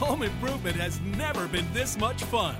Home 0.00 0.22
improvement 0.22 0.74
has 0.76 1.00
never 1.00 1.46
been 1.46 1.66
this 1.72 1.96
much 1.96 2.22
fun. 2.24 2.56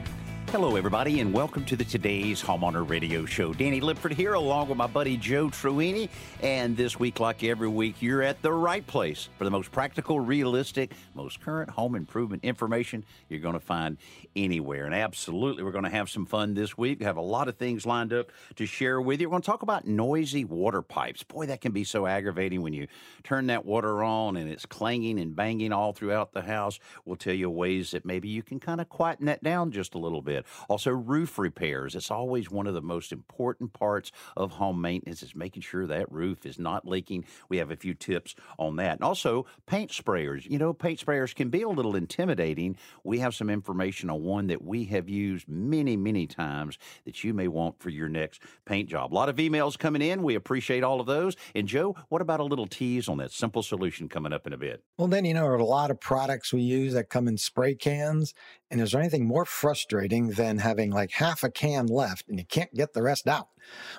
Hello, 0.55 0.77
everybody, 0.77 1.19
and 1.19 1.35
welcome 1.35 1.65
to 1.65 1.75
the 1.75 1.83
Today's 1.83 2.41
Homeowner 2.41 2.89
Radio 2.89 3.27
Show. 3.27 3.53
Danny 3.53 3.81
Lipford 3.81 4.13
here, 4.13 4.35
along 4.35 4.69
with 4.69 4.79
my 4.79 4.87
buddy 4.87 5.17
Joe 5.17 5.49
Truini. 5.49 6.09
And 6.45 6.77
this 6.77 6.97
week, 6.97 7.19
like 7.19 7.43
every 7.43 7.67
week, 7.67 8.01
you're 8.01 8.23
at 8.23 8.41
the 8.41 8.53
right 8.53 8.87
place 8.87 9.29
for 9.37 9.43
the 9.43 9.51
most 9.51 9.73
practical, 9.73 10.21
realistic, 10.21 10.93
most 11.13 11.41
current 11.41 11.71
home 11.71 11.97
improvement 11.97 12.45
information 12.45 13.05
you're 13.29 13.41
going 13.41 13.55
to 13.55 13.59
find 13.59 13.99
anywhere. 14.37 14.87
And 14.87 14.95
absolutely, 14.95 15.65
we're 15.65 15.73
going 15.73 15.83
to 15.83 15.91
have 15.91 16.09
some 16.09 16.25
fun 16.25 16.55
this 16.55 16.79
week. 16.79 17.01
We 17.01 17.05
have 17.05 17.17
a 17.17 17.21
lot 17.21 17.49
of 17.49 17.57
things 17.57 17.85
lined 17.85 18.13
up 18.13 18.31
to 18.55 18.65
share 18.65 19.01
with 19.01 19.21
you. 19.21 19.27
We're 19.29 19.33
going 19.33 19.43
to 19.43 19.47
talk 19.47 19.63
about 19.63 19.89
noisy 19.89 20.45
water 20.45 20.83
pipes. 20.83 21.25
Boy, 21.25 21.47
that 21.47 21.63
can 21.63 21.73
be 21.73 21.83
so 21.83 22.07
aggravating 22.07 22.63
when 22.63 22.75
you 22.75 22.87
turn 23.25 23.49
that 23.49 23.65
water 23.65 24.05
on 24.05 24.37
and 24.37 24.49
it's 24.49 24.67
clanging 24.67 25.19
and 25.19 25.35
banging 25.35 25.73
all 25.73 25.93
throughout 25.93 26.33
the 26.33 26.43
house. 26.43 26.79
We'll 27.05 27.17
tell 27.17 27.35
you 27.35 27.51
ways 27.51 27.91
that 27.91 28.05
maybe 28.05 28.29
you 28.29 28.45
can 28.45 28.61
kind 28.61 28.81
of 28.81 28.89
quieten 28.89 29.27
that 29.27 29.43
down 29.43 29.73
just 29.73 29.97
a 29.97 29.99
little 29.99 30.23
bit. 30.23 30.44
Also, 30.69 30.91
roof 30.91 31.39
repairs. 31.39 31.95
It's 31.95 32.11
always 32.11 32.51
one 32.51 32.67
of 32.67 32.75
the 32.75 32.83
most 32.83 33.13
important 33.13 33.73
parts 33.73 34.13
of 34.37 34.53
home 34.53 34.81
maintenance 34.81 35.23
is 35.23 35.35
making 35.35 35.63
sure 35.63 35.87
that 35.87 36.11
roof 36.11 36.47
is 36.47 36.59
not 36.59 36.87
leaking. 36.87 37.25
We 37.49 37.59
have 37.59 37.71
a 37.71 37.77
few 37.77 37.95
tips 37.95 38.35
on 38.59 38.77
that. 38.77 38.95
And 38.95 39.05
also, 39.05 39.47
paint 39.67 39.91
sprayers. 39.91 40.49
You 40.49 40.59
know, 40.59 40.73
paint 40.73 41.01
sprayers 41.05 41.35
can 41.35 41.49
be 41.49 41.63
a 41.63 41.69
little 41.69 41.97
intimidating. 41.97 42.77
We 43.03 43.19
have 43.19 43.35
some 43.35 43.51
information 43.51 44.11
on 44.11 44.23
one 44.23 44.47
that 44.49 44.63
we 44.63 44.85
have 44.87 45.09
used 45.09 45.49
many, 45.49 45.97
many 45.97 46.27
times 46.27 46.79
that 47.05 47.25
you 47.25 47.35
may 47.35 47.49
want 47.49 47.81
for 47.81 47.91
your 47.91 48.09
next 48.09 48.43
paint 48.65 48.89
job. 48.89 49.13
A 49.13 49.15
lot 49.15 49.29
of 49.29 49.37
emails 49.37 49.79
coming 49.79 50.03
in. 50.03 50.23
We 50.23 50.35
appreciate 50.35 50.85
all 50.85 51.01
of 51.01 51.07
those. 51.07 51.37
And 51.55 51.67
Joe, 51.69 51.97
what 52.09 52.23
about 52.23 52.41
a 52.41 52.45
little 52.45 52.67
tease 52.67 53.09
on 53.09 53.19
that 53.19 53.33
simple 53.33 53.63
solution 53.63 54.09
coming 54.09 54.33
up 54.33 54.47
in 54.47 54.53
a 54.53 54.57
bit? 54.57 54.83
Well, 54.99 55.09
then, 55.09 55.25
you 55.25 55.35
know, 55.35 55.55
a 55.55 55.63
lot 55.63 55.91
of 55.91 56.01
products 56.01 56.53
we 56.53 56.63
use 56.63 56.95
that 56.95 57.09
come 57.09 57.29
in 57.29 57.37
spray 57.37 57.75
cans. 57.75 58.35
And 58.75 58.83
is 58.83 58.91
there 58.91 59.01
anything 59.01 59.25
more 59.25 59.45
frustrating 59.45 60.31
than 60.31 60.59
having 60.59 60.91
like 60.91 61.13
half 61.13 61.45
a 61.45 61.49
can 61.49 61.87
left 61.87 62.29
and 62.29 62.41
you 62.41 62.45
can't 62.45 62.75
get 62.75 62.93
the 62.93 63.03
rest 63.03 63.29
out? 63.29 63.47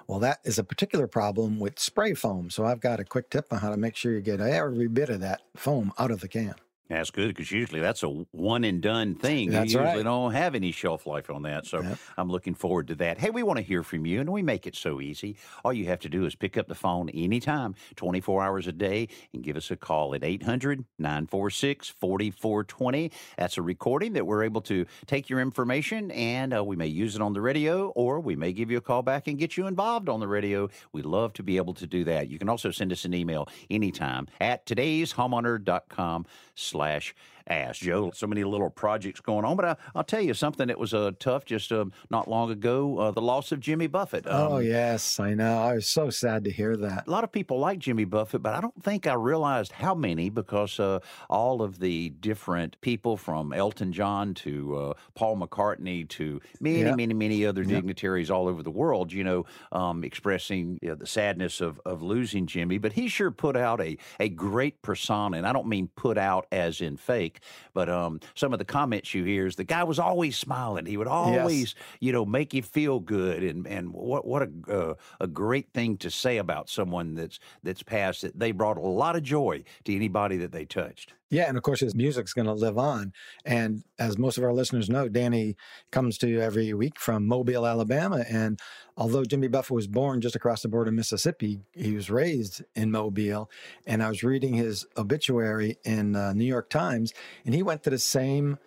Well, 0.06 0.20
that 0.20 0.40
is 0.44 0.60
a 0.60 0.66
particular 0.66 1.08
problem 1.08 1.60
with 1.62 1.80
spray 1.80 2.14
foam. 2.14 2.50
So 2.50 2.66
I've 2.66 2.82
got 2.82 3.00
a 3.00 3.06
quick 3.06 3.30
tip 3.30 3.54
on 3.54 3.60
how 3.60 3.70
to 3.70 3.78
make 3.78 3.96
sure 3.96 4.12
you 4.12 4.20
get 4.20 4.42
every 4.42 4.90
bit 4.90 5.08
of 5.08 5.22
that 5.22 5.44
foam 5.56 5.94
out 5.98 6.12
of 6.12 6.20
the 6.20 6.28
can. 6.28 6.56
That's 6.90 7.10
good 7.10 7.30
because 7.30 7.52
usually 7.52 7.80
that's 7.82 8.04
a 8.04 8.10
one 8.10 8.64
and 8.64 8.80
done 8.80 9.16
thing. 9.16 9.50
That's 9.50 9.74
you 9.74 9.80
usually 9.80 9.98
right. 9.98 10.04
don't 10.04 10.34
have 10.34 10.54
any 10.54 10.72
shelf 10.72 11.08
life 11.08 11.30
on 11.32 11.42
that. 11.44 11.66
So 11.66 11.82
Yep. 11.82 11.98
I'm 12.18 12.30
looking 12.30 12.54
forward 12.54 12.88
to 12.90 12.96
that. 12.96 13.18
Hey, 13.18 13.32
we 13.32 13.42
want 13.42 13.58
to 13.58 13.64
hear 13.64 13.82
from 13.82 14.06
you 14.06 14.22
and 14.22 14.30
we 14.32 14.44
make 14.44 14.68
it 14.68 14.76
so 14.76 15.02
easy. 15.02 15.36
All 15.64 15.74
you 15.74 15.86
have 15.86 16.00
to 16.02 16.10
do 16.10 16.26
is 16.26 16.36
pick 16.36 16.58
up 16.58 16.68
the 16.68 16.76
phone 16.76 17.10
anytime, 17.10 17.74
24 17.96 18.44
hours 18.44 18.68
a 18.68 18.72
day, 18.72 19.08
and 19.34 19.44
give 19.44 19.58
us 19.58 19.72
a 19.72 19.76
call 19.76 20.14
at 20.14 20.24
800 20.24 20.86
946 21.00 21.90
4420. 21.90 23.12
That's 23.38 23.58
a 23.58 23.62
recording 23.64 24.14
that 24.14 24.28
we're 24.28 24.44
able 24.44 24.62
to 24.62 24.86
take 25.08 25.28
your 25.28 25.40
information 25.40 26.12
and 26.12 26.56
uh, 26.56 26.64
we 26.64 26.76
may 26.76 26.88
use 26.88 27.16
it 27.16 27.22
on 27.22 27.34
the 27.34 27.42
radio 27.42 27.88
or 27.90 28.20
we 28.20 28.36
may 28.36 28.54
give 28.54 28.70
you 28.70 28.78
a 28.78 28.82
call 28.82 29.02
back 29.02 29.28
and 29.28 29.40
get 29.40 29.58
you 29.58 29.66
involved 29.66 30.08
on 30.08 30.20
the 30.20 30.28
radio. 30.28 30.70
We 30.94 31.02
love 31.02 31.34
to 31.34 31.44
be 31.44 31.58
able 31.58 31.74
to 31.76 31.88
do 31.88 32.04
that. 32.04 32.30
You 32.30 32.38
can 32.38 32.48
also 32.48 32.70
send 32.70 32.92
us 32.92 33.06
an 33.06 33.14
email 33.16 33.50
anytime 33.72 34.28
at 34.40 34.66
today'shomeowner.com 34.68 36.26
slash 36.76 37.16
ask. 37.48 37.82
Joe, 37.82 38.12
so 38.12 38.28
many 38.28 38.44
little 38.44 38.70
projects 38.70 39.20
going 39.20 39.46
on, 39.46 39.56
but 39.56 39.66
I, 39.66 39.76
I'll 39.94 40.04
tell 40.04 40.22
you 40.22 40.34
something 40.34 40.68
that 40.68 40.80
was 40.80 40.94
uh, 40.94 41.12
tough 41.20 41.46
just 41.46 41.72
uh, 41.72 41.86
not 42.10 42.28
long 42.28 42.52
ago, 42.52 42.98
uh, 43.00 43.12
the 43.12 43.22
loss 43.22 43.52
of 43.52 43.60
Jimmy 43.60 43.88
Buffett. 43.88 44.26
oh, 44.28 44.58
Um, 44.58 44.64
yes, 44.66 45.20
I 45.20 45.34
know. 45.34 45.58
I 45.60 45.74
was 45.76 45.88
so 45.88 46.10
sad 46.10 46.44
to 46.46 46.52
hear 46.52 46.76
that. 46.78 47.08
a 47.08 47.12
lot 47.12 47.24
of 47.24 47.32
people 47.32 47.60
like 47.60 47.80
Jimmy 47.80 48.06
Buffett, 48.06 48.42
but 48.42 48.54
I 48.54 48.62
don't 48.62 48.84
think 48.84 49.08
I 49.08 49.14
realized 49.14 49.72
how 49.74 49.94
many 49.96 50.30
because 50.30 50.80
uh, 50.80 51.00
all 51.30 51.62
of 51.62 51.80
the 51.80 52.10
different 52.10 52.80
people 52.82 53.18
from 53.18 53.54
Elton 53.54 53.92
John 53.92 54.34
to 54.36 54.76
uh, 54.78 54.94
Paul 55.16 55.38
McCartney 55.38 56.08
to 56.10 56.42
many, 56.60 56.80
Yep. 56.80 56.98
many, 56.98 57.14
many 57.14 57.46
other 57.46 57.64
dignitaries 57.64 58.30
all 58.30 58.48
over 58.48 58.62
the 58.64 58.72
world, 58.72 59.12
you 59.14 59.24
know, 59.24 59.46
um, 59.72 60.04
expressing 60.04 60.80
you 60.82 60.90
know, 60.90 60.96
the 60.96 61.08
sadness 61.08 61.62
of, 61.62 61.80
of 61.86 62.02
losing 62.02 62.46
Jimmy. 62.48 62.78
But 62.78 62.94
he 62.94 63.08
sure 63.08 63.32
put 63.32 63.56
out 63.56 63.82
a, 63.82 63.98
a 64.20 64.30
great 64.30 64.82
persona. 64.82 65.38
And 65.38 65.48
I 65.48 65.54
don't 65.54 65.68
mean 65.68 65.90
put 65.96 66.18
out 66.18 66.48
as 66.52 66.82
in 66.82 66.98
fake, 66.98 67.35
but 67.74 67.90
um, 67.90 68.20
some 68.36 68.54
of 68.54 68.60
the 68.60 68.66
comments 68.66 69.14
you 69.14 69.24
hear 69.24 69.46
is 69.46 69.56
the 69.56 69.64
guy 69.64 69.84
was 69.84 70.00
always 70.00 70.38
smiling. 70.38 70.86
He 70.86 70.98
would 70.98 71.08
always, 71.08 71.76
you 72.00 72.12
know, 72.12 72.26
make 72.26 72.54
you 72.54 72.62
feel 72.62 73.00
good. 73.00 73.44
And, 73.44 73.68
and 73.68 73.94
what, 73.94 74.26
what 74.26 74.44
a, 74.44 74.72
uh, 74.72 74.94
a 75.20 75.28
great 75.28 75.72
thing 75.74 75.98
to 75.98 76.10
say 76.12 76.38
about 76.38 76.70
someone 76.70 77.16
that's, 77.16 77.40
that's 77.64 77.84
passed 77.84 78.22
that 78.22 78.38
they 78.38 78.52
brought 78.52 78.78
a 78.78 78.82
lot 78.82 79.16
of 79.16 79.24
joy 79.24 79.64
to 79.84 79.96
anybody 79.96 80.38
that 80.38 80.52
they 80.52 80.66
touched. 80.66 81.14
Yeah, 81.32 81.48
and 81.48 81.58
of 81.58 81.64
course 81.64 81.80
his 81.80 81.96
music's 81.96 82.34
going 82.34 82.46
to 82.46 82.54
live 82.54 82.78
on. 82.78 83.12
And 83.46 83.84
as 83.98 84.18
most 84.18 84.38
of 84.38 84.44
our 84.44 84.54
listeners 84.54 84.90
know, 84.90 85.10
Danny 85.10 85.56
comes 85.92 86.18
to 86.20 86.28
you 86.28 86.40
every 86.40 86.74
week 86.74 87.00
from 87.00 87.28
Mobile, 87.28 87.66
Alabama. 87.66 88.24
And 88.30 88.60
although 88.96 89.26
Jimmy 89.26 89.48
Buffett 89.48 89.76
was 89.76 89.88
born 89.88 90.22
just 90.22 90.36
across 90.36 90.62
the 90.62 90.68
border 90.68 90.90
of 90.90 90.96
Mississippi, 90.96 91.62
he 91.74 91.96
was 91.96 92.12
raised 92.12 92.64
in 92.76 92.92
Mobile. 92.92 93.50
And 93.88 94.04
I 94.04 94.10
was 94.10 94.24
reading 94.24 94.54
his 94.54 94.86
obituary 94.98 95.78
in 95.84 96.16
uh, 96.16 96.34
New 96.34 96.46
York 96.46 96.70
Times, 96.70 97.12
and 97.44 97.56
he 97.56 97.64
went 97.64 97.84
to 97.84 97.90
the 97.90 98.00
same 98.00 98.60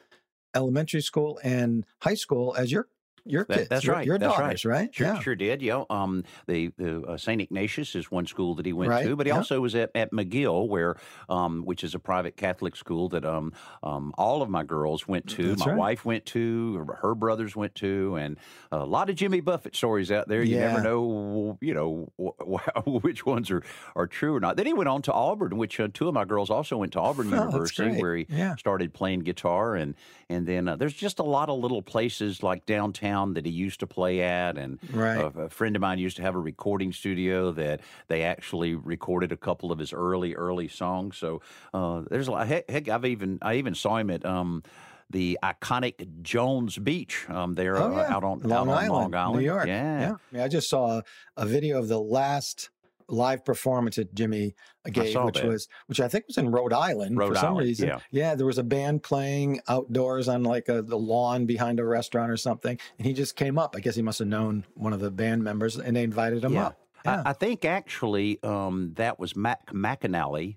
elementary 0.54 1.02
school 1.02 1.38
and 1.44 1.84
high 2.00 2.14
school 2.14 2.54
as 2.58 2.72
your 2.72 2.88
your 3.24 3.44
That- 3.44 3.54
kids, 3.56 3.68
that's 3.68 3.84
your, 3.84 3.94
right. 3.96 4.06
your 4.06 4.18
that's 4.18 4.36
daughters, 4.36 4.64
right. 4.64 4.80
right? 4.80 4.94
Sure, 4.94 5.06
yeah. 5.06 5.20
sure 5.20 5.34
did. 5.34 5.62
Yeah. 5.62 5.84
Um, 5.90 6.24
the 6.46 6.68
the 6.76 7.02
uh, 7.02 7.16
Saint 7.16 7.40
Ignatius 7.40 7.94
is 7.94 8.10
one 8.10 8.26
school 8.26 8.54
that 8.56 8.66
he 8.66 8.72
went 8.72 8.90
Right, 8.90 9.06
to, 9.06 9.16
but 9.16 9.26
he 9.26 9.30
yeah. 9.32 9.36
also 9.38 9.60
was 9.60 9.74
at, 9.74 9.90
at 9.94 10.12
McGill, 10.12 10.68
where 10.68 10.96
um, 11.28 11.62
which 11.64 11.84
is 11.84 11.94
a 11.94 11.98
private 11.98 12.36
Catholic 12.36 12.76
school 12.76 13.08
that 13.10 13.24
um, 13.24 13.52
um, 13.82 14.14
all 14.18 14.42
of 14.42 14.48
my 14.50 14.64
girls 14.64 15.06
went 15.08 15.26
to. 15.30 15.48
That's 15.48 15.66
my 15.66 15.72
right. 15.72 15.78
wife 15.78 16.04
went 16.04 16.26
to. 16.26 16.84
Her, 16.86 16.94
her 17.08 17.14
brothers 17.14 17.54
went 17.56 17.74
to, 17.76 18.16
and 18.16 18.36
a 18.72 18.84
lot 18.84 19.10
of 19.10 19.16
Jimmy 19.16 19.40
Buffett 19.40 19.74
stories 19.76 20.10
out 20.10 20.28
there. 20.28 20.42
You 20.42 20.58
never 20.58 20.82
know, 20.82 21.58
you 21.60 21.74
know, 21.74 22.12
wh- 22.20 22.42
wh- 22.86 23.04
which 23.04 23.24
ones 23.26 23.50
are 23.50 23.62
are 23.96 24.06
true 24.06 24.34
or 24.34 24.40
not. 24.40 24.56
Then 24.56 24.66
he 24.66 24.72
went 24.72 24.88
on 24.88 25.02
to 25.02 25.12
Auburn, 25.12 25.56
which 25.58 25.78
uh, 25.80 25.88
two 25.92 26.08
of 26.08 26.14
my 26.14 26.24
girls 26.24 26.50
also 26.50 26.76
went 26.76 26.92
to 26.92 27.00
Auburn 27.00 27.32
Oh, 27.32 27.44
University, 27.44 28.00
where 28.00 28.16
he 28.16 28.26
Yeah. 28.28 28.56
started 28.56 28.92
playing 28.94 29.20
guitar 29.20 29.74
and 29.74 29.94
and 30.30 30.46
then 30.46 30.68
uh, 30.68 30.76
there's 30.76 30.92
just 30.94 31.18
a 31.18 31.22
lot 31.24 31.48
of 31.48 31.58
little 31.58 31.82
places 31.82 32.42
like 32.42 32.66
downtown 32.66 33.17
that 33.34 33.44
he 33.46 33.52
used 33.52 33.80
to 33.80 33.86
play 33.86 34.20
at 34.22 34.56
and 34.56 34.78
Right. 34.92 35.16
a, 35.18 35.26
a 35.42 35.48
friend 35.48 35.76
of 35.76 35.82
mine 35.82 35.98
used 35.98 36.16
to 36.18 36.22
have 36.22 36.34
a 36.34 36.38
recording 36.40 36.92
studio 36.92 37.52
that 37.52 37.80
they 38.08 38.22
actually 38.22 38.74
recorded 38.74 39.32
a 39.32 39.36
couple 39.36 39.70
of 39.72 39.78
his 39.78 39.92
early 39.92 40.34
early 40.34 40.68
songs 40.68 41.16
so 41.16 41.40
uh, 41.74 42.02
there's 42.10 42.28
a 42.28 42.32
lot 42.32 42.46
heck, 42.46 42.68
heck 42.70 42.88
I've 42.88 43.04
even 43.04 43.38
I 43.42 43.54
even 43.56 43.74
saw 43.74 43.96
him 43.98 44.10
at 44.10 44.24
um 44.24 44.62
the 45.10 45.38
iconic 45.42 46.20
Jones 46.22 46.76
Beach 46.78 47.24
um, 47.30 47.54
there 47.54 47.76
Oh, 47.78 47.96
uh, 47.96 48.06
out 48.08 48.24
on 48.24 48.40
Long 48.40 48.68
out 48.68 48.72
on 48.72 48.84
Island, 48.84 48.90
Long 48.92 49.14
Island 49.14 49.38
New 49.38 49.44
York. 49.46 49.66
yeah. 49.66 50.12
I, 50.16 50.34
mean, 50.34 50.42
I 50.42 50.48
just 50.48 50.68
saw 50.68 51.00
a 51.36 51.46
video 51.46 51.78
of 51.78 51.88
the 51.88 51.98
last 51.98 52.68
live 53.08 53.44
performance 53.44 53.96
that 53.96 54.14
Jimmy 54.14 54.54
gave, 54.90 55.14
which 55.24 55.36
that. 55.36 55.46
was 55.46 55.68
which 55.86 56.00
I 56.00 56.08
think 56.08 56.26
was 56.26 56.36
in 56.38 56.50
Rhode 56.50 56.72
Island 56.72 57.16
Rhode 57.16 57.28
for 57.30 57.34
some 57.36 57.52
Island, 57.54 57.66
reason. 57.66 57.92
yeah. 58.10 58.34
there 58.34 58.46
was 58.46 58.58
a 58.58 58.62
band 58.62 59.02
playing 59.02 59.60
outdoors 59.68 60.28
on 60.28 60.42
like 60.42 60.68
a, 60.68 60.82
the 60.82 60.98
lawn 60.98 61.46
behind 61.46 61.80
a 61.80 61.84
restaurant 61.84 62.30
or 62.30 62.36
something, 62.36 62.78
and 62.98 63.06
he 63.06 63.12
just 63.14 63.36
came 63.36 63.58
up. 63.58 63.74
I 63.76 63.80
guess 63.80 63.94
he 63.96 64.02
must 64.02 64.18
have 64.18 64.28
known 64.28 64.64
one 64.74 64.92
of 64.92 65.00
the 65.00 65.10
band 65.10 65.42
members, 65.42 65.76
and 65.76 65.96
they 65.96 66.02
invited 66.02 66.44
him 66.44 66.52
Yeah. 66.54 66.66
up. 66.66 66.78
Yeah. 67.04 67.22
I, 67.24 67.30
I 67.30 67.32
think 67.32 67.64
actually 67.64 68.42
um, 68.42 68.92
that 68.96 69.18
was 69.18 69.34
Mac 69.36 69.72
McAnally. 69.72 70.56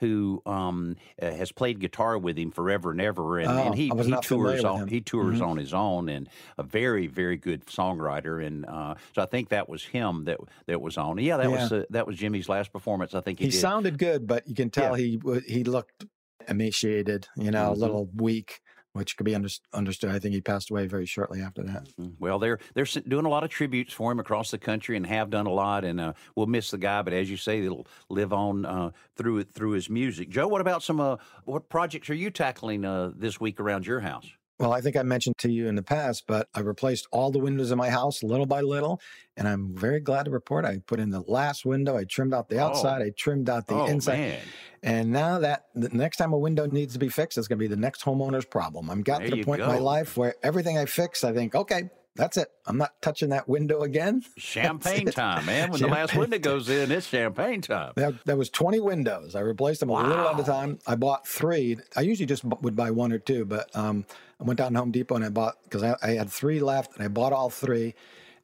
Who 0.00 0.40
um, 0.46 0.96
uh, 1.20 1.30
has 1.30 1.52
played 1.52 1.78
guitar 1.78 2.16
with 2.16 2.38
him 2.38 2.50
forever 2.52 2.90
and 2.90 3.02
ever, 3.02 3.38
and, 3.38 3.50
Oh, 3.50 3.66
and 3.66 3.74
he, 3.74 3.84
he 3.84 4.16
tours 4.22 4.64
on 4.64 4.88
he 4.88 5.02
tours 5.02 5.40
Mhm. 5.40 5.46
on 5.46 5.56
his 5.58 5.74
own, 5.74 6.08
and 6.08 6.26
a 6.56 6.62
very 6.62 7.06
very 7.06 7.36
good 7.36 7.66
songwriter, 7.66 8.42
and 8.44 8.64
uh, 8.64 8.94
so 9.14 9.20
I 9.20 9.26
think 9.26 9.50
that 9.50 9.68
was 9.68 9.84
him 9.84 10.24
that 10.24 10.38
that 10.66 10.80
was 10.80 10.96
on. 10.96 11.18
Yeah, 11.18 11.36
that 11.36 11.50
was 11.50 11.70
uh, 11.70 11.84
that 11.90 12.06
was 12.06 12.16
Jimmy's 12.16 12.48
last 12.48 12.72
performance. 12.72 13.14
I 13.14 13.20
think 13.20 13.40
he, 13.40 13.46
he 13.46 13.50
sounded 13.50 13.98
good, 13.98 14.26
but 14.26 14.48
you 14.48 14.54
can 14.54 14.70
tell 14.70 14.94
he 14.94 15.20
he 15.46 15.64
looked 15.64 16.06
emaciated, 16.48 17.28
you 17.36 17.50
know, 17.50 17.68
Mhm. 17.70 17.76
a 17.76 17.78
little 17.78 18.08
weak. 18.14 18.60
Which 18.92 19.16
could 19.16 19.24
be 19.24 19.34
under, 19.34 19.48
understood. 19.72 20.10
I 20.10 20.18
think 20.18 20.34
he 20.34 20.40
passed 20.40 20.70
away 20.70 20.86
very 20.86 21.06
shortly 21.06 21.40
after 21.40 21.62
that. 21.62 21.88
Mm, 21.98 22.14
well, 22.18 22.38
they're 22.38 22.58
they're 22.74 22.86
doing 23.06 23.26
a 23.26 23.28
lot 23.28 23.44
of 23.44 23.50
tributes 23.50 23.92
for 23.92 24.10
him 24.10 24.18
across 24.18 24.50
the 24.50 24.58
country 24.58 24.96
and 24.96 25.06
have 25.06 25.30
done 25.30 25.46
a 25.46 25.52
lot. 25.52 25.84
And 25.84 26.00
uh, 26.00 26.12
we'll 26.34 26.46
miss 26.46 26.70
the 26.70 26.78
guy, 26.78 27.02
but 27.02 27.12
as 27.12 27.30
you 27.30 27.36
say, 27.36 27.60
it'll 27.60 27.86
live 28.08 28.32
on 28.32 28.66
uh, 28.66 28.90
through 29.16 29.44
through 29.44 29.72
his 29.72 29.88
music. 29.88 30.30
Joe, 30.30 30.48
what 30.48 30.60
about 30.60 30.82
some 30.82 31.00
uh, 31.00 31.16
what 31.44 31.68
projects 31.68 32.10
are 32.10 32.14
you 32.14 32.30
tackling 32.30 32.84
uh, 32.84 33.12
this 33.14 33.40
week 33.40 33.60
around 33.60 33.86
your 33.86 34.00
house? 34.00 34.28
Well, 34.60 34.74
I 34.74 34.82
think 34.82 34.94
I 34.94 35.02
mentioned 35.02 35.38
to 35.38 35.50
you 35.50 35.68
in 35.68 35.74
the 35.74 35.82
past, 35.82 36.24
but 36.26 36.46
I 36.54 36.60
replaced 36.60 37.08
all 37.12 37.30
the 37.30 37.38
windows 37.38 37.70
in 37.70 37.78
my 37.78 37.88
house 37.88 38.22
little 38.22 38.44
by 38.44 38.60
little. 38.60 39.00
And 39.38 39.48
I'm 39.48 39.74
very 39.74 40.00
glad 40.00 40.26
to 40.26 40.30
report 40.30 40.66
I 40.66 40.80
put 40.86 41.00
in 41.00 41.08
the 41.08 41.22
last 41.22 41.64
window. 41.64 41.96
I 41.96 42.04
trimmed 42.04 42.34
out 42.34 42.50
the 42.50 42.58
oh. 42.58 42.66
outside. 42.66 43.00
Oh. 43.00 43.06
I 43.06 43.10
trimmed 43.16 43.48
out 43.48 43.66
the 43.66 43.76
oh, 43.76 43.86
inside. 43.86 44.18
Man. 44.18 44.40
And 44.82 45.10
now 45.10 45.38
that 45.38 45.64
the 45.74 45.88
next 45.88 46.18
time 46.18 46.34
a 46.34 46.38
window 46.38 46.66
needs 46.66 46.92
to 46.92 46.98
be 46.98 47.08
fixed, 47.08 47.38
it's 47.38 47.48
going 47.48 47.58
to 47.58 47.62
be 47.62 47.68
the 47.68 47.80
next 47.80 48.04
homeowner's 48.04 48.44
problem. 48.44 48.90
I'm 48.90 49.00
got 49.00 49.20
there 49.20 49.30
to 49.30 49.36
the 49.36 49.44
point 49.44 49.60
go. 49.60 49.64
in 49.64 49.70
my 49.70 49.78
life 49.78 50.18
where 50.18 50.34
everything 50.42 50.76
I 50.76 50.84
fix, 50.84 51.24
I 51.24 51.32
think, 51.32 51.54
okay, 51.54 51.88
that's 52.20 52.36
it. 52.36 52.48
I'm 52.66 52.76
not 52.76 53.00
touching 53.00 53.30
that 53.30 53.48
window 53.48 53.80
again. 53.80 54.22
Champagne 54.36 55.06
time, 55.06 55.46
man. 55.46 55.70
When 55.70 55.80
champagne. 55.80 55.94
the 55.94 56.00
last 56.00 56.14
window 56.14 56.38
goes 56.38 56.68
in, 56.68 56.92
it's 56.92 57.06
champagne 57.06 57.62
time. 57.62 57.94
There, 57.96 58.12
there 58.26 58.36
was 58.36 58.50
20 58.50 58.78
windows. 58.78 59.34
I 59.34 59.40
replaced 59.40 59.80
them 59.80 59.88
wow. 59.88 60.04
a 60.04 60.06
little 60.06 60.28
at 60.28 60.38
a 60.38 60.44
time. 60.44 60.78
I 60.86 60.96
bought 60.96 61.26
three. 61.26 61.78
I 61.96 62.02
usually 62.02 62.26
just 62.26 62.44
would 62.44 62.76
buy 62.76 62.90
one 62.90 63.10
or 63.12 63.18
two, 63.18 63.46
but 63.46 63.74
um, 63.74 64.04
I 64.38 64.44
went 64.44 64.58
down 64.58 64.74
to 64.74 64.78
Home 64.78 64.90
Depot 64.90 65.16
and 65.16 65.24
I 65.24 65.30
bought 65.30 65.56
because 65.64 65.82
I, 65.82 65.96
I, 66.02 66.10
had 66.10 66.30
three 66.30 66.60
left 66.60 66.94
and 66.94 67.04
I 67.04 67.08
bought 67.08 67.32
all 67.32 67.48
three. 67.48 67.94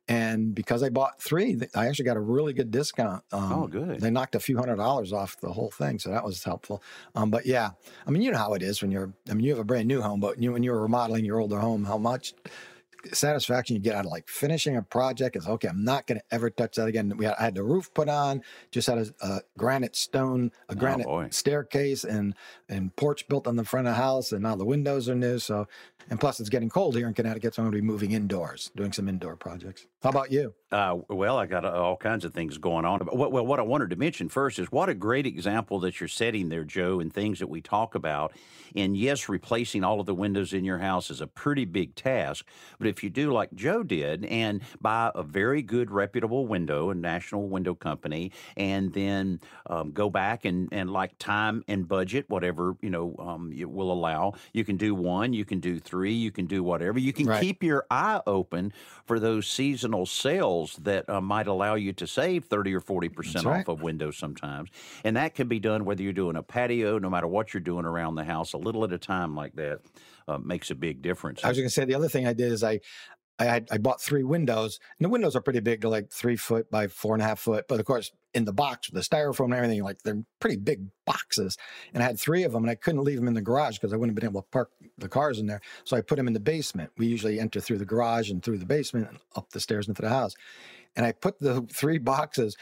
And 0.08 0.54
because 0.54 0.82
I 0.82 0.88
bought 0.88 1.20
three, 1.20 1.60
I 1.74 1.88
actually 1.88 2.06
got 2.06 2.16
a 2.16 2.20
really 2.20 2.54
good 2.54 2.70
discount. 2.70 3.24
Um, 3.30 3.52
oh, 3.52 3.66
good. 3.66 4.00
They 4.00 4.10
knocked 4.10 4.36
a 4.36 4.40
few 4.40 4.56
hundred 4.56 4.76
dollars 4.76 5.12
off 5.12 5.38
the 5.40 5.52
whole 5.52 5.70
thing, 5.70 5.98
so 5.98 6.10
that 6.10 6.24
was 6.24 6.42
helpful. 6.44 6.80
Um, 7.14 7.28
but 7.28 7.44
yeah, 7.44 7.70
I 8.06 8.10
mean, 8.10 8.22
you 8.22 8.30
know 8.30 8.38
how 8.38 8.54
it 8.54 8.62
is 8.62 8.80
when 8.80 8.92
you're. 8.92 9.12
I 9.28 9.34
mean, 9.34 9.44
you 9.44 9.50
have 9.50 9.58
a 9.58 9.64
brand 9.64 9.88
new 9.88 10.00
home, 10.00 10.20
but 10.20 10.40
you, 10.40 10.52
when 10.52 10.62
you're 10.62 10.80
remodeling 10.80 11.24
your 11.24 11.40
older 11.40 11.58
home, 11.58 11.84
how 11.84 11.98
much 11.98 12.34
satisfaction 13.12 13.76
you 13.76 13.82
get 13.82 13.94
out 13.94 14.06
of 14.06 14.10
like 14.10 14.28
finishing 14.28 14.76
a 14.76 14.82
project 14.82 15.36
is 15.36 15.46
okay. 15.46 15.68
I'm 15.68 15.84
not 15.84 16.06
going 16.06 16.18
to 16.18 16.24
ever 16.30 16.50
touch 16.50 16.76
that 16.76 16.86
again. 16.86 17.12
We 17.16 17.24
had, 17.24 17.34
I 17.38 17.44
had 17.44 17.54
the 17.54 17.62
roof 17.62 17.92
put 17.94 18.08
on, 18.08 18.42
just 18.70 18.86
had 18.86 18.98
a, 18.98 19.06
a 19.20 19.40
granite 19.58 19.96
stone, 19.96 20.50
a 20.68 20.72
oh, 20.72 20.76
granite 20.76 21.06
oh 21.06 21.26
staircase, 21.30 22.04
and 22.04 22.34
and 22.68 22.94
porch 22.96 23.28
built 23.28 23.46
on 23.46 23.56
the 23.56 23.64
front 23.64 23.86
of 23.86 23.94
the 23.94 24.00
house, 24.00 24.32
and 24.32 24.42
now 24.42 24.56
the 24.56 24.64
windows 24.64 25.08
are 25.08 25.14
new. 25.14 25.38
So, 25.38 25.66
and 26.10 26.20
plus 26.20 26.40
it's 26.40 26.48
getting 26.48 26.68
cold 26.68 26.96
here 26.96 27.08
in 27.08 27.14
Connecticut, 27.14 27.54
so 27.54 27.62
I'm 27.62 27.70
going 27.70 27.78
to 27.78 27.82
be 27.82 27.86
moving 27.86 28.12
indoors, 28.12 28.70
doing 28.76 28.92
some 28.92 29.08
indoor 29.08 29.36
projects. 29.36 29.86
How 30.02 30.10
about 30.10 30.30
you? 30.30 30.54
Uh, 30.70 30.98
well, 31.08 31.38
I 31.38 31.46
got 31.46 31.64
uh, 31.64 31.70
all 31.70 31.96
kinds 31.96 32.24
of 32.24 32.34
things 32.34 32.58
going 32.58 32.84
on. 32.84 33.00
Well, 33.12 33.30
well, 33.30 33.46
what 33.46 33.58
I 33.60 33.62
wanted 33.62 33.90
to 33.90 33.96
mention 33.96 34.28
first 34.28 34.58
is 34.58 34.70
what 34.70 34.88
a 34.88 34.94
great 34.94 35.26
example 35.26 35.80
that 35.80 36.00
you're 36.00 36.08
setting 36.08 36.48
there, 36.48 36.64
Joe, 36.64 37.00
and 37.00 37.12
things 37.12 37.38
that 37.38 37.48
we 37.48 37.60
talk 37.60 37.94
about. 37.94 38.32
And 38.74 38.96
yes, 38.96 39.28
replacing 39.28 39.84
all 39.84 40.00
of 40.00 40.06
the 40.06 40.14
windows 40.14 40.52
in 40.52 40.64
your 40.64 40.78
house 40.78 41.10
is 41.10 41.20
a 41.20 41.26
pretty 41.26 41.64
big 41.64 41.94
task. 41.94 42.46
But 42.78 42.88
if 42.88 42.95
you 43.02 43.10
do 43.10 43.32
like 43.32 43.52
Joe 43.54 43.82
did 43.82 44.24
and 44.24 44.62
buy 44.80 45.10
a 45.14 45.22
very 45.22 45.62
good, 45.62 45.90
reputable 45.90 46.46
window, 46.46 46.90
a 46.90 46.94
national 46.94 47.48
window 47.48 47.74
company, 47.74 48.32
and 48.56 48.92
then 48.92 49.40
um, 49.68 49.92
go 49.92 50.10
back 50.10 50.44
and, 50.44 50.68
and 50.72 50.90
like 50.90 51.16
time 51.18 51.64
and 51.68 51.86
budget, 51.86 52.26
whatever 52.28 52.76
you 52.80 52.90
know 52.90 53.14
um, 53.18 53.52
it 53.56 53.70
will 53.70 53.92
allow, 53.92 54.34
you 54.52 54.64
can 54.64 54.76
do 54.76 54.94
one, 54.94 55.32
you 55.32 55.44
can 55.44 55.60
do 55.60 55.78
three, 55.78 56.12
you 56.12 56.30
can 56.30 56.46
do 56.46 56.62
whatever. 56.62 56.98
You 56.98 57.12
can 57.12 57.26
right. 57.26 57.42
keep 57.42 57.62
your 57.62 57.86
eye 57.90 58.20
open 58.26 58.72
for 59.04 59.20
those 59.20 59.46
seasonal 59.46 60.06
sales 60.06 60.76
that 60.82 61.08
uh, 61.08 61.20
might 61.20 61.46
allow 61.46 61.74
you 61.74 61.92
to 61.94 62.06
save 62.06 62.44
30 62.44 62.74
or 62.74 62.80
40% 62.80 63.44
right. 63.44 63.60
off 63.60 63.68
of 63.68 63.82
windows 63.82 64.16
sometimes. 64.16 64.70
And 65.04 65.16
that 65.16 65.34
can 65.34 65.48
be 65.48 65.60
done 65.60 65.84
whether 65.84 66.02
you're 66.02 66.12
doing 66.12 66.36
a 66.36 66.42
patio, 66.42 66.98
no 66.98 67.10
matter 67.10 67.26
what 67.26 67.54
you're 67.54 67.60
doing 67.60 67.84
around 67.84 68.16
the 68.16 68.24
house, 68.24 68.52
a 68.52 68.58
little 68.58 68.84
at 68.84 68.92
a 68.92 68.98
time 68.98 69.34
like 69.34 69.54
that. 69.56 69.80
Uh, 70.28 70.38
makes 70.38 70.70
a 70.70 70.74
big 70.74 71.02
difference. 71.02 71.44
I 71.44 71.48
was 71.48 71.56
going 71.56 71.68
to 71.68 71.72
say 71.72 71.84
the 71.84 71.94
other 71.94 72.08
thing 72.08 72.26
I 72.26 72.32
did 72.32 72.50
is 72.50 72.64
I 72.64 72.80
I 73.38 73.44
had 73.44 73.68
I 73.70 73.78
bought 73.78 74.00
three 74.00 74.24
windows, 74.24 74.80
and 74.98 75.04
the 75.04 75.10
windows 75.10 75.36
are 75.36 75.42
pretty 75.42 75.60
big. 75.60 75.82
They're 75.82 75.90
like 75.90 76.10
three 76.10 76.36
foot 76.36 76.70
by 76.70 76.88
four 76.88 77.14
and 77.14 77.22
a 77.22 77.26
half 77.26 77.38
foot. 77.38 77.66
But 77.68 77.80
of 77.80 77.86
course, 77.86 78.10
in 78.32 78.46
the 78.46 78.52
box 78.52 78.90
with 78.90 78.94
the 78.94 79.16
styrofoam 79.16 79.46
and 79.46 79.54
everything, 79.54 79.82
like 79.82 79.98
they're 80.04 80.22
pretty 80.40 80.56
big 80.56 80.86
boxes. 81.04 81.58
And 81.92 82.02
I 82.02 82.06
had 82.06 82.18
three 82.18 82.44
of 82.44 82.52
them, 82.52 82.64
and 82.64 82.70
I 82.70 82.76
couldn't 82.76 83.04
leave 83.04 83.18
them 83.18 83.28
in 83.28 83.34
the 83.34 83.42
garage 83.42 83.76
because 83.76 83.92
I 83.92 83.96
wouldn't 83.96 84.16
have 84.16 84.20
been 84.20 84.30
able 84.30 84.42
to 84.42 84.48
park 84.50 84.70
the 84.96 85.08
cars 85.08 85.38
in 85.38 85.46
there. 85.46 85.60
So 85.84 85.96
I 85.96 86.00
put 86.00 86.16
them 86.16 86.28
in 86.28 86.32
the 86.32 86.40
basement. 86.40 86.92
We 86.96 87.06
usually 87.08 87.38
enter 87.38 87.60
through 87.60 87.78
the 87.78 87.84
garage 87.84 88.30
and 88.30 88.42
through 88.42 88.58
the 88.58 88.66
basement 88.66 89.08
and 89.10 89.18
up 89.36 89.50
the 89.50 89.60
stairs 89.60 89.86
into 89.86 90.02
the 90.02 90.08
house. 90.08 90.34
And 90.96 91.04
I 91.04 91.12
put 91.12 91.38
the 91.38 91.62
three 91.70 91.98
boxes 91.98 92.56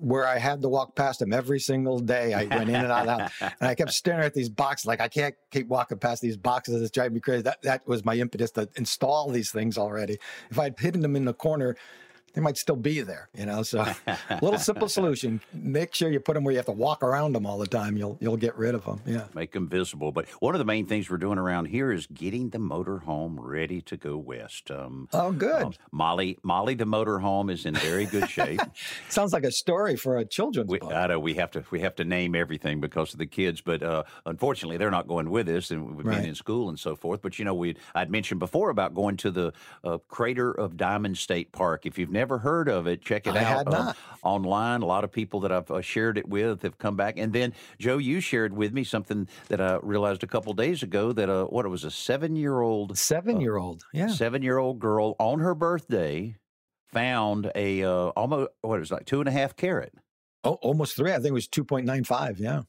where 0.00 0.26
I 0.26 0.38
had 0.38 0.62
to 0.62 0.68
walk 0.68 0.96
past 0.96 1.20
them 1.20 1.32
every 1.32 1.60
single 1.60 1.98
day. 1.98 2.32
I 2.32 2.44
went 2.44 2.70
in 2.70 2.76
and 2.76 2.86
out, 2.86 3.08
out 3.08 3.30
and 3.40 3.68
I 3.68 3.74
kept 3.74 3.92
staring 3.92 4.24
at 4.24 4.34
these 4.34 4.48
boxes. 4.48 4.86
Like 4.86 5.00
I 5.00 5.08
can't 5.08 5.34
keep 5.50 5.68
walking 5.68 5.98
past 5.98 6.22
these 6.22 6.36
boxes. 6.36 6.80
It's 6.80 6.90
driving 6.90 7.14
me 7.14 7.20
crazy. 7.20 7.42
That 7.42 7.62
that 7.62 7.86
was 7.86 8.04
my 8.04 8.14
impetus 8.14 8.50
to 8.52 8.68
install 8.76 9.30
these 9.30 9.50
things 9.50 9.76
already. 9.76 10.18
If 10.50 10.58
I'd 10.58 10.78
hidden 10.78 11.02
them 11.02 11.16
in 11.16 11.24
the 11.24 11.34
corner, 11.34 11.76
they 12.32 12.40
might 12.40 12.56
still 12.56 12.76
be 12.76 13.00
there, 13.00 13.28
you 13.34 13.46
know. 13.46 13.62
So, 13.62 13.80
a 13.80 14.16
little 14.42 14.58
simple 14.58 14.88
solution: 14.88 15.40
make 15.52 15.94
sure 15.94 16.10
you 16.10 16.20
put 16.20 16.34
them 16.34 16.44
where 16.44 16.52
you 16.52 16.58
have 16.58 16.66
to 16.66 16.72
walk 16.72 17.02
around 17.02 17.32
them 17.32 17.46
all 17.46 17.58
the 17.58 17.66
time. 17.66 17.96
You'll 17.96 18.18
you'll 18.20 18.36
get 18.36 18.56
rid 18.56 18.74
of 18.74 18.84
them. 18.84 19.00
Yeah, 19.06 19.24
make 19.34 19.52
them 19.52 19.68
visible. 19.68 20.12
But 20.12 20.28
one 20.40 20.54
of 20.54 20.58
the 20.58 20.64
main 20.64 20.86
things 20.86 21.10
we're 21.10 21.18
doing 21.18 21.38
around 21.38 21.66
here 21.66 21.92
is 21.92 22.06
getting 22.06 22.50
the 22.50 22.58
motorhome 22.58 23.36
ready 23.38 23.80
to 23.82 23.96
go 23.96 24.16
west. 24.16 24.70
Um, 24.70 25.08
oh, 25.12 25.32
good. 25.32 25.62
Um, 25.62 25.74
Molly 25.90 26.38
Molly 26.42 26.74
the 26.74 26.84
motorhome 26.84 27.50
is 27.50 27.66
in 27.66 27.74
very 27.74 28.06
good 28.06 28.28
shape. 28.28 28.60
Sounds 29.08 29.32
like 29.32 29.44
a 29.44 29.52
story 29.52 29.96
for 29.96 30.18
a 30.18 30.24
children's 30.24 30.70
we, 30.70 30.78
book. 30.78 30.92
I 30.92 31.08
know 31.08 31.18
we 31.18 31.34
have 31.34 31.50
to 31.52 31.64
we 31.70 31.80
have 31.80 31.94
to 31.96 32.04
name 32.04 32.34
everything 32.34 32.80
because 32.80 33.12
of 33.12 33.18
the 33.18 33.26
kids, 33.26 33.60
but 33.60 33.82
uh, 33.82 34.04
unfortunately 34.26 34.76
they're 34.76 34.90
not 34.90 35.08
going 35.08 35.30
with 35.30 35.48
us, 35.48 35.70
and 35.70 35.96
we've 35.96 36.06
right. 36.06 36.18
been 36.18 36.28
in 36.28 36.34
school 36.34 36.68
and 36.68 36.78
so 36.78 36.94
forth. 36.94 37.22
But 37.22 37.38
you 37.38 37.44
know, 37.44 37.54
we 37.54 37.76
I'd 37.94 38.10
mentioned 38.10 38.40
before 38.40 38.70
about 38.70 38.94
going 38.94 39.16
to 39.18 39.30
the 39.30 39.52
uh, 39.84 39.98
Crater 40.08 40.52
of 40.52 40.76
Diamond 40.76 41.18
State 41.18 41.52
Park. 41.52 41.86
If 41.86 41.98
you've 41.98 42.10
never 42.10 42.19
heard 42.28 42.68
of 42.68 42.86
it, 42.86 43.02
check 43.02 43.26
it 43.26 43.34
I 43.34 43.44
out 43.44 43.72
um, 43.72 43.94
online. 44.22 44.82
A 44.82 44.86
lot 44.86 45.04
of 45.04 45.10
people 45.12 45.40
that 45.40 45.52
I've 45.52 45.70
uh, 45.70 45.80
shared 45.80 46.18
it 46.18 46.28
with 46.28 46.62
have 46.62 46.78
come 46.78 46.96
back. 46.96 47.18
And 47.18 47.32
then, 47.32 47.54
Joe, 47.78 47.98
you 47.98 48.20
shared 48.20 48.54
with 48.54 48.72
me 48.72 48.84
something 48.84 49.28
that 49.48 49.60
I 49.60 49.78
realized 49.82 50.22
a 50.22 50.26
couple 50.26 50.52
days 50.52 50.82
ago 50.82 51.12
that 51.12 51.28
uh, 51.28 51.44
what 51.46 51.64
it 51.64 51.68
was 51.68 51.84
a 51.84 51.90
seven 51.90 52.36
year 52.36 52.60
old, 52.60 52.96
seven 52.98 53.40
year 53.40 53.56
old, 53.56 53.82
yeah, 53.92 54.08
seven 54.08 54.42
year 54.42 54.58
old 54.58 54.78
girl 54.78 55.16
on 55.18 55.40
her 55.40 55.54
birthday 55.54 56.36
found 56.92 57.50
a 57.54 57.84
uh, 57.84 58.08
almost 58.08 58.50
what 58.62 58.76
it 58.76 58.80
was 58.80 58.90
like 58.90 59.06
two 59.06 59.20
and 59.20 59.28
a 59.28 59.32
half 59.32 59.56
carat. 59.56 59.92
Oh, 60.44 60.54
almost 60.62 60.96
three. 60.96 61.12
I 61.12 61.16
think 61.16 61.26
it 61.28 61.32
was 61.32 61.48
two 61.48 61.64
point 61.64 61.86
nine 61.86 62.04
five. 62.04 62.38
Yeah. 62.38 62.62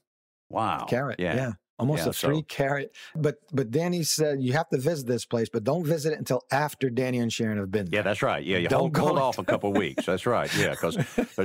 Wow. 0.50 0.86
Carat. 0.88 1.18
Yeah. 1.18 1.34
yeah 1.34 1.52
almost 1.78 2.04
yeah, 2.04 2.10
a 2.10 2.12
three 2.12 2.38
so. 2.38 2.42
carat. 2.48 2.94
But 3.14 3.36
but 3.52 3.70
Danny 3.70 4.02
said 4.02 4.42
you 4.42 4.52
have 4.52 4.68
to 4.70 4.78
visit 4.78 5.06
this 5.06 5.24
place, 5.24 5.48
but 5.52 5.64
don't 5.64 5.84
visit 5.84 6.12
it 6.12 6.18
until 6.18 6.42
after 6.50 6.90
Danny 6.90 7.18
and 7.18 7.32
Sharon 7.32 7.58
have 7.58 7.70
been. 7.70 7.90
There. 7.90 7.98
Yeah, 7.98 8.02
that's 8.02 8.22
right. 8.22 8.44
Yeah, 8.44 8.58
you 8.58 8.68
don't 8.68 8.96
hold, 8.96 9.18
hold 9.18 9.18
off 9.18 9.38
a 9.38 9.44
couple 9.44 9.72
weeks. 9.72 10.06
That's 10.06 10.26
right. 10.26 10.52
Yeah, 10.56 10.70
because 10.70 10.98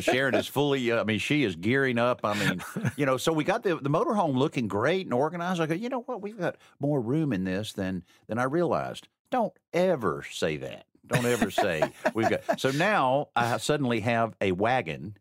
Sharon 0.04 0.36
is 0.36 0.48
fully. 0.48 0.92
Uh, 0.92 1.02
I 1.02 1.04
mean, 1.04 1.20
she 1.20 1.44
is 1.44 1.56
gearing 1.56 1.98
up. 1.98 2.22
I 2.24 2.34
mean, 2.34 2.62
you 2.96 3.06
know, 3.06 3.18
so 3.18 3.34
we 3.34 3.44
got 3.44 3.64
the 3.64 3.76
the 3.78 3.90
motorhome 3.90 4.36
looking 4.36 4.68
great 4.68 5.06
and 5.06 5.14
organized. 5.14 5.62
I 5.62 5.66
go, 5.66 5.74
you 5.74 5.90
know 5.90 6.02
what? 6.02 6.22
We've 6.22 6.38
got 6.38 6.58
more 6.80 7.02
room 7.02 7.34
in 7.34 7.44
this 7.44 7.74
than 7.74 8.04
than 8.28 8.40
I 8.40 8.44
realized. 8.44 9.08
Don't 9.30 9.54
ever 9.74 10.24
say 10.30 10.58
that. 10.58 10.86
Don't 11.06 11.26
ever 11.26 11.52
say 11.52 11.84
we've 12.14 12.30
got. 12.30 12.60
So 12.60 12.72
now 12.72 13.30
I 13.36 13.58
suddenly 13.58 14.02
have 14.02 14.36
a 14.42 14.52
wagon 14.52 15.18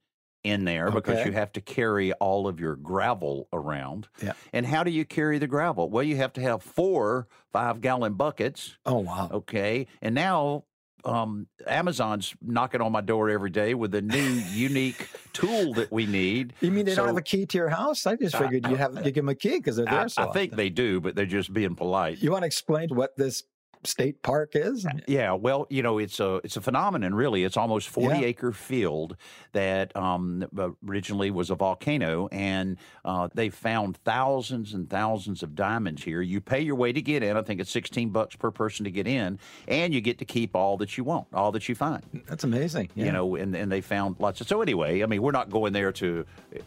in 0.46 0.64
there 0.64 0.86
okay. 0.88 0.94
because 0.94 1.26
you 1.26 1.32
have 1.32 1.52
to 1.52 1.60
carry 1.60 2.12
all 2.14 2.46
of 2.46 2.60
your 2.60 2.76
gravel 2.76 3.48
around. 3.52 4.08
Yeah. 4.22 4.32
And 4.52 4.64
how 4.66 4.84
do 4.84 4.90
you 4.90 5.04
carry 5.04 5.38
the 5.38 5.46
gravel? 5.46 5.90
Well, 5.90 6.04
you 6.04 6.16
have 6.16 6.32
to 6.34 6.40
have 6.40 6.62
four 6.62 7.26
five 7.52 7.80
gallon 7.80 8.14
buckets. 8.14 8.76
Oh, 8.86 8.98
wow. 8.98 9.28
Okay. 9.32 9.86
And 10.02 10.14
now 10.14 10.64
um, 11.06 11.46
Amazon's 11.66 12.34
knocking 12.42 12.80
on 12.80 12.92
my 12.92 13.00
door 13.00 13.30
every 13.30 13.50
day 13.50 13.74
with 13.74 13.94
a 13.94 14.02
new 14.02 14.42
unique 14.52 15.08
tool 15.32 15.72
that 15.74 15.90
we 15.92 16.06
need. 16.06 16.52
You 16.60 16.70
mean 16.70 16.84
they 16.84 16.92
so, 16.92 17.02
don't 17.02 17.08
have 17.08 17.16
a 17.16 17.22
key 17.22 17.46
to 17.46 17.58
your 17.58 17.68
house? 17.68 18.06
I 18.06 18.16
just 18.16 18.36
figured 18.36 18.66
you 18.66 18.76
have 18.76 18.94
you 18.96 19.12
give 19.12 19.14
them 19.14 19.28
a 19.28 19.34
key 19.34 19.58
because 19.58 19.76
they're 19.76 19.86
there 19.86 20.00
I, 20.00 20.06
so 20.08 20.28
I 20.28 20.32
think 20.32 20.56
they 20.56 20.68
do, 20.68 21.00
but 21.00 21.14
they're 21.14 21.26
just 21.26 21.52
being 21.52 21.76
polite. 21.76 22.18
You 22.18 22.32
want 22.32 22.42
to 22.42 22.46
explain 22.46 22.88
what 22.90 23.16
this 23.16 23.44
state 23.84 24.22
park 24.22 24.50
is? 24.54 24.86
Yeah, 25.06 25.32
well, 25.32 25.66
you 25.70 25.82
know, 25.82 25.98
it's 25.98 26.20
a 26.20 26.36
it's 26.44 26.56
a 26.56 26.60
phenomenon. 26.60 27.14
Really, 27.14 27.44
it's 27.44 27.56
almost 27.56 27.88
forty 27.88 28.20
yeah. 28.20 28.26
acre 28.26 28.52
field 28.52 29.16
that 29.52 29.94
um, 29.96 30.44
originally 30.86 31.30
was 31.30 31.50
a 31.50 31.54
volcano, 31.54 32.28
and 32.32 32.76
uh, 33.04 33.28
they 33.34 33.48
found 33.48 33.96
thousands 33.98 34.74
and 34.74 34.88
thousands 34.88 35.42
of 35.42 35.54
diamonds 35.54 36.02
here. 36.02 36.20
You 36.20 36.40
pay 36.40 36.60
your 36.60 36.74
way 36.74 36.92
to 36.92 37.02
get 37.02 37.22
in. 37.22 37.36
I 37.36 37.42
think 37.42 37.60
it's 37.60 37.70
sixteen 37.70 38.10
bucks 38.10 38.36
per 38.36 38.50
person 38.50 38.84
to 38.84 38.90
get 38.90 39.06
in, 39.06 39.38
and 39.68 39.94
you 39.94 40.00
get 40.00 40.18
to 40.18 40.24
keep 40.24 40.54
all 40.54 40.76
that 40.78 40.96
you 40.96 41.04
want, 41.04 41.28
all 41.32 41.52
that 41.52 41.68
you 41.68 41.74
find. 41.74 42.02
That's 42.26 42.44
amazing. 42.44 42.90
Yeah. 42.94 43.06
You 43.06 43.12
know, 43.12 43.36
and 43.36 43.54
and 43.54 43.70
they 43.70 43.80
found 43.80 44.16
lots 44.18 44.40
of. 44.40 44.48
So 44.48 44.62
anyway, 44.62 45.02
I 45.02 45.06
mean, 45.06 45.22
we're 45.22 45.32
not 45.32 45.50
going 45.50 45.72
there 45.72 45.92
to 45.92 46.24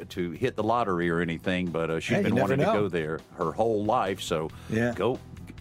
to 0.09 0.31
hit 0.31 0.55
the 0.55 0.63
lottery 0.63 1.09
or 1.09 1.19
anything, 1.19 1.67
but 1.67 1.89
uh, 1.89 1.99
she's 1.99 2.17
hey, 2.17 2.23
been 2.23 2.35
wanting 2.35 2.59
know. 2.59 2.73
to 2.73 2.79
go 2.79 2.87
there 2.87 3.19
her 3.37 3.51
whole 3.51 3.83
life. 3.83 4.21
So 4.21 4.49
yeah. 4.69 4.93
go 4.95 5.19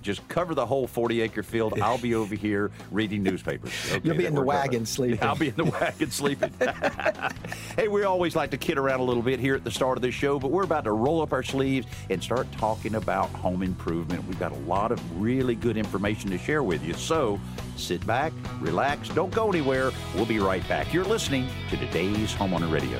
Just 0.09 0.27
cover 0.29 0.55
the 0.55 0.65
whole 0.65 0.87
40 0.87 1.21
acre 1.21 1.43
field. 1.43 1.79
I'll 1.83 1.99
be 1.99 2.15
over 2.15 2.35
here 2.35 2.71
reading 2.91 3.23
newspapers. 3.23 3.71
Okay, 3.93 4.01
You'll 4.05 4.17
be 4.17 4.25
in 4.25 4.35
the 4.35 4.41
wagon 4.41 4.87
sleeping. 4.87 5.23
I'll 5.23 5.37
be 5.37 5.49
in 5.49 5.55
the 5.55 5.67
wagon 5.67 6.11
sleeping. 6.11 6.51
hey, 7.77 7.89
we 7.89 8.05
always 8.05 8.35
like 8.35 8.51
to 8.53 8.57
kid 8.57 8.79
around 8.79 9.01
a 9.01 9.03
little 9.03 9.23
bit 9.23 9.39
here 9.39 9.55
at 9.55 9.65
the 9.65 9.71
start 9.71 9.99
of 9.99 10.03
the 10.03 10.11
show, 10.11 10.39
but 10.39 10.51
we're 10.51 10.63
about 10.63 10.85
to 10.85 10.93
roll 10.93 11.21
up 11.21 11.35
our 11.35 11.43
sleeves 11.43 11.87
and 12.09 12.23
start 12.23 12.51
talking 12.53 12.95
about 12.95 13.29
home 13.33 13.63
improvement. 13.63 14.27
We've 14.27 14.41
got 14.41 14.53
a 14.53 14.61
lot 14.61 14.93
of 14.93 15.21
really 15.21 15.55
good 15.55 15.77
information 15.77 16.31
to 16.31 16.39
share 16.39 16.63
with 16.63 16.83
you. 16.83 16.95
So 16.95 17.39
sit 17.77 18.07
back, 18.07 18.33
relax, 18.61 19.11
don't 19.11 19.35
go 19.35 19.51
anywhere. 19.51 19.91
We'll 20.15 20.25
be 20.25 20.39
right 20.39 20.67
back. 20.71 20.95
You're 20.95 21.05
listening 21.05 21.51
to 21.69 21.77
today's 21.77 22.33
Homeowner 22.33 22.73
Radio. 22.73 22.99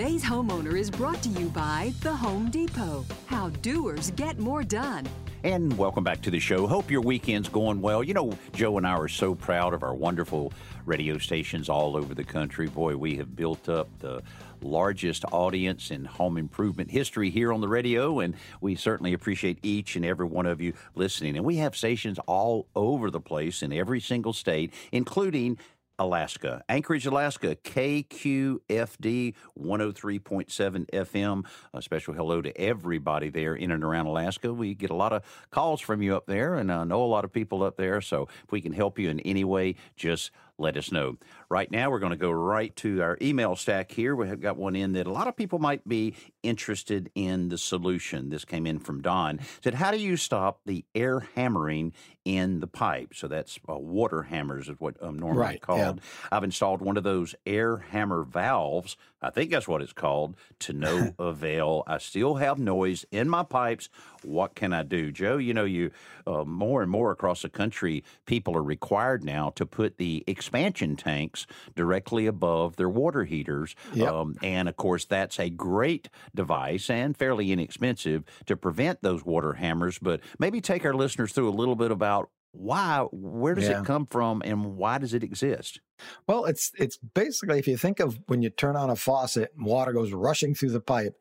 Today's 0.00 0.24
homeowner 0.24 0.78
is 0.78 0.90
brought 0.90 1.22
to 1.24 1.28
you 1.28 1.50
by 1.50 1.92
The 2.00 2.16
Home 2.16 2.48
Depot. 2.48 3.04
How 3.26 3.50
doers 3.50 4.12
get 4.12 4.38
more 4.38 4.62
done. 4.62 5.06
And 5.44 5.76
welcome 5.76 6.02
back 6.02 6.22
to 6.22 6.30
the 6.30 6.40
show. 6.40 6.66
Hope 6.66 6.90
your 6.90 7.02
weekend's 7.02 7.50
going 7.50 7.82
well. 7.82 8.02
You 8.02 8.14
know, 8.14 8.32
Joe 8.54 8.78
and 8.78 8.86
I 8.86 8.92
are 8.92 9.08
so 9.08 9.34
proud 9.34 9.74
of 9.74 9.82
our 9.82 9.92
wonderful 9.92 10.54
radio 10.86 11.18
stations 11.18 11.68
all 11.68 11.98
over 11.98 12.14
the 12.14 12.24
country. 12.24 12.66
Boy, 12.66 12.96
we 12.96 13.18
have 13.18 13.36
built 13.36 13.68
up 13.68 13.90
the 13.98 14.22
largest 14.62 15.26
audience 15.32 15.90
in 15.90 16.06
home 16.06 16.38
improvement 16.38 16.90
history 16.90 17.28
here 17.28 17.52
on 17.52 17.60
the 17.60 17.68
radio, 17.68 18.20
and 18.20 18.34
we 18.62 18.76
certainly 18.76 19.12
appreciate 19.12 19.58
each 19.62 19.96
and 19.96 20.06
every 20.06 20.24
one 20.24 20.46
of 20.46 20.62
you 20.62 20.72
listening. 20.94 21.36
And 21.36 21.44
we 21.44 21.56
have 21.56 21.76
stations 21.76 22.18
all 22.20 22.68
over 22.74 23.10
the 23.10 23.20
place 23.20 23.62
in 23.62 23.70
every 23.70 24.00
single 24.00 24.32
state, 24.32 24.72
including 24.92 25.58
Alaska. 26.00 26.64
Anchorage, 26.66 27.04
Alaska, 27.04 27.54
KQFD 27.56 29.34
103.7 29.58 30.90
FM. 30.90 31.44
A 31.74 31.82
special 31.82 32.14
hello 32.14 32.40
to 32.40 32.58
everybody 32.58 33.28
there 33.28 33.54
in 33.54 33.70
and 33.70 33.84
around 33.84 34.06
Alaska. 34.06 34.52
We 34.52 34.74
get 34.74 34.88
a 34.88 34.94
lot 34.94 35.12
of 35.12 35.22
calls 35.50 35.82
from 35.82 36.00
you 36.00 36.16
up 36.16 36.24
there, 36.24 36.56
and 36.56 36.72
I 36.72 36.84
know 36.84 37.04
a 37.04 37.04
lot 37.04 37.26
of 37.26 37.32
people 37.32 37.62
up 37.62 37.76
there. 37.76 38.00
So 38.00 38.28
if 38.44 38.50
we 38.50 38.62
can 38.62 38.72
help 38.72 38.98
you 38.98 39.10
in 39.10 39.20
any 39.20 39.44
way, 39.44 39.76
just 39.94 40.30
let 40.60 40.76
us 40.76 40.92
know. 40.92 41.16
Right 41.48 41.70
now, 41.70 41.90
we're 41.90 41.98
going 41.98 42.10
to 42.10 42.16
go 42.16 42.30
right 42.30 42.74
to 42.76 43.02
our 43.02 43.18
email 43.20 43.56
stack 43.56 43.90
here. 43.90 44.14
We 44.14 44.28
have 44.28 44.40
got 44.40 44.56
one 44.56 44.76
in 44.76 44.92
that 44.92 45.06
a 45.06 45.12
lot 45.12 45.26
of 45.26 45.36
people 45.36 45.58
might 45.58 45.86
be 45.88 46.14
interested 46.42 47.10
in 47.14 47.48
the 47.48 47.58
solution. 47.58 48.30
This 48.30 48.44
came 48.44 48.66
in 48.66 48.78
from 48.78 49.02
Don. 49.02 49.40
said, 49.64 49.74
How 49.74 49.90
do 49.90 49.98
you 49.98 50.16
stop 50.16 50.60
the 50.66 50.84
air 50.94 51.20
hammering 51.34 51.92
in 52.24 52.60
the 52.60 52.66
pipe? 52.66 53.14
So 53.14 53.26
that's 53.26 53.58
uh, 53.68 53.78
water 53.78 54.22
hammers, 54.22 54.68
is 54.68 54.78
what 54.78 55.02
um, 55.02 55.18
normally 55.18 55.40
right, 55.40 55.60
called. 55.62 55.96
Yeah. 55.96 56.28
I've 56.30 56.44
installed 56.44 56.82
one 56.82 56.96
of 56.96 57.02
those 57.02 57.34
air 57.46 57.78
hammer 57.78 58.22
valves. 58.22 58.96
I 59.22 59.30
think 59.30 59.50
that's 59.50 59.68
what 59.68 59.82
it's 59.82 59.92
called, 59.92 60.36
to 60.60 60.72
no 60.72 61.14
avail. 61.18 61.84
I 61.86 61.98
still 61.98 62.36
have 62.36 62.58
noise 62.58 63.04
in 63.10 63.28
my 63.28 63.42
pipes. 63.42 63.88
What 64.24 64.54
can 64.54 64.72
I 64.72 64.82
do? 64.82 65.10
Joe, 65.10 65.36
you 65.36 65.54
know, 65.54 65.64
you 65.64 65.90
uh, 66.26 66.44
more 66.44 66.82
and 66.82 66.90
more 66.90 67.10
across 67.10 67.42
the 67.42 67.48
country, 67.48 68.04
people 68.26 68.56
are 68.56 68.62
required 68.62 69.24
now 69.24 69.50
to 69.50 69.66
put 69.66 69.98
the 69.98 70.24
expansion 70.26 70.96
tanks 70.96 71.46
directly 71.74 72.26
above 72.26 72.76
their 72.76 72.88
water 72.88 73.24
heaters. 73.24 73.74
Yep. 73.94 74.12
Um, 74.12 74.36
and 74.42 74.68
of 74.68 74.76
course, 74.76 75.04
that's 75.04 75.38
a 75.38 75.50
great 75.50 76.08
device 76.34 76.90
and 76.90 77.16
fairly 77.16 77.52
inexpensive 77.52 78.24
to 78.46 78.56
prevent 78.56 79.02
those 79.02 79.24
water 79.24 79.54
hammers. 79.54 79.98
But 79.98 80.20
maybe 80.38 80.60
take 80.60 80.84
our 80.84 80.94
listeners 80.94 81.32
through 81.32 81.48
a 81.48 81.50
little 81.50 81.76
bit 81.76 81.90
about 81.90 82.30
why, 82.52 83.06
where 83.12 83.54
does 83.54 83.68
yeah. 83.68 83.80
it 83.80 83.86
come 83.86 84.06
from, 84.06 84.42
and 84.44 84.76
why 84.76 84.98
does 84.98 85.14
it 85.14 85.22
exist? 85.22 85.80
Well, 86.26 86.46
it's 86.46 86.72
it's 86.78 86.96
basically 86.96 87.58
if 87.58 87.68
you 87.68 87.76
think 87.76 88.00
of 88.00 88.18
when 88.26 88.42
you 88.42 88.50
turn 88.50 88.76
on 88.76 88.90
a 88.90 88.96
faucet 88.96 89.52
and 89.56 89.64
water 89.64 89.92
goes 89.92 90.12
rushing 90.12 90.54
through 90.54 90.70
the 90.70 90.80
pipe, 90.80 91.14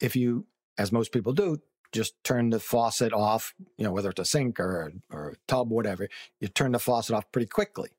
if 0.00 0.16
you, 0.16 0.46
as 0.78 0.92
most 0.92 1.12
people 1.12 1.32
do, 1.32 1.58
just 1.94 2.14
turn 2.24 2.50
the 2.50 2.60
faucet 2.60 3.12
off, 3.12 3.54
you 3.78 3.84
know, 3.84 3.92
whether 3.92 4.10
it's 4.10 4.20
a 4.20 4.24
sink 4.24 4.58
or 4.58 4.92
or 5.10 5.30
a 5.30 5.36
tub, 5.46 5.70
whatever, 5.70 6.08
you 6.40 6.48
turn 6.48 6.72
the 6.72 6.78
faucet 6.78 7.14
off 7.14 7.30
pretty 7.32 7.46
quickly, 7.46 7.90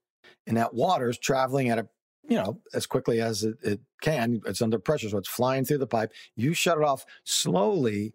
and 0.45 0.57
that 0.57 0.73
water 0.73 1.09
is 1.09 1.17
traveling 1.17 1.69
at 1.69 1.79
a 1.79 1.87
you 2.27 2.35
know 2.35 2.59
as 2.73 2.85
quickly 2.85 3.21
as 3.21 3.43
it, 3.43 3.57
it 3.63 3.79
can. 4.01 4.41
It's 4.45 4.61
under 4.61 4.77
pressure, 4.77 5.09
so 5.09 5.17
it's 5.17 5.29
flying 5.29 5.65
through 5.65 5.79
the 5.79 5.87
pipe. 5.87 6.11
You 6.35 6.53
shut 6.53 6.77
it 6.77 6.83
off 6.83 7.05
slowly, 7.23 8.13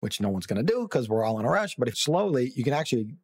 which 0.00 0.20
no 0.20 0.28
one's 0.28 0.46
going 0.46 0.64
to 0.64 0.72
do 0.72 0.82
because 0.82 1.08
we're 1.08 1.24
all 1.24 1.38
in 1.38 1.46
a 1.46 1.50
rush. 1.50 1.76
But 1.76 1.88
if 1.88 1.96
slowly, 1.96 2.52
you 2.54 2.64
can 2.64 2.74
actually 2.74 3.14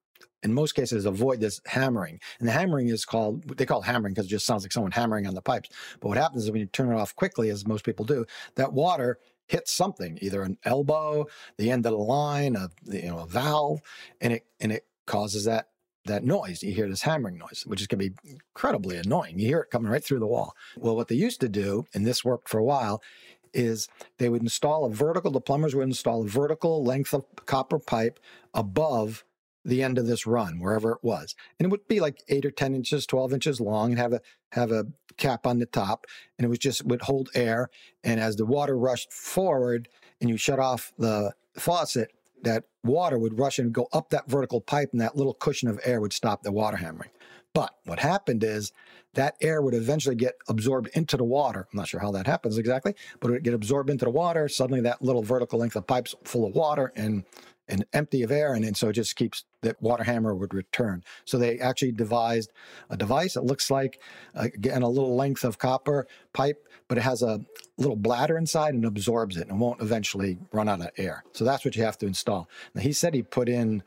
in 0.42 0.54
most 0.54 0.74
cases 0.74 1.06
avoid 1.06 1.40
this 1.40 1.60
hammering. 1.66 2.20
And 2.38 2.46
the 2.46 2.52
hammering 2.52 2.88
is 2.88 3.04
called, 3.04 3.42
they 3.56 3.66
call 3.66 3.80
it 3.80 3.86
hammering 3.86 4.14
because 4.14 4.26
it 4.26 4.30
just 4.30 4.46
sounds 4.46 4.62
like 4.62 4.72
someone 4.72 4.92
hammering 4.92 5.26
on 5.26 5.34
the 5.34 5.42
pipes. 5.42 5.70
But 6.00 6.08
what 6.08 6.18
happens 6.18 6.44
is 6.44 6.50
when 6.52 6.60
you 6.60 6.66
turn 6.66 6.92
it 6.92 6.94
off 6.94 7.16
quickly, 7.16 7.50
as 7.50 7.66
most 7.66 7.84
people 7.84 8.04
do, 8.04 8.24
that 8.54 8.72
water 8.72 9.18
hits 9.46 9.72
something, 9.72 10.18
either 10.20 10.42
an 10.42 10.58
elbow, 10.64 11.26
the 11.56 11.70
end 11.70 11.86
of 11.86 11.92
the 11.92 11.98
line, 11.98 12.56
a 12.56 12.70
you 12.84 13.08
know 13.08 13.20
a 13.20 13.26
valve, 13.26 13.80
and 14.20 14.32
it 14.32 14.46
and 14.60 14.72
it 14.72 14.86
causes 15.06 15.44
that 15.44 15.68
that 16.06 16.24
noise. 16.24 16.62
You 16.62 16.72
hear 16.72 16.88
this 16.88 17.02
hammering 17.02 17.38
noise, 17.38 17.64
which 17.66 17.80
is 17.80 17.86
going 17.86 18.00
to 18.00 18.10
be 18.10 18.30
incredibly 18.32 18.96
annoying. 18.96 19.38
You 19.38 19.48
hear 19.48 19.60
it 19.60 19.70
coming 19.70 19.90
right 19.90 20.04
through 20.04 20.20
the 20.20 20.26
wall. 20.26 20.54
Well, 20.76 20.96
what 20.96 21.08
they 21.08 21.16
used 21.16 21.40
to 21.40 21.48
do, 21.48 21.86
and 21.94 22.06
this 22.06 22.24
worked 22.24 22.48
for 22.48 22.58
a 22.58 22.64
while, 22.64 23.02
is 23.52 23.88
they 24.18 24.28
would 24.28 24.42
install 24.42 24.84
a 24.84 24.90
vertical. 24.90 25.30
The 25.30 25.40
plumbers 25.40 25.74
would 25.74 25.84
install 25.84 26.22
a 26.22 26.28
vertical 26.28 26.84
length 26.84 27.14
of 27.14 27.24
copper 27.46 27.78
pipe 27.78 28.20
above 28.54 29.24
the 29.66 29.82
end 29.82 29.98
of 29.98 30.06
this 30.06 30.26
run, 30.26 30.60
wherever 30.60 30.92
it 30.92 30.98
was. 31.02 31.34
And 31.58 31.66
it 31.66 31.70
would 31.70 31.88
be 31.88 32.00
like 32.00 32.22
eight 32.28 32.46
or 32.46 32.50
10 32.50 32.74
inches, 32.74 33.06
12 33.06 33.32
inches 33.32 33.60
long 33.60 33.90
and 33.90 33.98
have 33.98 34.12
a, 34.12 34.20
have 34.52 34.70
a 34.70 34.86
cap 35.16 35.46
on 35.46 35.58
the 35.58 35.66
top. 35.66 36.06
And 36.38 36.44
it 36.44 36.48
was 36.48 36.58
just 36.58 36.84
would 36.86 37.02
hold 37.02 37.30
air. 37.34 37.68
And 38.04 38.20
as 38.20 38.36
the 38.36 38.46
water 38.46 38.78
rushed 38.78 39.12
forward 39.12 39.88
and 40.20 40.30
you 40.30 40.36
shut 40.36 40.58
off 40.58 40.92
the 40.98 41.32
faucet, 41.54 42.12
that 42.42 42.64
water 42.84 43.18
would 43.18 43.38
rush 43.38 43.58
and 43.58 43.72
go 43.72 43.88
up 43.92 44.10
that 44.10 44.28
vertical 44.28 44.60
pipe 44.60 44.90
and 44.92 45.00
that 45.00 45.16
little 45.16 45.34
cushion 45.34 45.68
of 45.68 45.80
air 45.84 46.00
would 46.00 46.12
stop 46.12 46.42
the 46.42 46.52
water 46.52 46.76
hammering. 46.76 47.10
But 47.52 47.74
what 47.84 47.98
happened 47.98 48.44
is 48.44 48.72
that 49.14 49.34
air 49.40 49.62
would 49.62 49.72
eventually 49.72 50.14
get 50.14 50.34
absorbed 50.46 50.90
into 50.92 51.16
the 51.16 51.24
water. 51.24 51.66
I'm 51.72 51.76
not 51.76 51.88
sure 51.88 52.00
how 52.00 52.12
that 52.12 52.26
happens 52.26 52.58
exactly, 52.58 52.94
but 53.18 53.28
it 53.28 53.32
would 53.32 53.44
get 53.44 53.54
absorbed 53.54 53.88
into 53.88 54.04
the 54.04 54.10
water. 54.10 54.46
Suddenly, 54.46 54.82
that 54.82 55.02
little 55.02 55.22
vertical 55.22 55.58
length 55.58 55.74
of 55.74 55.86
pipes 55.86 56.14
full 56.24 56.46
of 56.46 56.54
water, 56.54 56.92
and 56.94 57.24
and 57.68 57.84
empty 57.92 58.22
of 58.22 58.30
air, 58.30 58.54
and, 58.54 58.64
and 58.64 58.76
so 58.76 58.88
it 58.88 58.94
just 58.94 59.16
keeps 59.16 59.44
that 59.62 59.80
water 59.82 60.04
hammer 60.04 60.34
would 60.34 60.54
return. 60.54 61.02
So 61.24 61.38
they 61.38 61.58
actually 61.58 61.92
devised 61.92 62.52
a 62.90 62.96
device 62.96 63.34
that 63.34 63.44
looks 63.44 63.70
like 63.70 64.00
again 64.34 64.82
a 64.82 64.88
little 64.88 65.16
length 65.16 65.44
of 65.44 65.58
copper 65.58 66.06
pipe, 66.32 66.66
but 66.88 66.98
it 66.98 67.02
has 67.02 67.22
a 67.22 67.40
little 67.78 67.96
bladder 67.96 68.38
inside 68.38 68.74
and 68.74 68.84
absorbs 68.84 69.36
it 69.36 69.48
and 69.48 69.60
won't 69.60 69.80
eventually 69.80 70.38
run 70.52 70.68
out 70.68 70.80
of 70.80 70.90
air. 70.96 71.24
So 71.32 71.44
that's 71.44 71.64
what 71.64 71.76
you 71.76 71.84
have 71.84 71.98
to 71.98 72.06
install. 72.06 72.48
Now 72.74 72.82
he 72.82 72.92
said 72.92 73.14
he 73.14 73.22
put 73.22 73.48
in 73.48 73.82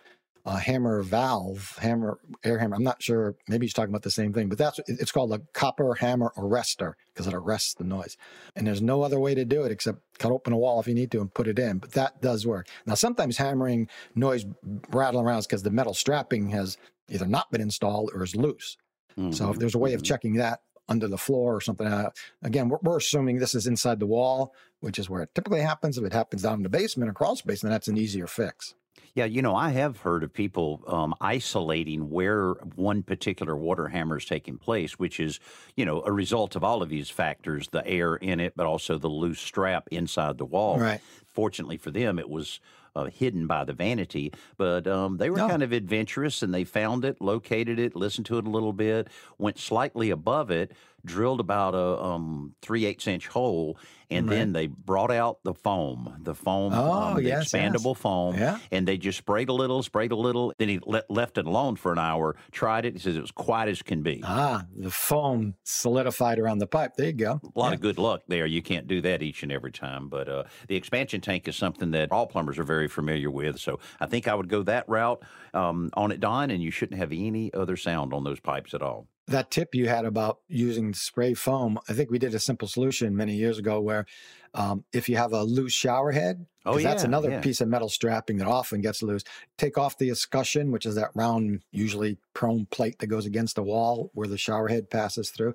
a 0.46 0.60
hammer 0.60 1.01
valve, 1.01 1.77
hammer 1.81 2.19
air 2.43 2.58
hammer. 2.58 2.75
I'm 2.75 2.84
not 2.84 3.01
sure. 3.01 3.36
Maybe 3.48 3.65
he's 3.65 3.74
talking 3.74 3.91
about 3.91 4.03
the 4.03 4.12
same 4.12 4.34
thing, 4.34 4.50
but 4.50 4.58
that's 4.58 4.79
it's 4.88 5.12
called 5.12 5.34
a 5.34 5.41
copper 5.53 5.96
hammer 5.96 6.31
arrestor 6.38 6.93
because 7.13 7.27
it 7.27 7.34
arrests 7.34 7.74
the 7.74 7.84
noise. 7.84 8.17
And 8.55 8.65
there's 8.65 8.81
no 8.81 9.01
other 9.01 9.19
way 9.19 9.36
to 9.36 9.46
do 9.46 9.63
it 9.63 9.72
except 9.72 10.00
cut 10.17 10.31
open 10.31 10.53
a 10.53 10.58
wall 10.58 10.79
if 10.79 10.88
you 10.88 10.93
need 10.93 11.12
to 11.12 11.22
and 11.22 11.34
put 11.34 11.48
it 11.48 11.60
in. 11.60 11.79
But 11.79 11.91
that 11.93 12.22
does 12.22 12.48
work. 12.48 12.67
Now 12.86 12.96
sometimes 12.96 13.38
hammering 13.38 13.89
noise 14.15 14.46
rattling 14.89 15.25
around 15.25 15.39
is 15.39 15.48
because 15.48 15.63
the 15.63 15.72
metal 15.72 15.93
strapping 15.93 16.50
has 16.50 16.77
either 17.10 17.25
not 17.25 17.51
been 17.51 17.62
installed 17.62 18.12
or 18.13 18.24
is 18.24 18.36
loose. 18.36 18.77
Mm-hmm. 19.17 19.31
So 19.31 19.46
if 19.46 19.51
mm-hmm. 19.51 19.60
there's 19.60 19.75
a 19.75 19.79
way 19.79 19.93
of 19.93 20.01
mm-hmm. 20.01 20.05
checking 20.05 20.34
that 20.36 20.62
under 20.89 21.08
the 21.08 21.17
floor 21.17 21.55
or 21.55 21.62
something. 21.62 21.88
Uh, 21.88 22.10
again, 22.41 22.67
we're, 22.67 22.79
we're, 22.81 22.98
assuming 22.98 23.38
this 23.38 23.53
is 23.53 23.67
inside 23.67 24.00
the 24.00 24.08
wall, 24.08 24.53
which 24.79 24.98
is 24.98 25.10
where 25.10 25.22
it 25.22 25.29
typically 25.36 25.62
happens. 25.62 25.98
If 25.98 26.03
it 26.03 26.13
happens 26.13 26.41
down 26.41 26.55
in 26.55 26.63
the 26.63 26.69
basement 26.69 27.10
or 27.10 27.13
crawl 27.13 27.36
space, 27.36 27.62
then 27.62 27.69
that's 27.72 27.88
an 27.88 27.98
easier 27.98 28.25
fix. 28.27 28.74
Yeah, 29.15 29.25
you 29.25 29.41
know, 29.41 29.56
I 29.56 29.70
have 29.70 29.98
heard 29.98 30.24
of 30.24 30.34
people 30.34 30.82
um, 30.88 31.15
isolating 31.20 32.10
where 32.10 32.51
one 32.75 33.03
particular 33.03 33.56
water 33.56 33.88
hammer 33.88 34.18
is 34.18 34.25
taking 34.25 34.58
place, 34.58 34.98
which 34.98 35.20
is, 35.20 35.39
you 35.75 35.86
know, 35.86 36.03
a 36.06 36.12
result 36.12 36.56
of 36.56 36.63
all 36.63 36.82
of 36.82 36.89
these 36.89 37.10
factors 37.10 37.68
the 37.70 37.86
air 37.86 38.15
in 38.15 38.39
it, 38.39 38.53
but 38.56 38.65
also 38.65 38.98
the 38.98 39.08
loose 39.08 39.39
strap 39.39 39.88
inside 39.91 40.38
the 40.38 40.46
wall. 40.46 40.79
Right. 40.79 41.01
Fortunately 41.27 41.77
for 41.77 41.91
them, 41.91 42.20
it 42.20 42.29
was 42.29 42.60
uh, 42.96 43.06
hidden 43.06 43.48
by 43.48 43.63
the 43.63 43.74
vanity, 43.74 44.34
but 44.58 44.88
um, 44.88 45.18
they 45.18 45.29
were 45.29 45.38
no. 45.38 45.48
kind 45.48 45.63
of 45.63 45.72
adventurous 45.72 46.41
and 46.41 46.53
they 46.53 46.63
found 46.63 47.06
it, 47.06 47.22
located 47.22 47.79
it, 47.79 47.96
listened 47.96 48.25
to 48.27 48.38
it 48.38 48.46
a 48.46 48.50
little 48.50 48.74
bit, 48.74 49.08
went 49.38 49.58
slightly 49.60 50.10
above 50.10 50.51
it 50.51 50.72
drilled 51.06 51.39
about 51.39 51.75
a 51.75 52.01
um, 52.03 52.56
three 52.62 52.86
eighths 52.86 53.08
inch 53.08 53.27
hole, 53.27 53.77
and 54.12 54.27
Right. 54.27 54.36
then 54.38 54.53
they 54.53 54.68
brought 54.68 55.12
out 55.12 55.38
the 55.44 55.53
foam, 55.53 56.15
the 56.24 56.34
foam, 56.34 56.74
Oh, 56.74 56.91
um, 56.91 57.15
the 57.15 57.24
yes, 57.24 57.53
yes. 57.53 57.53
expandable 57.53 57.96
foam, 57.96 58.36
Yeah. 58.36 58.58
and 58.72 58.88
they 58.88 58.98
just 58.98 59.18
sprayed 59.20 59.50
a 59.50 59.53
little, 59.53 59.84
sprayed 59.84 60.12
a 60.12 60.15
little. 60.15 60.51
Then 60.58 60.70
he 60.70 60.79
le- 60.86 61.03
left 61.10 61.38
it 61.38 61.46
alone 61.46 61.75
for 61.75 61.91
an 61.91 62.00
hour, 62.00 62.36
tried 62.51 62.86
it. 62.86 62.94
He 62.94 63.00
says 63.00 63.15
it 63.15 63.22
was 63.22 63.32
quiet 63.32 63.70
as 63.70 63.82
can 63.84 64.01
be. 64.01 64.22
Ah, 64.25 64.65
the 64.75 64.89
foam 64.91 65.53
solidified 65.63 66.39
around 66.39 66.58
the 66.58 66.68
pipe. 66.68 66.96
There 66.98 67.08
you 67.08 67.13
go. 67.13 67.39
A 67.56 67.60
lot 67.60 67.68
Yeah. 67.70 67.74
of 67.75 67.82
good 67.82 67.98
luck 67.98 68.22
there. 68.27 68.46
You 68.46 68.62
can't 68.62 68.88
do 68.88 69.00
that 69.01 69.22
each 69.22 69.44
and 69.44 69.51
every 69.51 69.72
time. 69.72 70.10
But 70.10 70.27
uh, 70.27 70.44
the 70.68 70.75
expansion 70.75 71.22
tank 71.22 71.48
is 71.48 71.56
something 71.56 71.91
that 71.91 72.12
all 72.12 72.25
plumbers 72.27 72.58
are 72.60 72.63
very 72.63 72.88
familiar 72.88 73.29
with. 73.29 73.60
So 73.60 73.79
I 74.00 74.08
think 74.08 74.27
I 74.27 74.34
would 74.36 74.50
go 74.50 74.63
that 74.63 74.89
route 74.89 75.22
um, 75.53 75.89
on 75.94 76.12
it, 76.12 76.20
Don, 76.20 76.50
and 76.51 76.62
you 76.63 76.72
shouldn't 76.72 77.00
have 77.00 77.12
any 77.12 77.53
other 77.53 77.77
sound 77.77 78.13
on 78.13 78.24
those 78.24 78.39
pipes 78.39 78.74
at 78.74 78.82
all. 78.82 79.08
That 79.29 79.51
tip 79.51 79.74
you 79.75 79.88
had 79.88 80.05
about 80.05 80.39
using 80.48 80.93
spray 80.93 81.33
foam, 81.33 81.79
I 81.88 81.93
think 81.93 82.09
we 82.12 82.19
did 82.19 82.33
a 82.36 82.39
simple 82.39 82.67
solution 82.67 83.15
many 83.15 83.36
years 83.36 83.57
ago 83.57 83.79
where 83.79 84.05
um, 84.53 84.83
if 84.93 85.07
you 85.07 85.17
have 85.17 85.33
a 85.33 85.43
loose 85.43 85.74
shower 85.74 86.12
head, 86.12 86.45
Oh, 86.65 86.74
'cause 86.74 86.83
that's 86.83 87.03
another 87.03 87.29
yeah. 87.31 87.41
piece 87.41 87.62
of 87.62 87.67
metal 87.67 87.89
strapping 87.89 88.38
that 88.38 88.48
often 88.48 88.81
gets 88.81 89.01
loose. 89.01 89.24
Take 89.57 89.77
off 89.77 89.98
the 89.98 90.09
escutcheon, 90.09 90.71
which 90.71 90.86
is 90.86 90.95
that 90.95 91.09
round, 91.15 91.63
usually 91.71 92.17
chrome 92.33 92.67
plate 92.69 93.00
that 93.00 93.07
goes 93.07 93.25
against 93.25 93.55
the 93.55 93.63
wall 93.63 94.12
where 94.13 94.27
the 94.27 94.38
shower 94.38 94.67
head 94.67 94.89
passes 94.89 95.29
through. 95.31 95.53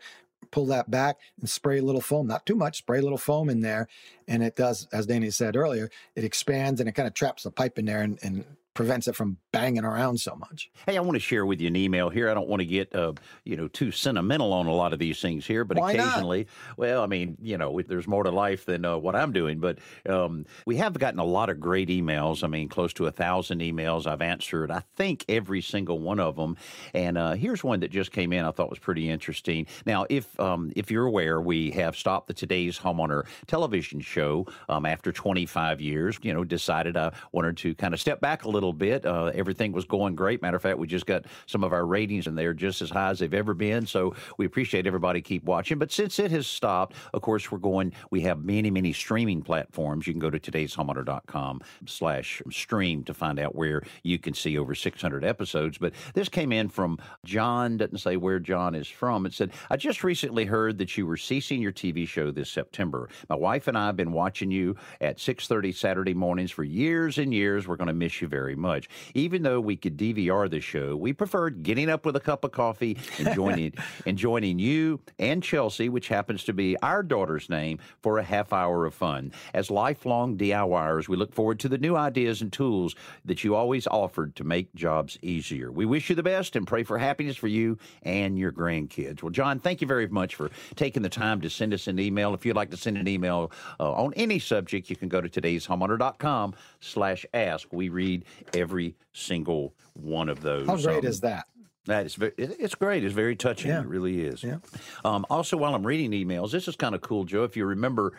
Pull 0.51 0.67
that 0.67 0.91
back 0.91 1.17
and 1.41 1.49
spray 1.49 1.79
a 1.79 1.83
little 1.83 2.01
foam, 2.01 2.27
not 2.27 2.47
too 2.47 2.55
much, 2.57 2.79
spray 2.79 2.99
a 2.99 3.03
little 3.03 3.19
foam 3.19 3.49
in 3.49 3.61
there. 3.61 3.87
And 4.29 4.43
it 4.43 4.57
does, 4.57 4.89
as 4.93 5.07
Danny 5.07 5.31
said 5.31 5.57
earlier, 5.57 5.91
it 6.17 6.25
expands 6.25 6.81
and 6.81 6.89
it 6.89 6.93
kind 6.93 7.09
of 7.09 7.15
traps 7.15 7.43
the 7.45 7.51
pipe 7.51 7.79
in 7.79 7.85
there 7.85 8.03
and, 8.03 8.19
and 8.23 8.45
prevents 8.75 9.07
it 9.09 9.15
from 9.15 9.39
banging 9.53 9.85
around 9.85 10.19
so 10.19 10.35
much. 10.35 10.69
Hey, 10.87 10.97
I 10.97 11.01
want 11.01 11.15
to 11.15 11.21
share 11.21 11.47
with 11.47 11.61
you 11.61 11.69
an 11.69 11.77
email 11.77 12.11
here. 12.11 12.29
I 12.29 12.35
don't 12.35 12.49
want 12.49 12.61
to 12.61 12.67
get, 12.67 12.95
uh, 12.95 13.13
you 13.45 13.57
know, 13.57 13.69
too 13.69 13.93
sentimental 13.93 14.53
on 14.53 14.67
a 14.67 14.75
lot 14.75 14.93
of 14.93 14.99
these 14.99 15.21
things 15.21 15.47
here, 15.47 15.65
but 15.65 15.79
Why 15.79 15.93
not? 15.93 16.09
occasionally, 16.09 16.49
well, 16.77 17.03
I 17.03 17.07
mean, 17.07 17.37
you 17.41 17.57
know, 17.57 17.81
there's 17.87 18.09
more 18.09 18.25
to 18.25 18.31
life 18.31 18.65
than 18.67 18.85
uh, 18.85 18.97
what 18.97 19.15
I'm 19.15 19.33
doing. 19.33 19.61
But 19.61 19.79
um, 20.09 20.45
we 20.67 20.77
have 20.77 20.99
gotten 20.99 21.21
a 21.21 21.25
lot 21.25 21.51
of 21.51 21.61
great 21.61 21.89
emails. 21.89 22.43
I 22.43 22.49
mean, 22.49 22.69
close 22.69 22.93
to 22.95 23.07
a 23.07 23.13
thousand 23.13 23.61
emails. 23.61 24.07
I've 24.07 24.23
answered, 24.23 24.71
I 24.73 24.83
think, 24.97 25.25
every 25.29 25.63
single 25.63 26.01
one 26.01 26.19
of 26.19 26.35
them. 26.35 26.57
And 26.93 27.17
uh, 27.17 27.33
here's 27.35 27.63
one 27.63 27.81
that 27.81 27.93
just 27.93 28.11
came 28.11 28.33
in. 28.33 28.45
I 28.45 28.51
thought 28.51 28.71
was 28.71 28.81
pretty 28.81 29.09
interesting. 29.09 29.67
Now, 29.87 30.07
if 30.11 30.39
um, 30.41 30.73
if 30.75 30.91
you're 30.91 31.07
aware, 31.07 31.41
we 31.41 31.71
have 31.73 31.97
stopped 31.97 32.27
the 32.27 32.35
Today's 32.35 32.79
Homeowner 32.79 33.25
television 33.47 34.01
show 34.01 34.47
um, 34.69 34.85
after 34.85 35.13
25 35.13 35.81
years. 35.81 36.19
You 36.23 36.35
know, 36.35 36.43
decided 36.43 36.97
I 36.97 37.13
wanted 37.31 37.57
to 37.59 37.75
kind 37.77 37.95
of 37.95 38.01
step 38.01 38.21
back 38.21 38.45
a 38.45 38.49
little 38.49 38.64
bit. 38.73 39.05
Uh, 39.05 39.27
everything 39.35 39.73
was 39.73 39.85
going 39.85 40.15
great. 40.15 40.43
Matter 40.43 40.57
of 40.57 40.63
fact, 40.63 40.79
we 40.79 40.87
just 40.87 41.07
got 41.07 41.25
some 41.47 41.65
of 41.65 41.73
our 41.73 41.87
ratings, 41.87 42.27
and 42.27 42.37
they're 42.37 42.55
just 42.55 42.83
as 42.83 42.91
high 42.91 43.11
as 43.11 43.19
they've 43.19 43.35
ever 43.35 43.55
been. 43.55 43.87
So 43.87 44.15
we 44.39 44.47
appreciate 44.47 44.87
everybody 44.87 45.21
keep 45.21 45.45
watching. 45.45 45.79
But 45.79 45.93
since 45.93 46.19
it 46.19 46.31
has 46.31 46.47
stopped, 46.47 46.97
of 47.13 47.23
course, 47.23 47.51
we're 47.51 47.59
going. 47.59 47.93
We 48.11 48.23
have 48.23 48.45
many, 48.45 48.71
many 48.71 48.93
streaming 48.93 49.43
platforms. 49.43 50.07
You 50.07 50.13
can 50.13 50.21
go 50.21 50.31
to 50.31 50.39
today'shomeowner.com 50.39 51.61
slash 51.87 52.43
stream 52.51 53.05
to 53.05 53.15
find 53.15 53.39
out 53.39 53.55
where 53.55 53.83
you 54.03 54.19
can 54.19 54.35
see 54.35 54.59
over 54.59 54.75
600 54.75 55.25
episodes. 55.25 55.79
But 55.79 55.95
this 56.15 56.29
came 56.29 56.53
in 56.53 56.69
from 56.69 56.99
John. 57.25 57.77
Doesn't 57.77 57.99
say 57.99 58.17
where 58.17 58.39
John 58.39 58.75
is 58.75 58.89
from. 58.89 59.27
It 59.27 59.33
said, 59.33 59.53
"I 59.71 59.77
just 59.77 60.05
recently 60.05 60.45
heard 60.45 60.79
that 60.79 60.97
you 60.97 61.07
were 61.07 61.17
ceasing 61.17 61.61
your 61.61 61.73
TV 61.73 62.07
show 62.07 62.31
this 62.31 62.51
September. 62.51 63.09
My 63.29 63.37
wife 63.37 63.69
and 63.69 63.77
I 63.77 63.87
have 63.87 63.97
been 63.97 64.13
watching 64.13 64.51
you 64.51 64.77
at 65.01 65.19
6:30 65.19 65.73
Saturday 65.73 66.15
mornings 66.15 66.51
for 66.51 66.65
years 66.65 67.19
and 67.19 67.33
years. 67.35 67.67
We're 67.67 67.77
going 67.77 67.89
to 67.89 67.95
miss 67.95 68.21
you 68.23 68.29
very 68.29 68.54
much. 68.57 68.89
Even 69.15 69.43
though 69.43 69.61
we 69.61 69.77
could 69.77 69.97
DVR 69.97 70.51
the 70.51 70.61
show, 70.61 70.97
we 70.97 71.13
preferred 71.13 71.63
getting 71.63 71.89
up 71.89 72.07
with 72.07 72.17
a 72.17 72.21
cup 72.21 72.45
of 72.45 72.53
coffee 72.53 72.97
and 73.19 73.35
joining 73.35 73.73
and 74.07 74.19
joining 74.19 74.59
you 74.59 75.01
and 75.19 75.43
Chelsea, 75.43 75.89
which 75.89 76.09
happens 76.09 76.45
to 76.45 76.53
be 76.53 76.77
our 76.79 77.03
daughter's 77.03 77.49
name, 77.49 77.79
for 78.01 78.19
a 78.19 78.23
half 78.23 78.53
hour 78.53 78.87
of 78.87 78.95
fun. 78.95 79.33
As 79.53 79.71
lifelong 79.71 80.37
DIYers, 80.37 81.09
we 81.09 81.17
look 81.17 81.33
forward 81.33 81.59
to 81.61 81.69
the 81.69 81.79
new 81.79 81.97
ideas 81.97 82.43
and 82.43 82.53
tools 82.53 82.95
that 83.25 83.45
you 83.45 83.55
always 83.55 83.87
offered 83.87 84.37
to 84.37 84.45
make 84.45 84.75
jobs 84.75 85.19
easier. 85.23 85.71
We 85.71 85.87
wish 85.87 86.09
you 86.11 86.17
the 86.17 86.23
best 86.23 86.57
and 86.57 86.67
pray 86.67 86.83
for 86.83 86.99
happiness 86.99 87.37
for 87.37 87.49
you 87.49 87.79
and 88.03 88.39
your 88.39 88.53
grandkids. 88.53 89.23
Well, 89.23 89.31
John, 89.31 89.59
thank 89.59 89.81
you 89.81 89.87
very 89.87 90.07
much 90.09 90.35
for 90.35 90.51
taking 90.77 91.03
the 91.03 91.09
time 91.09 91.41
to 91.41 91.51
send 91.51 91.75
us 91.75 91.87
an 91.87 91.99
email. 91.99 92.35
If 92.35 92.45
you'd 92.45 92.57
like 92.57 92.71
to 92.71 92.77
send 92.77 92.97
an 92.97 93.09
email 93.09 93.51
uh, 93.81 93.93
on 93.93 94.13
any 94.15 94.39
subject, 94.39 94.91
you 94.91 94.97
can 94.97 95.09
go 95.09 95.21
to 95.21 95.29
today'shomeowner.com 95.29 96.55
slash 96.81 97.27
ask. 97.35 97.73
We 97.73 97.89
read 97.89 98.25
every 98.55 98.97
single 99.13 99.75
one 99.95 100.29
of 100.29 100.41
those. 100.43 100.67
How 100.67 100.77
great 100.77 100.99
Um, 100.99 101.07
is 101.07 101.21
that? 101.21 101.47
that 101.87 102.07
is 102.07 102.15
very, 102.15 102.33
it's 102.39 102.75
great. 102.75 103.05
It's 103.05 103.15
very 103.15 103.37
touching. 103.37 103.71
Yeah. 103.71 103.81
It 103.81 103.87
really 103.87 104.21
is. 104.23 104.43
Yeah. 104.43 104.57
Um, 105.05 105.25
also, 105.31 105.57
while 105.57 105.75
I'm 105.75 105.87
reading 105.87 106.11
emails, 106.13 106.51
this 106.51 106.67
is 106.69 106.77
kind 106.77 106.95
of 106.95 107.01
cool, 107.01 107.25
Joe. 107.25 107.45
If 107.45 107.57
you 107.57 107.65
remember, 107.67 108.13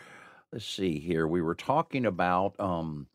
let's 0.52 0.64
see 0.64 0.98
here, 0.98 1.26
we 1.26 1.42
were 1.42 1.54
talking 1.54 2.06
about. 2.06 2.58
Um, 2.60 3.06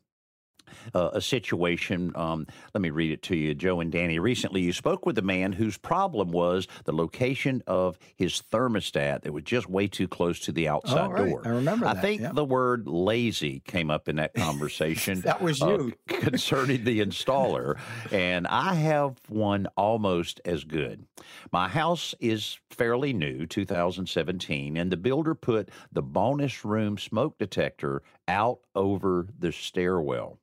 uh, 0.94 1.10
a 1.12 1.20
situation. 1.20 2.12
Um, 2.14 2.46
let 2.74 2.80
me 2.82 2.90
read 2.90 3.10
it 3.10 3.22
to 3.24 3.36
you, 3.36 3.54
Joe 3.54 3.80
and 3.80 3.90
Danny. 3.90 4.18
Recently, 4.18 4.60
you 4.60 4.72
spoke 4.72 5.06
with 5.06 5.18
a 5.18 5.22
man 5.22 5.52
whose 5.52 5.78
problem 5.78 6.30
was 6.30 6.66
the 6.84 6.92
location 6.92 7.62
of 7.66 7.98
his 8.16 8.42
thermostat 8.52 9.22
that 9.22 9.32
was 9.32 9.44
just 9.44 9.68
way 9.68 9.88
too 9.88 10.08
close 10.08 10.40
to 10.40 10.52
the 10.52 10.68
outside 10.68 11.10
right. 11.12 11.28
door. 11.28 11.42
I 11.44 11.50
remember 11.50 11.86
I 11.86 11.94
that, 11.94 12.02
think 12.02 12.20
yeah. 12.20 12.32
the 12.32 12.44
word 12.44 12.86
lazy 12.86 13.60
came 13.60 13.90
up 13.90 14.08
in 14.08 14.16
that 14.16 14.34
conversation. 14.34 15.22
That 15.32 15.40
was 15.40 15.62
uh, 15.62 15.68
you. 15.68 15.92
concerning 16.08 16.84
the 16.84 17.00
installer, 17.00 17.78
and 18.10 18.46
I 18.46 18.74
have 18.74 19.16
one 19.28 19.68
almost 19.76 20.40
as 20.44 20.64
good. 20.64 21.06
My 21.52 21.68
house 21.68 22.14
is 22.20 22.58
fairly 22.70 23.12
new, 23.12 23.46
2017, 23.46 24.76
and 24.76 24.90
the 24.90 24.96
builder 24.96 25.34
put 25.34 25.70
the 25.92 26.02
bonus 26.02 26.64
room 26.64 26.98
smoke 26.98 27.38
detector 27.38 28.02
out 28.28 28.60
over 28.74 29.26
the 29.38 29.52
stairwell. 29.52 30.38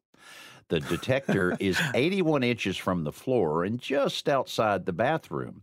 The 0.69 0.79
detector 0.79 1.55
is 1.59 1.79
81 1.93 2.43
inches 2.43 2.77
from 2.77 3.03
the 3.03 3.11
floor 3.11 3.63
and 3.63 3.79
just 3.79 4.29
outside 4.29 4.85
the 4.85 4.93
bathroom. 4.93 5.61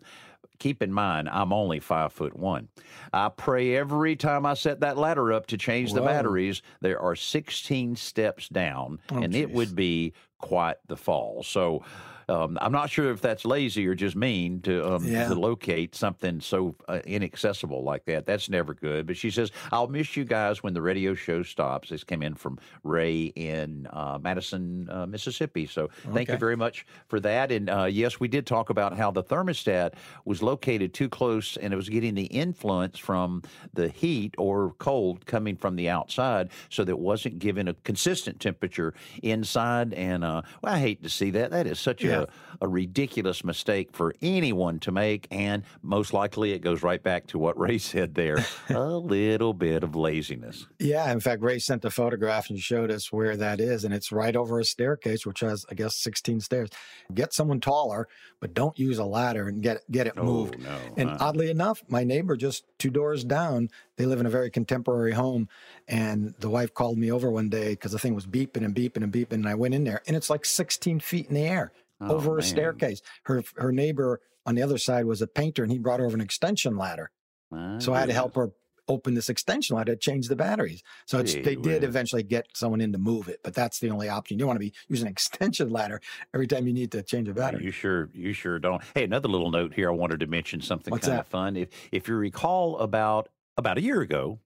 Keep 0.59 0.83
in 0.83 0.93
mind, 0.93 1.29
I'm 1.29 1.53
only 1.53 1.81
five 1.81 2.13
foot 2.15 2.35
one. 2.37 2.69
I 3.13 3.29
pray 3.29 3.77
every 3.77 4.17
time 4.17 4.47
I 4.47 4.55
set 4.55 4.81
that 4.81 4.97
ladder 4.97 5.33
up 5.33 5.47
to 5.49 5.59
change 5.59 5.93
the 5.93 6.01
batteries. 6.01 6.63
There 6.81 6.99
are 7.01 7.15
16 7.15 7.97
steps 7.97 8.49
down, 8.49 8.99
Oh, 9.11 9.19
and 9.19 9.35
it 9.35 9.51
would 9.51 9.75
be 9.77 10.15
quite 10.39 10.77
the 10.87 10.97
fall. 10.97 11.43
So 11.43 11.83
um, 12.29 12.59
I'm 12.61 12.73
not 12.73 12.91
sure 12.91 13.11
if 13.13 13.21
that's 13.21 13.45
lazy 13.45 13.87
or 13.87 13.95
just 13.95 14.17
mean 14.17 14.61
to, 14.63 14.95
um, 14.95 15.05
Yeah. 15.05 15.29
to 15.29 15.35
locate 15.35 15.95
something 15.95 16.41
so 16.41 16.75
uh, 16.89 17.01
inaccessible 17.07 17.83
like 17.85 18.05
that. 18.07 18.27
That's 18.27 18.49
never 18.51 18.75
good. 18.75 19.07
But 19.07 19.17
she 19.17 19.31
says, 19.31 19.53
I'll 19.71 19.87
miss 19.87 20.17
you 20.17 20.25
guys 20.25 20.63
when 20.63 20.75
the 20.75 20.83
radio 20.83 21.15
show 21.15 21.43
stops. 21.45 21.91
This 21.91 22.03
came 22.03 22.23
in 22.23 22.35
from 22.35 22.59
Ray 22.83 23.25
in 23.37 23.87
uh, 23.93 24.19
Madison, 24.21 24.89
uh, 24.91 25.07
Mississippi. 25.07 25.67
So 25.67 25.89
thank 26.13 26.29
you 26.29 26.37
very 26.37 26.57
much 26.57 26.85
for 27.09 27.21
that. 27.21 27.53
And 27.53 27.71
uh, 27.71 27.85
yes, 27.85 28.19
we 28.19 28.27
did 28.29 28.47
talk 28.47 28.71
about 28.71 28.97
how 28.97 29.11
the 29.13 29.23
thermostat 29.23 29.93
was 30.25 30.43
located 30.43 30.95
too 30.95 31.09
close 31.09 31.57
and 31.57 31.73
it 31.73 31.77
was 31.77 31.89
getting 31.89 32.15
the 32.15 32.27
influence 32.27 32.99
from 32.99 33.43
the 33.75 33.89
heat 33.89 34.35
or 34.39 34.73
cold 34.79 35.27
coming 35.27 35.57
from 35.57 35.77
the 35.77 35.89
outside 35.89 36.51
so 36.71 36.83
that 36.83 36.91
it 36.93 36.99
wasn't 36.99 37.39
giving 37.39 37.69
a 37.69 37.75
consistent 37.85 38.41
temperature 38.41 38.95
inside. 39.23 39.95
And 39.95 40.25
uh, 40.25 40.43
well, 40.63 40.75
I 40.75 40.79
hate 40.81 41.03
to 41.05 41.09
see 41.09 41.31
that. 41.31 41.51
That 41.53 41.67
is 41.67 41.79
such 41.79 42.03
Yeah. 42.03 42.16
A, 42.23 42.29
a 42.61 42.69
ridiculous 42.69 43.45
mistake 43.45 43.91
for 43.93 44.15
anyone 44.23 44.79
to 44.81 44.93
make. 44.93 45.27
And 45.31 45.63
most 45.83 46.13
likely 46.13 46.53
it 46.53 46.61
goes 46.61 46.83
right 46.83 47.03
back 47.03 47.27
to 47.29 47.39
what 47.39 47.59
Ray 47.67 47.79
said 47.79 48.15
there 48.15 48.45
a 48.69 48.81
little 48.81 49.53
bit 49.53 49.83
of 49.83 49.95
laziness. 49.95 50.67
Yeah, 50.79 51.11
in 51.13 51.21
fact, 51.21 51.43
Ray 51.43 51.59
sent 51.59 51.85
a 51.85 51.91
photograph 51.91 52.51
and 52.51 52.59
showed 52.59 52.91
us 52.91 53.13
where 53.13 53.37
that 53.37 53.61
is, 53.61 53.85
and 53.85 53.95
it's 53.95 54.13
right 54.13 54.35
over 54.35 54.59
a 54.59 54.65
staircase, 54.65 55.27
which 55.27 55.41
has, 55.41 55.65
I 55.71 55.75
guess, 55.75 55.97
16 55.97 56.41
stairs. 56.41 56.71
Get 57.15 57.33
someone 57.33 57.61
taller, 57.61 58.09
but 58.41 58.55
don't 58.55 58.79
use 58.79 58.99
a 58.99 59.05
ladder 59.05 59.49
and 59.49 59.63
get 59.63 59.83
get 59.91 60.07
it 60.07 60.17
moved. 60.17 60.57
Oh, 60.61 60.63
no. 60.63 60.79
And 60.97 61.11
uh, 61.11 61.17
oddly 61.21 61.51
enough, 61.51 61.83
my 61.89 62.05
neighbor 62.05 62.37
just 62.37 62.65
two 62.79 62.91
doors 62.91 63.25
down, 63.25 63.69
they 63.97 64.07
live 64.07 64.21
in 64.21 64.27
a 64.27 64.31
very 64.31 64.51
contemporary 64.51 65.13
home, 65.13 65.49
and 65.89 66.35
the 66.41 66.51
wife 66.51 66.75
called 66.75 66.99
me 66.99 67.11
over 67.11 67.31
one 67.31 67.49
day 67.49 67.71
because 67.71 67.93
the 67.93 67.99
thing 67.99 68.15
was 68.15 68.27
beeping 68.27 68.65
and 68.65 68.75
beeping 68.75 69.03
and 69.03 69.13
beeping, 69.13 69.33
and 69.33 69.49
I 69.49 69.55
went 69.55 69.75
in 69.75 69.85
there, 69.85 70.03
and 70.07 70.17
it's 70.17 70.31
like 70.31 70.45
16 70.45 71.01
feet 71.01 71.29
in 71.29 71.35
the 71.35 71.43
air 71.43 71.73
Oh, 72.01 72.15
over 72.17 72.31
man. 72.33 72.39
a 72.41 72.43
staircase. 72.43 73.01
Her 73.25 73.43
her 73.57 73.73
neighbor 73.73 74.21
on 74.45 74.55
the 74.55 74.63
other 74.63 74.79
side 74.79 75.07
was 75.07 75.23
a 75.23 75.27
painter, 75.27 75.63
and 75.63 75.73
he 75.73 75.79
brought 75.79 76.01
over 76.01 76.15
an 76.15 76.21
extension 76.21 76.77
ladder. 76.77 77.11
my 77.51 77.79
So 77.79 77.95
I 77.95 78.01
had 78.01 78.07
to 78.09 78.15
help 78.15 78.35
her 78.37 78.51
open 78.89 79.15
this 79.15 79.29
extension 79.29 79.75
ladder 79.75 79.95
to 79.95 79.99
change 79.99 80.29
the 80.29 80.37
batteries. 80.37 80.81
So 81.07 81.21
Gee 81.23 81.41
they 81.43 81.57
did 81.57 81.83
eventually 81.83 82.23
get 82.23 82.47
someone 82.55 82.81
in 82.81 82.93
to 82.93 82.99
move 82.99 83.29
it, 83.29 83.41
but 83.43 83.53
that's 83.53 83.81
the 83.81 83.91
only 83.91 84.09
option. 84.09 84.37
You 84.37 84.41
don't 84.41 84.47
want 84.49 84.61
to 84.61 84.65
be 84.67 84.73
using 84.89 85.09
an 85.09 85.13
extension 85.19 85.71
ladder 85.71 86.01
every 86.33 86.47
time 86.47 86.69
you 86.69 86.73
need 86.73 86.93
to 86.93 87.03
change 87.03 87.29
a 87.29 87.35
battery. 87.35 87.65
You 87.65 87.73
sure, 87.73 88.11
you 88.13 88.33
sure 88.33 88.61
don't. 88.61 88.81
Hey, 88.95 89.03
another 89.05 89.29
little 89.29 89.51
note 89.51 89.75
here. 89.75 89.89
I 89.91 89.93
wanted 89.95 90.21
to 90.21 90.27
mention 90.29 90.61
something 90.61 90.93
What's 90.93 91.09
kind 91.09 91.19
of 91.19 91.27
fun. 91.27 91.57
If 91.57 91.71
if 91.91 92.07
you 92.07 92.15
recall, 92.15 92.79
about 92.79 93.29
about 93.57 93.79
a 93.79 93.83
year 93.83 94.01
ago, 94.03 94.39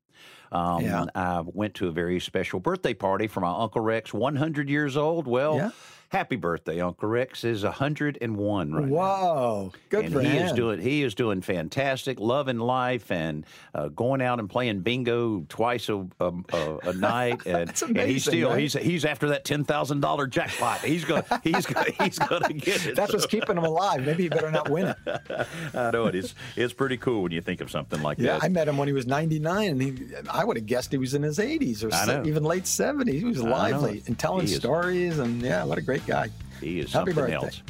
Um, 0.53 0.83
Yeah. 0.83 1.05
I 1.15 1.43
went 1.45 1.75
to 1.75 1.89
a 1.89 1.93
very 1.93 2.19
special 2.19 2.61
birthday 2.61 2.95
party 2.95 3.27
for 3.29 3.41
my 3.41 3.53
Uncle 3.63 3.83
Rex, 3.83 4.13
100 4.15 4.69
years 4.71 4.97
old. 4.97 5.27
Well, 5.27 5.57
Yeah. 5.57 5.71
Happy 6.11 6.35
birthday, 6.37 6.81
Uncle 6.81 7.09
Rex 7.09 7.45
is 7.45 7.63
101 7.63 8.73
right 8.73 8.85
now. 8.85 8.91
Whoa, 8.95 9.73
good 9.89 10.07
and 10.07 10.13
for 10.15 10.21
he 10.21 10.29
him. 10.29 10.47
is 10.47 10.53
doing 10.53 10.81
he 10.81 11.03
is 11.03 11.15
doing 11.15 11.41
fantastic, 11.41 12.19
loving 12.21 12.59
life, 12.59 13.11
and 13.11 13.47
uh, 13.75 13.89
going 13.89 14.21
out 14.21 14.39
and 14.41 14.51
playing 14.51 14.81
bingo 14.81 15.45
twice 15.49 15.89
a 15.89 16.07
a, 16.21 16.33
a, 16.53 16.79
a 16.89 16.93
night. 16.95 17.41
And, 17.47 17.69
That's 17.69 17.83
and 17.83 17.97
he's 17.99 18.25
still 18.25 18.51
right? 18.51 18.61
he's 18.61 18.73
he's 18.75 19.05
after 19.05 19.29
that 19.31 19.45
ten 19.45 19.65
thousand 19.65 20.01
dollar 20.01 20.27
jackpot. 20.27 20.81
He's 20.81 21.05
gonna 21.05 21.25
he's 21.43 21.65
gonna 21.67 21.91
he's 22.03 22.19
gonna 22.19 22.53
get 22.53 22.87
it. 22.87 22.97
That's 22.97 23.13
what's 23.13 23.27
keeping 23.35 23.57
him 23.57 23.65
alive. 23.65 24.05
Maybe 24.05 24.25
he 24.25 24.29
better 24.29 24.51
not 24.51 24.69
win 24.69 24.89
it. 25.07 25.47
I 25.75 25.91
know 25.91 26.07
it 26.07 26.15
is. 26.15 26.35
It's 26.57 26.73
pretty 26.73 26.97
cool 26.97 27.23
when 27.23 27.33
you 27.33 27.41
think 27.41 27.61
of 27.61 27.71
something 27.71 28.03
like 28.03 28.19
Yeah, 28.19 28.33
that. 28.35 28.45
I 28.45 28.49
met 28.49 28.69
him 28.69 28.77
when 28.77 28.89
he 28.89 28.95
was 28.95 29.07
99, 29.07 29.71
and 29.71 29.83
he, 29.83 29.95
I 30.31 30.45
would 30.45 30.57
have 30.57 30.67
guessed 30.67 30.91
he 30.93 30.99
was 30.99 31.15
in 31.15 31.23
his 31.23 31.39
80s 31.39 31.83
or 31.85 31.93
I 31.95 32.05
se- 32.05 32.17
know. 32.19 32.25
even 32.27 32.43
late 32.45 32.65
70s. 32.65 33.13
He 33.13 33.25
was 33.25 33.43
lively 33.43 34.03
and 34.07 34.19
telling 34.19 34.47
He 34.47 34.53
is. 34.53 34.59
stories, 34.59 35.19
and 35.19 35.41
yeah, 35.41 35.65
what 35.65 35.79
a 35.79 35.83
great 36.01 36.13
guy. 36.13 36.31
He 36.61 36.81
is 36.81 36.93
Happy 36.93 37.13
something 37.13 37.15
birthday. 37.15 37.35
else. 37.47 37.63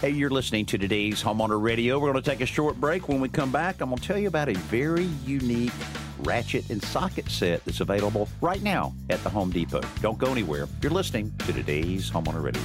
Hey, 0.00 0.10
you're 0.10 0.30
listening 0.30 0.66
to 0.66 0.78
today's 0.78 1.22
Homeowner 1.22 1.62
Radio. 1.62 1.98
We're 1.98 2.10
going 2.12 2.22
to 2.22 2.30
take 2.30 2.40
a 2.40 2.46
short 2.46 2.80
break. 2.80 3.08
When 3.08 3.20
we 3.20 3.28
come 3.28 3.52
back, 3.52 3.80
I'm 3.80 3.90
going 3.90 4.00
to 4.00 4.06
tell 4.06 4.18
you 4.18 4.28
about 4.28 4.48
a 4.48 4.54
very 4.54 5.04
unique 5.24 5.72
ratchet 6.20 6.68
and 6.70 6.82
socket 6.82 7.28
set 7.28 7.64
that's 7.64 7.80
available 7.80 8.28
right 8.40 8.62
now 8.62 8.94
at 9.10 9.22
the 9.22 9.30
Home 9.30 9.50
Depot. 9.50 9.82
Don't 10.00 10.18
go 10.18 10.32
anywhere. 10.32 10.66
You're 10.82 10.92
listening 10.92 11.32
to 11.46 11.52
today's 11.52 12.10
Homeowner 12.10 12.42
Radio. 12.42 12.62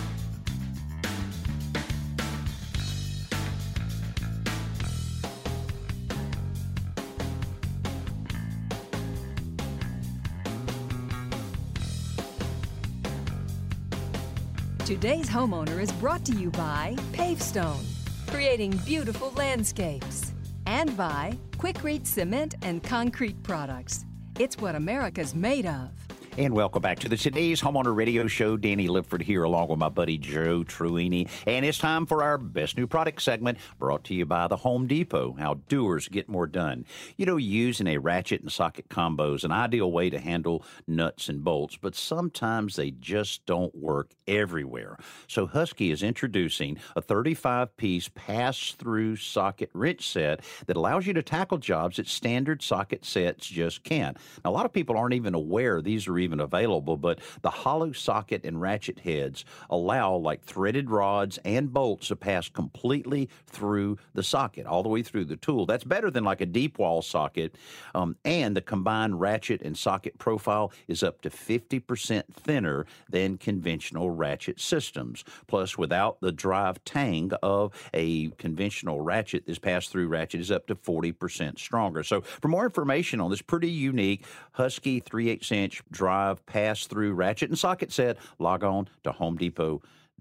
Today's 14.99 15.29
homeowner 15.29 15.79
is 15.79 15.91
brought 15.91 16.25
to 16.25 16.31
you 16.31 16.49
by 16.49 16.95
Pavestone, 17.12 17.86
creating 18.25 18.71
beautiful 18.77 19.31
landscapes, 19.36 20.33
and 20.65 20.97
by 20.97 21.38
Quikrete 21.51 22.07
Cement 22.07 22.55
and 22.63 22.81
Concrete 22.81 23.43
Products. 23.43 24.05
It's 24.39 24.57
what 24.57 24.73
America's 24.73 25.36
made 25.36 25.67
of. 25.67 25.91
And 26.38 26.54
welcome 26.54 26.84
back 26.84 27.00
to 27.00 27.10
the 27.10 27.17
today's 27.17 27.60
homeowner 27.60 27.95
radio 27.95 28.28
show. 28.28 28.58
Danny 28.58 28.88
Lipford 28.88 29.23
here, 29.23 29.41
along 29.41 29.69
with 29.69 29.80
my 29.80 29.89
buddy 29.89 30.19
Joe 30.19 30.63
Truini. 30.63 31.28
And 31.47 31.65
it's 31.65 31.80
time 31.80 32.06
for 32.06 32.21
our 32.21 32.38
best 32.38 32.78
new 32.78 32.86
product 32.86 33.23
segment, 33.23 33.58
brought 33.80 34.04
to 34.04 34.13
you 34.13 34.23
by 34.28 34.47
the 34.47 34.58
Home 34.58 34.86
Depot. 34.86 35.36
How 35.39 35.56
doers 35.67 36.08
get 36.08 36.30
more 36.30 36.45
done. 36.45 36.86
You 37.15 37.26
know, 37.26 37.38
using 37.38 37.88
a 37.88 37.97
ratchet 37.97 38.41
and 38.41 38.52
socket 38.52 38.88
combo 38.88 39.34
is 39.34 39.45
an 39.45 39.52
ideal 39.52 39.91
way 39.91 40.12
to 40.12 40.19
handle 40.19 40.63
nuts 40.86 41.28
and 41.28 41.43
bolts, 41.43 41.76
but 41.76 41.95
sometimes 41.95 42.76
they 42.76 42.91
just 42.91 43.43
don't 43.47 43.73
work 43.73 44.12
everywhere. 44.28 45.00
So 45.26 45.47
Husky 45.47 45.89
is 45.89 46.04
introducing 46.04 46.78
a 46.95 47.02
35-piece 47.02 48.12
pass-through 48.13 49.15
socket 49.15 49.71
wrench 49.73 50.08
set 50.08 50.41
that 50.67 50.78
allows 50.78 51.08
you 51.08 51.13
to 51.13 51.23
tackle 51.23 51.58
jobs 51.58 51.97
that 51.97 52.08
standard 52.08 52.62
socket 52.62 53.06
sets 53.06 53.47
just 53.47 53.84
can't. 53.84 54.15
Now, 54.45 54.52
a 54.52 54.54
lot 54.54 54.67
of 54.67 54.73
people 54.73 55.00
aren't 55.00 55.15
even 55.15 55.34
aware 55.34 55.82
these 55.82 56.08
are 56.08 56.19
even 56.19 56.26
available, 56.33 56.97
but 56.97 57.19
the 57.41 57.49
hollow 57.49 57.91
socket 57.91 58.45
and 58.45 58.61
ratchet 58.61 58.99
heads 58.99 59.45
allow 59.69 60.15
like 60.15 60.43
threaded 60.43 60.89
rods 60.89 61.39
and 61.45 61.73
bolts 61.73 62.07
to 62.07 62.15
pass 62.15 62.49
completely 62.49 63.29
through 63.45 63.97
the 64.13 64.23
socket, 64.23 64.65
all 64.65 64.83
the 64.83 64.89
way 64.89 65.03
through 65.03 65.25
the 65.25 65.37
tool. 65.37 65.65
That's 65.65 65.83
better 65.83 66.11
than 66.11 66.23
like 66.23 66.41
a 66.41 66.45
deep 66.45 66.79
wall 66.79 67.01
socket. 67.01 67.55
Um, 67.95 68.15
and 68.25 68.55
the 68.55 68.61
combined 68.61 69.19
ratchet 69.19 69.61
and 69.61 69.77
socket 69.77 70.17
profile 70.17 70.71
is 70.87 71.03
up 71.03 71.21
to 71.21 71.29
50% 71.29 72.23
thinner 72.33 72.85
than 73.09 73.37
conventional 73.37 74.09
ratchet 74.09 74.59
systems. 74.59 75.23
Plus, 75.47 75.77
without 75.77 76.19
the 76.21 76.31
drive 76.31 76.83
tang 76.83 77.31
of 77.41 77.73
a 77.93 78.29
conventional 78.31 79.01
ratchet, 79.01 79.45
this 79.45 79.59
pass 79.59 79.87
through 79.87 80.07
ratchet 80.07 80.41
is 80.41 80.51
up 80.51 80.67
to 80.67 80.75
40% 80.75 81.57
stronger. 81.57 82.03
So, 82.03 82.21
for 82.21 82.47
more 82.47 82.65
information 82.65 83.19
on 83.21 83.29
this 83.29 83.41
pretty 83.41 83.69
unique 83.69 84.25
Husky 84.53 84.99
3 84.99 85.29
8 85.29 85.51
inch 85.51 85.81
drive 85.91 86.16
pass 86.45 86.86
through 86.86 87.13
ratchet 87.13 87.49
and 87.49 87.58
socket 87.58 87.91
set, 87.91 88.17
log 88.39 88.63
on 88.63 88.88
to 89.03 89.12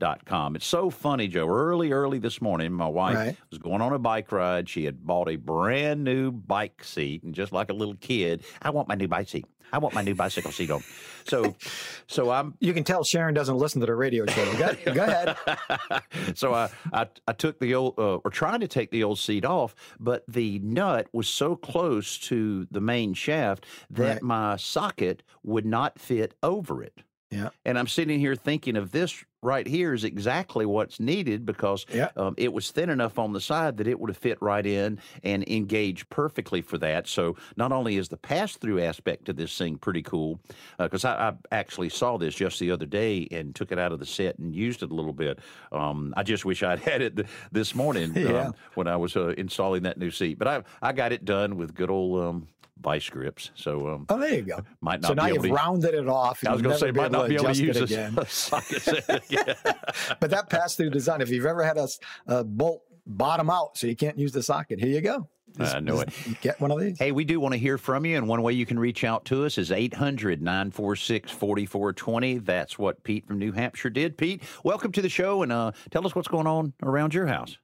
homedepot.com. 0.00 0.56
It's 0.56 0.66
so 0.66 0.90
funny, 0.90 1.28
Joe. 1.28 1.48
Early, 1.48 1.92
early 1.92 2.18
this 2.18 2.40
morning, 2.40 2.72
my 2.72 2.88
wife 2.88 3.16
Right. 3.16 3.37
was 3.50 3.59
going 3.59 3.80
on 3.80 3.92
a 3.92 3.98
bike 3.98 4.30
ride. 4.32 4.68
She 4.68 4.85
had 4.85 5.06
bought 5.06 5.28
a 5.28 5.37
brand 5.37 6.04
new 6.04 6.30
bike 6.32 6.82
seat, 6.85 7.22
and 7.22 7.35
just 7.35 7.52
like 7.52 7.70
a 7.70 7.74
little 7.74 7.96
kid, 7.96 8.44
I 8.62 8.70
want 8.70 8.88
my 8.88 8.94
new 8.94 9.09
bike 9.09 9.28
seat. 9.28 9.46
I 9.72 9.78
want 9.78 9.94
my 9.94 10.02
new 10.02 10.14
bicycle 10.14 10.52
seat 10.52 10.70
on. 10.70 10.85
So, 11.24 11.56
so 12.06 12.30
I'm 12.30 12.54
You 12.61 12.72
can 12.72 12.85
tell 12.85 13.02
Sharon 13.02 13.35
doesn't 13.35 13.56
listen 13.56 13.80
to 13.80 13.87
the 13.87 13.96
radio 13.96 14.24
show. 14.26 14.52
Go, 14.56 14.94
go 14.94 15.02
ahead. 15.02 15.37
so 16.37 16.54
I, 16.54 16.70
I 16.92 17.09
I 17.26 17.32
took 17.32 17.59
the 17.59 17.74
old 17.74 17.98
uh, 17.98 18.16
or 18.24 18.30
tried 18.30 18.61
to 18.61 18.68
take 18.68 18.92
the 18.92 19.02
old 19.02 19.18
seat 19.18 19.44
off, 19.44 19.74
but 19.98 20.22
the 20.28 20.61
nut 20.61 21.09
was 21.12 21.28
so 21.28 21.56
close 21.56 22.16
to 22.18 22.66
the 22.70 22.80
main 22.80 23.12
shaft 23.12 23.66
that 23.90 24.06
Right. 24.14 24.22
my 24.22 24.56
socket 24.56 25.24
would 25.42 25.66
not 25.66 25.98
fit 25.98 26.35
over 26.44 26.80
it. 26.85 27.02
Yeah. 27.32 27.48
And 27.64 27.76
I'm 27.76 27.88
sitting 27.88 28.20
here 28.20 28.37
thinking 28.37 28.76
of 28.76 28.92
this 28.92 29.24
right 29.46 29.66
here 29.66 29.94
is 29.94 30.04
exactly 30.04 30.66
what's 30.66 30.98
needed 31.00 31.46
because 31.46 31.87
Yeah. 31.94 32.09
um, 32.16 32.35
it 32.37 32.52
was 32.52 32.70
thin 32.72 32.90
enough 32.90 33.18
on 33.18 33.32
the 33.32 33.40
side 33.40 33.76
that 33.78 33.87
it 33.87 33.98
would 34.00 34.11
have 34.11 34.16
fit 34.16 34.38
right 34.42 34.66
in 34.66 34.98
and 35.22 35.48
engaged 35.48 36.11
perfectly 36.11 36.61
for 36.61 36.76
that. 36.78 37.06
So 37.06 37.37
not 37.56 37.70
only 37.72 37.96
is 37.96 38.09
the 38.09 38.16
pass 38.16 38.56
through 38.56 38.82
aspect 38.82 39.28
of 39.28 39.37
this 39.37 39.56
thing 39.56 39.78
pretty 39.78 40.02
cool, 40.02 40.40
because 40.78 41.04
I, 41.04 41.28
I 41.28 41.32
actually 41.52 41.88
saw 41.88 42.18
this 42.18 42.35
just 42.35 42.59
the 42.59 42.70
other 42.72 42.87
day 42.87 43.28
and 43.30 43.54
took 43.54 43.70
it 43.72 43.78
out 43.78 43.92
of 43.92 44.00
the 44.00 44.06
set 44.06 44.38
and 44.38 44.54
used 44.54 44.82
it 44.82 44.90
a 44.90 44.94
little 44.94 45.12
bit. 45.12 45.38
Um, 45.72 46.12
I 46.16 46.24
just 46.24 46.44
wish 46.44 46.62
I'd 46.62 46.78
had 46.90 47.00
it 47.00 47.16
th- 47.16 47.28
this 47.52 47.74
morning 47.74 48.12
Yeah. 48.16 48.48
um, 48.48 48.54
when 48.74 48.88
I 48.88 48.96
was 48.96 49.16
uh, 49.16 49.28
installing 49.38 49.85
that 49.85 49.96
new 49.98 50.11
seat. 50.11 50.38
But 50.38 50.48
I 50.48 50.62
I 50.82 50.92
got 50.92 51.12
it 51.12 51.24
done 51.24 51.56
with 51.56 51.74
good 51.74 51.90
old 51.90 52.20
um, 52.20 52.48
vice 52.80 53.08
grips. 53.08 53.50
So 53.54 53.88
um, 53.88 54.06
Oh, 54.08 54.18
there 54.18 54.34
you 54.34 54.42
go. 54.42 54.58
might 54.80 55.00
not 55.00 55.08
so 55.08 55.14
now 55.14 55.26
able 55.26 55.36
you've 55.36 55.44
to- 55.46 55.52
rounded 55.54 55.94
it 55.94 56.08
off. 56.08 56.44
I 56.46 56.52
was 56.52 56.62
going 56.62 56.74
to 56.74 56.78
say 56.78 56.86
never 56.86 57.00
might 57.02 57.12
not 57.12 57.28
be 57.28 57.34
able 57.34 57.52
to 57.52 57.62
use 57.64 57.76
it 57.76 57.80
this 57.80 57.90
again. 57.90 58.18
socket 58.28 59.04
again. 59.08 59.54
but 60.20 60.30
that 60.30 60.48
pass-through 60.50 60.90
design, 60.90 61.20
if 61.20 61.30
you've 61.30 61.46
ever 61.46 61.62
had 61.64 61.78
a, 61.78 61.88
a 62.26 62.44
bolt 62.44 62.82
bottom 63.06 63.50
out 63.50 63.76
so 63.78 63.86
you 63.86 63.96
can't 63.96 64.18
use 64.18 64.32
the 64.32 64.42
socket, 64.42 64.78
here 64.80 64.88
you 64.90 65.00
go. 65.00 65.28
I 65.58 65.80
know 65.80 66.00
it. 66.00 66.10
Get 66.42 66.60
one 66.60 66.70
of 66.70 66.78
these. 66.78 66.98
Hey, 66.98 67.12
we 67.12 67.24
do 67.24 67.40
want 67.40 67.54
to 67.54 67.58
hear 67.58 67.78
from 67.78 68.04
you, 68.04 68.18
and 68.18 68.28
one 68.28 68.42
way 68.42 68.52
you 68.52 68.66
can 68.66 68.78
reach 68.78 69.04
out 69.04 69.24
to 69.26 69.46
us 69.46 69.56
is 69.56 69.72
800 69.72 70.42
946 70.42 71.30
4420. 71.32 72.38
That's 72.38 72.78
what 72.78 73.02
Pete 73.04 73.26
from 73.26 73.38
New 73.38 73.52
Hampshire 73.52 73.88
did. 73.88 74.18
Pete, 74.18 74.42
welcome 74.64 74.92
to 74.92 75.00
the 75.00 75.08
show, 75.08 75.42
and 75.42 75.50
uh, 75.50 75.72
tell 75.90 76.04
us 76.06 76.14
what's 76.14 76.28
going 76.28 76.46
on 76.46 76.74
around 76.82 77.14
your 77.14 77.26
house. 77.26 77.56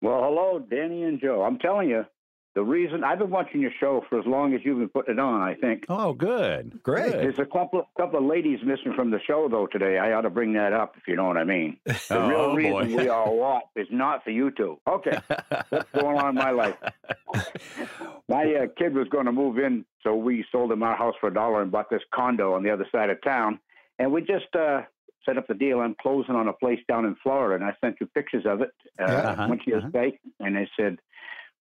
Well, 0.00 0.20
hello, 0.20 0.58
Danny 0.68 1.04
and 1.04 1.20
Joe. 1.20 1.42
I'm 1.42 1.58
telling 1.60 1.88
you, 1.90 2.04
the 2.54 2.62
reason 2.62 3.02
I've 3.02 3.18
been 3.18 3.30
watching 3.30 3.62
your 3.62 3.70
show 3.80 4.04
for 4.08 4.18
as 4.18 4.26
long 4.26 4.54
as 4.54 4.60
you've 4.62 4.78
been 4.78 4.88
putting 4.88 5.14
it 5.14 5.18
on, 5.18 5.40
I 5.40 5.54
think. 5.54 5.84
Oh, 5.88 6.12
good. 6.12 6.82
Great. 6.82 7.12
There's 7.12 7.38
a 7.38 7.46
couple 7.46 7.88
couple 7.96 8.18
of 8.18 8.24
ladies 8.26 8.58
missing 8.64 8.92
from 8.94 9.10
the 9.10 9.20
show 9.26 9.48
though 9.48 9.66
today. 9.66 9.98
I 9.98 10.12
ought 10.12 10.22
to 10.22 10.30
bring 10.30 10.52
that 10.54 10.72
up 10.74 10.94
if 10.98 11.08
you 11.08 11.16
know 11.16 11.24
what 11.24 11.38
I 11.38 11.44
mean. 11.44 11.78
The 11.86 12.18
Oh, 12.18 12.54
real 12.54 12.54
reason 12.76 12.96
we 12.96 13.08
all 13.08 13.36
watch 13.36 13.64
is 13.74 13.86
not 13.90 14.22
for 14.24 14.30
you 14.30 14.50
two. 14.50 14.78
Okay, 14.86 15.18
what's 15.70 15.90
going 15.92 16.18
on 16.18 16.30
in 16.30 16.34
my 16.34 16.50
life? 16.50 16.76
My 18.28 18.44
uh, 18.54 18.66
kid 18.78 18.94
was 18.94 19.08
going 19.08 19.26
to 19.26 19.32
move 19.32 19.58
in, 19.58 19.84
so 20.02 20.14
we 20.14 20.44
sold 20.52 20.72
him 20.72 20.82
our 20.82 20.96
house 20.96 21.14
for 21.20 21.28
a 21.28 21.34
dollar 21.34 21.62
and 21.62 21.70
bought 21.70 21.90
this 21.90 22.02
condo 22.14 22.54
on 22.54 22.62
the 22.62 22.70
other 22.70 22.86
side 22.92 23.10
of 23.10 23.20
town. 23.22 23.58
And 23.98 24.12
we 24.12 24.22
just 24.22 24.54
uh, 24.58 24.82
set 25.26 25.38
up 25.38 25.46
the 25.48 25.54
deal. 25.54 25.80
I'm 25.80 25.96
closing 26.00 26.34
on 26.34 26.48
a 26.48 26.52
place 26.52 26.80
down 26.88 27.04
in 27.04 27.16
Florida, 27.22 27.56
and 27.56 27.64
I 27.64 27.74
sent 27.84 27.96
you 28.00 28.06
pictures 28.06 28.44
of 28.46 28.62
it. 28.62 28.70
Uh. 28.98 29.04
Uh-huh, 29.04 29.46
to 29.48 29.58
your 29.66 29.78
uh-huh. 29.78 30.10
and 30.40 30.56
I 30.56 30.66
said, 30.78 30.98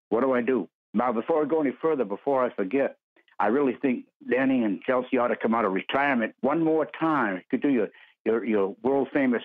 "What 0.10 0.22
do 0.22 0.34
I 0.34 0.42
do?" 0.42 0.68
Now, 0.94 1.12
before 1.12 1.44
I 1.44 1.46
go 1.46 1.62
any 1.62 1.72
further, 1.82 2.06
before 2.06 2.44
I 2.44 2.54
forget, 2.54 2.98
I 3.40 3.48
really 3.48 3.76
think 3.82 4.06
Danny 4.30 4.64
and 4.64 4.82
Chelsea 4.84 5.18
ought 5.18 5.30
to 5.30 5.36
come 5.36 5.56
out 5.56 5.66
of 5.66 5.74
retirement 5.74 6.36
one 6.42 6.64
more 6.64 6.88
time. 7.00 7.38
You 7.38 7.42
could 7.50 7.62
do 7.62 7.70
your 7.70 7.88
your, 8.26 8.46
your 8.46 8.76
world 8.84 9.08
famous 9.14 9.42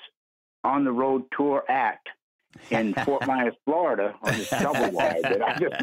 on 0.65 0.85
the 0.85 0.93
road 0.93 1.23
tour 1.35 1.65
act 1.69 2.09
in 2.71 2.95
Fort 3.05 3.27
Myers, 3.27 3.55
Florida, 3.65 4.15
on 4.23 4.33
this 4.37 4.51
double 4.51 4.91
wide. 4.91 5.23
that 5.23 5.43
I 5.43 5.59
just, 5.59 5.83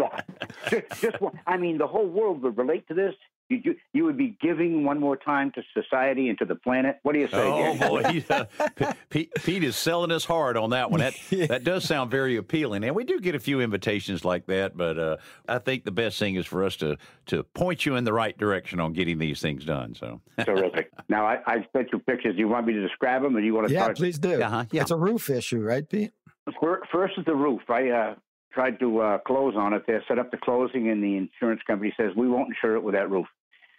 just, 0.70 1.02
just, 1.02 1.16
I 1.48 1.58
mean, 1.58 1.78
the 1.78 1.88
whole 1.88 2.08
world 2.08 2.42
would 2.44 2.58
relate 2.58 2.88
to 2.90 2.94
this. 2.94 3.16
You, 3.54 3.62
you, 3.64 3.76
you 3.94 4.04
would 4.06 4.18
be 4.18 4.38
giving 4.42 4.84
one 4.84 5.00
more 5.00 5.16
time 5.18 5.52
to 5.56 5.62
society 5.80 6.30
and 6.30 6.38
to 6.40 6.46
the 6.46 6.56
planet. 6.56 6.98
What 7.04 7.14
do 7.14 7.20
you 7.20 7.28
say? 7.28 7.38
Oh 7.38 7.78
Danny? 7.78 7.80
boy, 7.80 8.04
he, 8.12 8.26
uh, 8.30 8.46
P- 8.76 8.86
Pete, 9.10 9.32
Pete 9.44 9.64
is 9.64 9.76
selling 9.76 10.12
us 10.12 10.26
hard 10.26 10.58
on 10.58 10.72
that 10.72 10.90
one. 10.92 11.00
That 11.02 11.14
that 11.50 11.64
does 11.64 11.84
sound 11.86 12.10
very 12.12 12.38
appealing, 12.38 12.84
and 12.84 12.96
we 12.96 13.04
do 13.04 13.20
get 13.20 13.36
a 13.36 13.40
few 13.40 13.62
invitations 13.62 14.26
like 14.26 14.46
that. 14.48 14.76
But 14.76 14.98
uh, 14.98 15.18
I 15.48 15.60
think 15.60 15.84
the 15.84 15.92
best 15.92 16.18
thing 16.20 16.36
is 16.36 16.46
for 16.46 16.64
us 16.64 16.76
to 16.78 16.98
to 17.28 17.44
point 17.44 17.86
you 17.86 17.96
in 17.96 18.04
the 18.04 18.14
right 18.14 18.38
direction 18.38 18.80
on 18.80 18.94
getting 18.94 19.20
these 19.20 19.42
things 19.42 19.66
done. 19.66 19.94
So 19.96 20.22
Terrific. 20.46 20.90
Now, 21.10 21.26
I, 21.26 21.40
I 21.46 21.68
sent 21.76 21.90
you 21.92 22.00
pictures. 22.00 22.34
Do 22.36 22.40
you 22.40 22.48
want 22.48 22.66
me 22.66 22.74
to 22.74 22.82
describe 22.82 23.22
them, 23.24 23.36
or 23.36 23.40
do 23.42 23.46
you 23.46 23.54
want 23.54 23.68
to 23.68 23.74
Yeah, 23.74 23.82
start? 23.84 23.98
please 23.98 24.18
do. 24.18 24.42
Uh-huh, 24.42 24.66
yeah. 24.72 24.82
It's 24.82 24.92
a 24.92 24.98
roof 24.98 25.30
issue, 25.30 25.60
right, 25.62 25.88
Pete? 25.88 26.12
First 26.92 27.14
is 27.18 27.26
the 27.26 27.36
roof. 27.36 27.62
I 27.70 27.90
uh, 27.90 28.16
tried 28.54 28.80
to 28.80 29.00
uh, 29.00 29.18
close 29.20 29.56
on 29.56 29.74
it. 29.74 29.84
They 29.88 29.98
set 30.08 30.20
up 30.20 30.32
the 30.32 30.38
closing, 30.38 30.90
and 30.90 31.04
the 31.04 31.18
insurance 31.18 31.62
company 31.66 31.94
says 31.98 32.12
we 32.16 32.28
won't 32.30 32.50
insure 32.50 32.76
it 32.76 32.84
with 32.84 32.96
that 32.96 33.10
roof. 33.10 33.28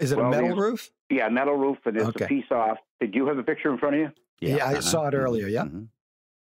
Is 0.01 0.13
it 0.13 0.19
Well, 0.19 0.27
a 0.27 0.31
metal 0.31 0.55
the- 0.57 0.63
roof? 0.63 0.91
Yeah, 1.11 1.29
metal 1.29 1.55
roof, 1.55 1.79
and 1.85 1.97
it's 1.97 2.09
Okay. 2.09 2.25
a 2.25 2.29
piece 2.29 2.51
off. 2.51 2.79
Did 3.01 3.15
you 3.15 3.27
have 3.27 3.39
a 3.39 3.43
picture 3.43 3.71
in 3.71 3.79
front 3.79 3.95
of 3.97 4.01
you? 4.01 4.13
Yeah, 4.41 4.67
I 4.67 4.81
saw 4.81 5.07
it 5.09 5.15
earlier, 5.15 5.47
yeah. 5.47 5.65
Mhm. 5.65 5.89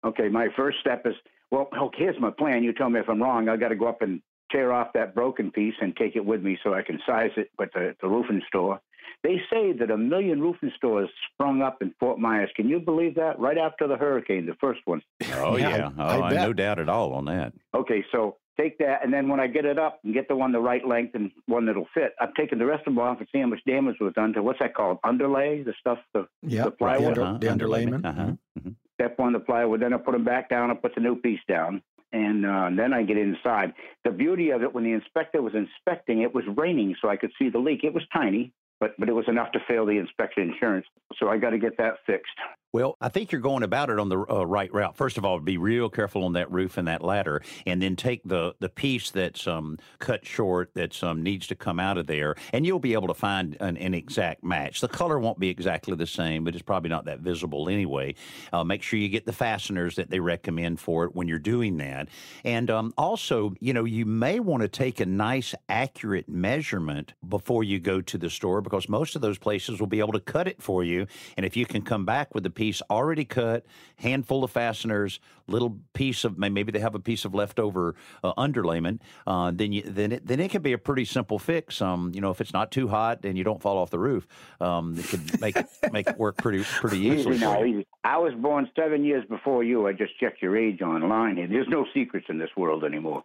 Okay, 0.04 0.28
my 0.28 0.48
first 0.56 0.78
step 0.80 1.06
is 1.06 1.14
well, 1.52 1.68
okay, 1.78 1.98
here's 2.04 2.18
my 2.20 2.30
plan. 2.30 2.64
You 2.64 2.72
tell 2.72 2.90
me 2.90 2.98
if 2.98 3.08
I'm 3.08 3.22
wrong. 3.22 3.48
I 3.48 3.56
got 3.56 3.68
to 3.68 3.76
go 3.76 3.86
up 3.86 4.02
and 4.02 4.20
tear 4.50 4.72
off 4.72 4.92
that 4.94 5.14
broken 5.14 5.52
piece 5.52 5.74
and 5.80 5.96
take 5.96 6.16
it 6.16 6.24
with 6.24 6.42
me 6.42 6.58
so 6.64 6.74
I 6.74 6.82
can 6.82 6.98
size 7.06 7.30
it 7.36 7.50
But 7.56 7.72
the, 7.72 7.94
the 8.02 8.08
roofing 8.08 8.42
store. 8.48 8.80
They 9.22 9.40
say 9.48 9.72
that 9.72 9.90
a 9.92 9.96
million 9.96 10.40
roofing 10.40 10.72
stores 10.76 11.08
sprung 11.32 11.62
up 11.62 11.82
in 11.82 11.94
Fort 12.00 12.18
Myers. 12.18 12.50
Can 12.56 12.68
you 12.68 12.80
believe 12.80 13.14
that? 13.14 13.38
Right 13.38 13.58
after 13.58 13.86
the 13.86 13.96
hurricane, 13.96 14.44
the 14.46 14.56
first 14.56 14.80
one. 14.86 15.02
Oh 15.36 15.56
Yeah, 15.56 15.68
yeah, 15.76 15.90
I- 15.96 16.16
oh, 16.18 16.20
I 16.22 16.28
I 16.30 16.34
no 16.34 16.52
doubt 16.52 16.80
at 16.80 16.88
all 16.88 17.12
on 17.12 17.26
that. 17.26 17.52
Okay, 17.74 18.04
so 18.10 18.36
take 18.58 18.78
that, 18.78 19.04
and 19.04 19.12
then 19.12 19.28
when 19.28 19.40
I 19.40 19.46
get 19.46 19.64
it 19.64 19.78
up 19.78 20.00
and 20.04 20.14
get 20.14 20.28
the 20.28 20.36
one 20.36 20.52
the 20.52 20.60
right 20.60 20.86
length 20.86 21.14
and 21.14 21.30
one 21.46 21.66
that'll 21.66 21.88
fit, 21.94 22.14
I'm 22.20 22.32
taking 22.36 22.58
the 22.58 22.66
rest 22.66 22.80
of 22.86 22.94
them 22.94 22.98
off 22.98 23.18
and 23.18 23.28
see 23.32 23.40
how 23.40 23.46
much 23.46 23.60
damage 23.66 23.96
was 24.00 24.12
done 24.14 24.32
to 24.34 24.42
what's 24.42 24.58
that 24.60 24.74
called? 24.74 24.98
Underlay, 25.04 25.62
the 25.62 25.74
stuff, 25.80 25.98
the 26.14 26.26
Yeah, 26.42 26.64
The 26.64 26.70
plywood? 26.72 27.16
the, 27.16 27.22
Uh-huh, 27.22 27.34
under, 27.34 27.46
the 27.46 27.52
underlayment. 27.64 28.04
Uh-huh. 28.04 28.32
mhm. 28.60 28.74
step 28.94 29.18
on 29.20 29.32
the 29.32 29.40
plywood. 29.40 29.80
Then 29.80 29.92
I 29.92 29.98
put 29.98 30.12
them 30.12 30.24
back 30.24 30.48
down. 30.48 30.70
I 30.70 30.74
put 30.74 30.94
the 30.94 31.00
new 31.02 31.16
piece 31.16 31.40
down, 31.46 31.82
and 32.12 32.46
uh, 32.46 32.70
then 32.74 32.92
I 32.94 33.02
get 33.02 33.18
inside. 33.18 33.74
The 34.04 34.10
beauty 34.10 34.50
of 34.50 34.62
it, 34.62 34.72
when 34.72 34.84
the 34.84 34.92
inspector 34.92 35.42
was 35.42 35.54
inspecting, 35.54 36.22
it 36.22 36.34
was 36.34 36.44
raining, 36.56 36.94
so 37.02 37.08
I 37.08 37.16
could 37.16 37.32
see 37.38 37.50
the 37.50 37.58
leak. 37.58 37.84
It 37.84 37.92
was 37.92 38.04
tiny, 38.12 38.52
but 38.80 38.94
but 38.98 39.08
it 39.08 39.12
was 39.12 39.28
enough 39.28 39.52
to 39.52 39.60
fail 39.68 39.84
the 39.86 39.98
inspection 39.98 40.42
insurance. 40.50 40.86
So 41.18 41.28
I 41.28 41.36
got 41.38 41.50
to 41.50 41.58
get 41.58 41.76
that 41.78 41.94
fixed. 42.06 42.32
Well, 42.72 42.96
I 43.00 43.08
think 43.08 43.32
you're 43.32 43.40
going 43.40 43.62
about 43.62 43.88
it 43.90 43.98
on 43.98 44.08
the 44.08 44.18
uh, 44.18 44.44
right 44.44 44.70
route. 44.70 44.96
First 44.96 45.16
of 45.16 45.24
all, 45.24 45.40
be 45.40 45.56
real 45.56 45.88
careful 45.88 46.24
on 46.24 46.34
that 46.34 46.50
roof 46.50 46.76
and 46.76 46.88
that 46.88 47.02
ladder, 47.02 47.40
and 47.64 47.80
then 47.80 47.96
take 47.96 48.22
the 48.24 48.54
the 48.58 48.68
piece 48.68 49.10
that's 49.10 49.46
um, 49.46 49.78
cut 49.98 50.26
short 50.26 50.74
that 50.74 51.02
um, 51.02 51.22
needs 51.22 51.46
to 51.46 51.54
come 51.54 51.80
out 51.80 51.96
of 51.96 52.06
there, 52.06 52.34
and 52.52 52.66
you'll 52.66 52.78
be 52.78 52.92
able 52.92 53.08
to 53.08 53.14
find 53.14 53.56
an, 53.60 53.78
an 53.78 53.94
exact 53.94 54.44
match. 54.44 54.80
The 54.80 54.88
color 54.88 55.18
won't 55.18 55.38
be 55.38 55.48
exactly 55.48 55.96
the 55.96 56.06
same, 56.06 56.44
but 56.44 56.54
it's 56.54 56.62
probably 56.62 56.90
not 56.90 57.06
that 57.06 57.20
visible 57.20 57.70
anyway. 57.70 58.14
Uh, 58.52 58.64
make 58.64 58.82
sure 58.82 58.98
you 58.98 59.08
get 59.08 59.24
the 59.24 59.32
fasteners 59.32 59.96
that 59.96 60.10
they 60.10 60.20
recommend 60.20 60.78
for 60.78 61.04
it 61.04 61.14
when 61.14 61.28
you're 61.28 61.38
doing 61.38 61.78
that, 61.78 62.08
and 62.44 62.70
um, 62.70 62.92
also, 62.98 63.54
you 63.60 63.72
know, 63.72 63.84
you 63.84 64.04
may 64.04 64.40
want 64.40 64.62
to 64.62 64.68
take 64.68 65.00
a 65.00 65.06
nice, 65.06 65.54
accurate 65.68 66.28
measurement 66.28 67.14
before 67.26 67.64
you 67.64 67.78
go 67.78 68.02
to 68.02 68.18
the 68.18 68.28
store 68.28 68.60
because 68.60 68.88
most 68.88 69.14
of 69.16 69.22
those 69.22 69.38
places 69.38 69.80
will 69.80 69.86
be 69.86 70.00
able 70.00 70.12
to 70.12 70.20
cut 70.20 70.48
it 70.48 70.60
for 70.60 70.82
you, 70.82 71.06
and 71.38 71.46
if 71.46 71.56
you 71.56 71.64
can 71.64 71.80
come 71.80 72.04
back 72.04 72.34
with 72.34 72.42
the 72.42 72.50
piece 72.50 72.65
already 72.90 73.24
cut, 73.24 73.64
handful 73.96 74.44
of 74.44 74.50
fasteners, 74.50 75.20
little 75.48 75.78
piece 75.92 76.24
of 76.24 76.38
maybe 76.38 76.72
they 76.72 76.80
have 76.80 76.94
a 76.94 77.00
piece 77.00 77.24
of 77.24 77.34
leftover 77.34 77.94
uh, 78.24 78.34
underlayment, 78.34 79.00
uh, 79.26 79.52
then 79.54 79.72
you, 79.72 79.82
then 79.82 80.12
it 80.12 80.26
then 80.26 80.40
it 80.40 80.50
can 80.50 80.62
be 80.62 80.72
a 80.72 80.78
pretty 80.78 81.04
simple 81.04 81.38
fix. 81.38 81.80
Um, 81.80 82.12
you 82.14 82.20
know, 82.20 82.30
if 82.30 82.40
it's 82.40 82.52
not 82.52 82.70
too 82.70 82.88
hot 82.88 83.24
and 83.24 83.38
you 83.38 83.44
don't 83.44 83.60
fall 83.60 83.78
off 83.78 83.90
the 83.90 83.98
roof, 83.98 84.26
um, 84.60 84.98
it 84.98 85.06
could 85.06 85.40
make 85.40 85.56
it 85.56 85.66
make 85.92 86.08
it 86.08 86.18
work 86.18 86.36
pretty 86.36 86.62
pretty 86.64 86.98
easily. 86.98 87.36
Easy 87.36 87.44
now, 87.44 87.64
easy. 87.64 87.86
I 88.04 88.18
was 88.18 88.34
born 88.34 88.70
seven 88.76 89.04
years 89.04 89.24
before 89.28 89.64
you. 89.64 89.86
I 89.86 89.92
just 89.92 90.18
checked 90.18 90.42
your 90.42 90.56
age 90.56 90.80
online. 90.82 91.36
There's 91.50 91.68
no 91.68 91.86
secrets 91.92 92.26
in 92.28 92.38
this 92.38 92.50
world 92.56 92.84
anymore. 92.84 93.24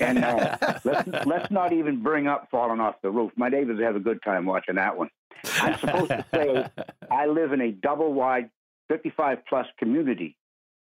And 0.00 0.24
uh, 0.24 0.56
let's 0.84 1.26
let's 1.26 1.50
not 1.50 1.72
even 1.72 2.02
bring 2.02 2.26
up 2.26 2.48
falling 2.50 2.80
off 2.80 2.96
the 3.02 3.10
roof. 3.10 3.32
My 3.36 3.48
neighbors 3.48 3.80
have 3.82 3.96
a 3.96 4.00
good 4.00 4.22
time 4.22 4.46
watching 4.46 4.76
that 4.76 4.96
one. 4.96 5.10
I'm 5.60 5.78
supposed 5.78 6.10
to 6.10 6.24
say 6.32 6.66
I 7.10 7.26
live 7.26 7.52
in 7.52 7.60
a 7.60 7.72
double 7.72 8.12
wide, 8.12 8.50
55 8.92 9.38
plus 9.48 9.66
community. 9.78 10.36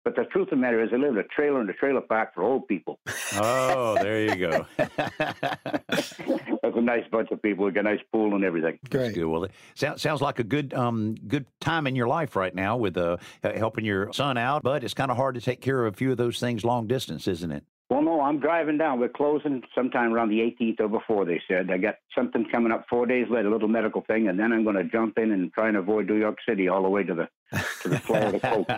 But 0.06 0.16
the 0.16 0.24
truth 0.24 0.44
of 0.44 0.52
the 0.52 0.56
matter 0.56 0.82
is, 0.82 0.90
I 0.94 0.96
live 0.96 1.12
in 1.12 1.18
a 1.18 1.24
trailer 1.24 1.60
in 1.60 1.70
a 1.70 1.74
trailer 1.74 2.00
park 2.00 2.34
for 2.34 2.42
old 2.42 2.66
people. 2.70 2.98
Oh, 3.34 3.98
there 4.02 4.24
you 4.24 4.36
go. 4.38 4.66
That's 4.78 6.16
a 6.64 6.82
nice 6.82 7.04
bunch 7.12 7.30
of 7.32 7.42
people. 7.42 7.66
We 7.66 7.72
got 7.72 7.82
a 7.82 7.90
nice 7.90 8.00
pool 8.14 8.34
and 8.34 8.46
everything. 8.46 8.80
Great. 8.90 9.16
Good. 9.16 9.26
Well, 9.26 9.44
it 9.44 9.52
sounds 9.76 10.02
sounds 10.02 10.22
like 10.22 10.40
a 10.40 10.46
good 10.46 10.74
um 10.74 11.16
good 11.28 11.46
time 11.60 11.88
in 11.88 11.96
your 11.98 12.08
life 12.08 12.38
right 12.38 12.56
now 12.56 12.78
with 12.78 12.96
uh 12.96 13.18
helping 13.44 13.84
your 13.84 14.14
son 14.14 14.38
out, 14.38 14.64
but 14.64 14.86
it's 14.86 14.94
kind 14.94 15.12
of 15.12 15.18
hard 15.18 15.36
to 15.36 15.42
take 15.42 15.60
care 15.60 15.86
of 15.86 15.94
a 15.94 15.98
few 15.98 16.12
of 16.12 16.18
those 16.18 16.40
things 16.40 16.64
long 16.64 16.88
distance, 16.88 17.28
isn't 17.28 17.52
it? 17.52 17.66
Well, 17.90 18.02
no, 18.02 18.20
I'm 18.20 18.42
driving 18.42 18.78
down. 18.78 19.00
We're 19.00 19.08
closing 19.08 19.64
sometime 19.74 20.14
around 20.14 20.28
the 20.30 20.40
18th 20.40 20.82
or 20.82 20.90
before, 20.90 21.24
they 21.24 21.42
said. 21.48 21.72
I 21.72 21.78
got 21.78 21.96
something 22.14 22.46
coming 22.52 22.74
up 22.74 22.86
four 22.90 23.06
days 23.06 23.28
later, 23.30 23.48
a 23.48 23.52
little 23.52 23.70
medical 23.70 24.02
thing, 24.02 24.28
and 24.28 24.38
then 24.38 24.52
I'm 24.52 24.66
going 24.66 24.76
to 24.76 24.84
jump 24.84 25.18
in 25.18 25.32
and 25.32 25.54
try 25.54 25.70
and 25.70 25.78
avoid 25.78 26.08
New 26.10 26.18
York 26.18 26.38
City 26.48 26.68
all 26.68 26.84
the 26.84 26.90
way 26.90 27.04
to 27.04 27.14
the 27.16 27.30
to 27.84 27.90
the 27.90 28.00
Florida 28.00 28.40
coast. 28.42 28.70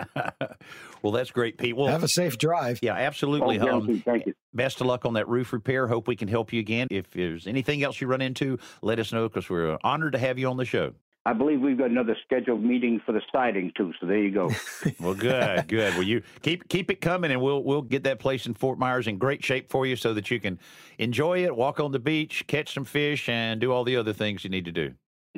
well, 1.02 1.12
that's 1.12 1.32
great, 1.32 1.58
Pete. 1.58 1.76
Well, 1.76 1.88
Have 1.88 2.04
a 2.04 2.08
safe 2.08 2.38
drive. 2.38 2.80
yeah, 2.84 2.94
Oh, 2.94 2.98
absolutely. 2.98 3.58
Um, 3.60 3.66
guaranteed. 3.66 4.06
Thank 4.06 4.26
you. 4.28 4.34
best 4.54 4.80
of 4.80 4.86
luck 4.86 5.06
on 5.06 5.14
that 5.16 5.28
roof 5.28 5.54
repair. 5.54 5.88
Hope 5.88 6.08
we 6.08 6.16
can 6.16 6.28
help 6.28 6.54
you 6.54 6.60
again. 6.60 6.88
If 6.92 7.10
there's 7.10 7.48
anything 7.48 7.82
else 7.82 8.00
you 8.00 8.06
run 8.06 8.22
into, 8.22 8.60
let 8.84 9.00
us 9.00 9.12
know 9.12 9.28
because 9.28 9.50
we're 9.50 9.80
honored 9.84 10.14
to 10.14 10.20
have 10.20 10.38
you 10.38 10.48
on 10.50 10.58
the 10.58 10.66
show. 10.66 10.94
I 11.26 11.34
believe 11.34 11.62
we've 11.62 11.78
got 11.78 11.90
another 11.92 12.16
scheduled 12.24 12.64
meeting 12.64 13.02
for 13.06 13.12
the 13.12 13.22
siding 13.32 13.72
too. 13.78 13.94
So 14.00 14.08
there 14.08 14.18
you 14.18 14.32
go. 14.32 14.50
Well, 15.00 15.14
good, 15.14 15.68
good. 15.68 15.94
Well, 15.94 16.04
you 16.04 16.22
keep 16.42 16.68
keep 16.70 16.90
it 16.90 17.02
coming, 17.02 17.32
and 17.32 17.42
we'll 17.42 17.64
we'll 17.64 17.82
get 17.82 18.04
that 18.04 18.20
place 18.20 18.46
in 18.46 18.54
Fort 18.54 18.80
Myers 18.80 19.08
in 19.08 19.18
great 19.18 19.44
shape 19.44 19.70
for 19.70 19.86
you, 19.86 19.96
so 19.96 20.14
that 20.14 20.32
you 20.32 20.40
can 20.40 20.60
enjoy 20.98 21.44
it, 21.44 21.56
walk 21.56 21.80
on 21.80 21.92
the 21.92 22.00
beach, 22.00 22.46
catch 22.48 22.74
some 22.74 22.86
fish, 22.86 23.30
and 23.30 23.62
do 23.62 23.72
all 23.72 23.84
the 23.84 23.96
other 23.96 24.14
things 24.14 24.44
you 24.44 24.50
need 24.50 24.66
to 24.66 24.72
do. 24.72 24.94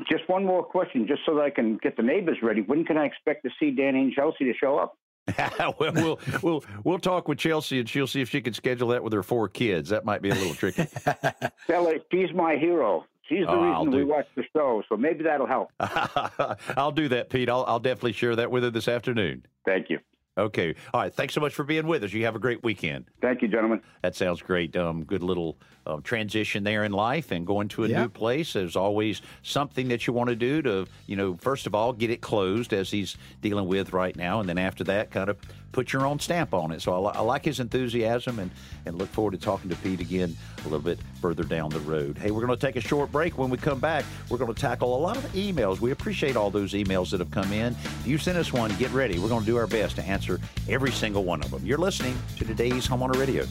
just 0.09 0.27
one 0.27 0.45
more 0.45 0.63
question, 0.63 1.07
just 1.07 1.21
so 1.25 1.35
that 1.35 1.41
I 1.41 1.49
can 1.49 1.77
get 1.77 1.97
the 1.97 2.03
neighbors 2.03 2.37
ready. 2.41 2.61
When 2.61 2.85
can 2.85 2.97
I 2.97 3.05
expect 3.05 3.43
to 3.43 3.49
see 3.59 3.71
Danny 3.71 4.01
and 4.01 4.13
Chelsea 4.13 4.45
to 4.45 4.53
show 4.53 4.77
up? 4.77 4.95
well, 5.79 5.91
we'll 5.93 6.19
we'll 6.41 6.63
we'll 6.83 6.99
talk 6.99 7.27
with 7.27 7.37
Chelsea, 7.37 7.79
and 7.79 7.87
she'll 7.87 8.07
see 8.07 8.21
if 8.21 8.29
she 8.29 8.41
can 8.41 8.53
schedule 8.53 8.89
that 8.89 9.03
with 9.03 9.13
her 9.13 9.23
four 9.23 9.47
kids. 9.47 9.89
That 9.89 10.05
might 10.05 10.21
be 10.21 10.29
a 10.29 10.35
little 10.35 10.55
tricky. 10.55 10.85
Tell 11.67 11.85
her 11.85 11.97
she's 12.11 12.33
my 12.33 12.55
hero. 12.55 13.05
She's 13.31 13.45
the 13.45 13.51
Oh, 13.51 13.83
reason 13.85 13.97
we 13.97 14.03
watch 14.03 14.27
the 14.35 14.43
show. 14.53 14.83
So 14.89 14.97
maybe 14.97 15.23
that'll 15.23 15.47
help. 15.47 15.71
I'll 15.79 16.91
do 16.91 17.07
that, 17.07 17.29
Pete. 17.29 17.47
I'll 17.49 17.63
I'll 17.65 17.79
definitely 17.79 18.11
share 18.11 18.35
that 18.35 18.51
with 18.51 18.63
her 18.63 18.69
this 18.69 18.89
afternoon. 18.89 19.45
Thank 19.65 19.89
you. 19.89 19.99
Okay. 20.37 20.75
All 20.93 21.01
right. 21.01 21.13
Thanks 21.13 21.33
so 21.33 21.41
much 21.41 21.53
for 21.53 21.63
being 21.65 21.85
with 21.85 22.03
us. 22.05 22.13
You 22.13 22.23
have 22.23 22.35
a 22.35 22.39
great 22.39 22.63
weekend. 22.63 23.05
Thank 23.21 23.41
you, 23.41 23.49
gentlemen. 23.49 23.81
That 24.01 24.15
sounds 24.15 24.41
great. 24.41 24.75
Um, 24.77 25.03
good 25.03 25.23
little 25.23 25.57
uh, 25.85 25.97
transition 26.03 26.63
there 26.63 26.83
in 26.85 26.93
life 26.93 27.31
and 27.31 27.45
going 27.45 27.67
to 27.69 27.83
a 27.83 27.87
Yeah. 27.89 28.03
new 28.03 28.09
place. 28.09 28.53
There's 28.53 28.75
always 28.77 29.21
something 29.41 29.89
that 29.89 30.07
you 30.07 30.13
want 30.13 30.29
to 30.29 30.35
do 30.35 30.61
to, 30.61 30.87
you 31.07 31.15
know, 31.17 31.35
first 31.35 31.67
of 31.67 31.75
all, 31.75 31.91
get 31.91 32.09
it 32.11 32.21
closed 32.21 32.71
as 32.71 32.89
he's 32.91 33.17
dealing 33.41 33.67
with 33.67 33.91
right 33.91 34.15
now. 34.15 34.39
And 34.39 34.47
then 34.47 34.57
after 34.57 34.83
that, 34.85 35.11
kind 35.11 35.29
of 35.29 35.37
put 35.73 35.91
your 35.93 36.05
own 36.05 36.19
stamp 36.19 36.53
on 36.53 36.71
it. 36.71 36.81
So 36.81 36.93
I, 36.93 36.97
li- 37.09 37.15
I 37.15 37.21
like 37.21 37.45
his 37.45 37.59
enthusiasm 37.59 38.39
and, 38.39 38.51
and 38.85 38.97
look 38.97 39.09
forward 39.09 39.31
to 39.31 39.37
talking 39.37 39.69
to 39.69 39.75
Pete 39.77 40.01
again 40.01 40.35
a 40.59 40.63
little 40.65 40.79
bit 40.79 40.99
further 41.21 41.43
down 41.43 41.69
the 41.71 41.79
road. 41.81 42.17
Hey, 42.17 42.29
we're 42.31 42.45
going 42.45 42.57
to 42.57 42.65
take 42.65 42.75
a 42.75 42.81
short 42.81 43.11
break. 43.11 43.37
When 43.37 43.49
we 43.49 43.57
come 43.57 43.79
back, 43.79 44.05
we're 44.29 44.37
going 44.37 44.53
to 44.53 44.59
tackle 44.61 44.95
a 44.95 44.99
lot 44.99 45.17
of 45.17 45.23
emails. 45.33 45.79
We 45.79 45.91
appreciate 45.91 46.35
all 46.35 46.51
those 46.51 46.73
emails 46.73 47.09
that 47.11 47.19
have 47.21 47.31
come 47.31 47.51
in. 47.53 47.73
If 47.83 48.05
you 48.07 48.17
send 48.17 48.37
us 48.37 48.53
one, 48.53 48.73
get 48.75 48.91
ready. 48.91 49.17
We're 49.17 49.29
going 49.29 49.41
to 49.45 49.45
do 49.45 49.57
our 49.57 49.67
best 49.67 49.95
to 49.95 50.03
answer 50.03 50.20
every 50.69 50.91
single 50.91 51.23
one 51.23 51.41
of 51.43 51.51
them. 51.51 51.65
You're 51.65 51.77
listening 51.77 52.17
to 52.37 52.45
today's 52.45 52.87
Homeowner 52.87 53.19
Radio. 53.19 53.45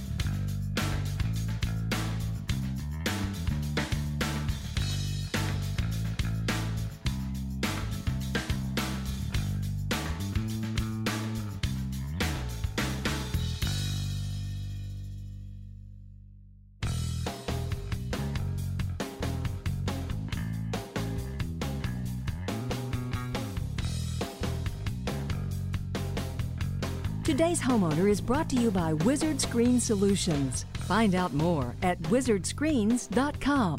Today's 27.30 27.62
homeowner 27.62 28.10
is 28.10 28.20
brought 28.20 28.48
to 28.48 28.56
you 28.56 28.72
by 28.72 28.92
Wizard 28.92 29.40
Screen 29.40 29.78
Solutions. 29.78 30.66
Find 30.72 31.14
out 31.14 31.32
more 31.32 31.76
at 31.80 32.02
wizardscreens.com. 32.02 33.78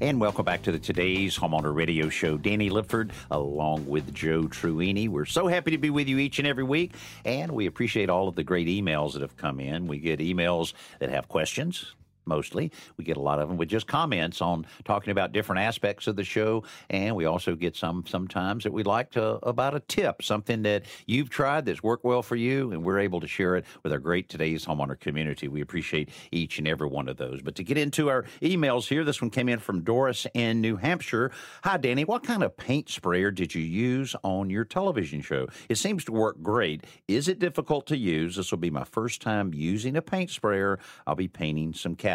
And 0.00 0.20
welcome 0.20 0.44
back 0.44 0.62
to 0.62 0.70
the 0.70 0.78
today's 0.78 1.36
Homeowner 1.36 1.74
Radio 1.74 2.08
Show. 2.08 2.36
Danny 2.36 2.70
Lipford, 2.70 3.10
along 3.32 3.88
with 3.88 4.14
Joe 4.14 4.42
Truini. 4.42 5.08
We're 5.08 5.24
so 5.24 5.48
happy 5.48 5.72
to 5.72 5.78
be 5.78 5.90
with 5.90 6.06
you 6.06 6.18
each 6.18 6.38
and 6.38 6.46
every 6.46 6.62
week, 6.62 6.94
and 7.24 7.50
we 7.50 7.66
appreciate 7.66 8.08
all 8.08 8.28
of 8.28 8.36
the 8.36 8.44
great 8.44 8.68
emails 8.68 9.14
that 9.14 9.22
have 9.22 9.36
come 9.36 9.58
in. 9.58 9.88
We 9.88 9.98
get 9.98 10.20
emails 10.20 10.72
that 11.00 11.10
have 11.10 11.26
questions. 11.26 11.96
Mostly, 12.26 12.72
we 12.96 13.04
get 13.04 13.16
a 13.16 13.20
lot 13.20 13.38
of 13.38 13.48
them 13.48 13.56
with 13.56 13.68
just 13.68 13.86
comments 13.86 14.40
on 14.40 14.66
talking 14.84 15.10
about 15.10 15.32
different 15.32 15.60
aspects 15.60 16.06
of 16.06 16.16
the 16.16 16.24
show, 16.24 16.64
and 16.90 17.14
we 17.14 17.24
also 17.26 17.54
get 17.54 17.76
some 17.76 18.04
sometimes 18.06 18.64
that 18.64 18.72
we 18.72 18.82
like 18.82 19.10
to 19.12 19.38
about 19.46 19.74
a 19.74 19.80
tip, 19.80 20.22
something 20.22 20.62
that 20.62 20.84
you've 21.06 21.28
tried 21.28 21.66
that's 21.66 21.82
worked 21.82 22.04
well 22.04 22.22
for 22.22 22.36
you, 22.36 22.72
and 22.72 22.82
we're 22.82 22.98
able 22.98 23.20
to 23.20 23.26
share 23.26 23.56
it 23.56 23.64
with 23.82 23.92
our 23.92 23.98
great 23.98 24.28
today's 24.28 24.64
homeowner 24.64 24.98
community. 24.98 25.48
We 25.48 25.60
appreciate 25.60 26.08
each 26.32 26.58
and 26.58 26.66
every 26.66 26.88
one 26.88 27.08
of 27.08 27.16
those. 27.16 27.42
But 27.42 27.54
to 27.56 27.64
get 27.64 27.76
into 27.76 28.08
our 28.08 28.24
emails 28.40 28.88
here, 28.88 29.04
this 29.04 29.20
one 29.20 29.30
came 29.30 29.48
in 29.48 29.58
from 29.58 29.82
Doris 29.82 30.26
in 30.34 30.60
New 30.60 30.76
Hampshire. 30.76 31.30
Hi, 31.62 31.76
Danny. 31.76 32.04
What 32.04 32.24
kind 32.24 32.42
of 32.42 32.56
paint 32.56 32.88
sprayer 32.88 33.30
did 33.30 33.54
you 33.54 33.62
use 33.62 34.16
on 34.22 34.48
your 34.48 34.64
television 34.64 35.20
show? 35.20 35.46
It 35.68 35.76
seems 35.76 36.04
to 36.04 36.12
work 36.12 36.42
great. 36.42 36.84
Is 37.06 37.28
it 37.28 37.38
difficult 37.38 37.86
to 37.88 37.96
use? 37.96 38.36
This 38.36 38.50
will 38.50 38.58
be 38.58 38.70
my 38.70 38.84
first 38.84 39.20
time 39.20 39.52
using 39.52 39.96
a 39.96 40.02
paint 40.02 40.30
sprayer. 40.30 40.78
I'll 41.06 41.14
be 41.14 41.28
painting 41.28 41.74
some 41.74 41.94
cabinets. 41.94 42.13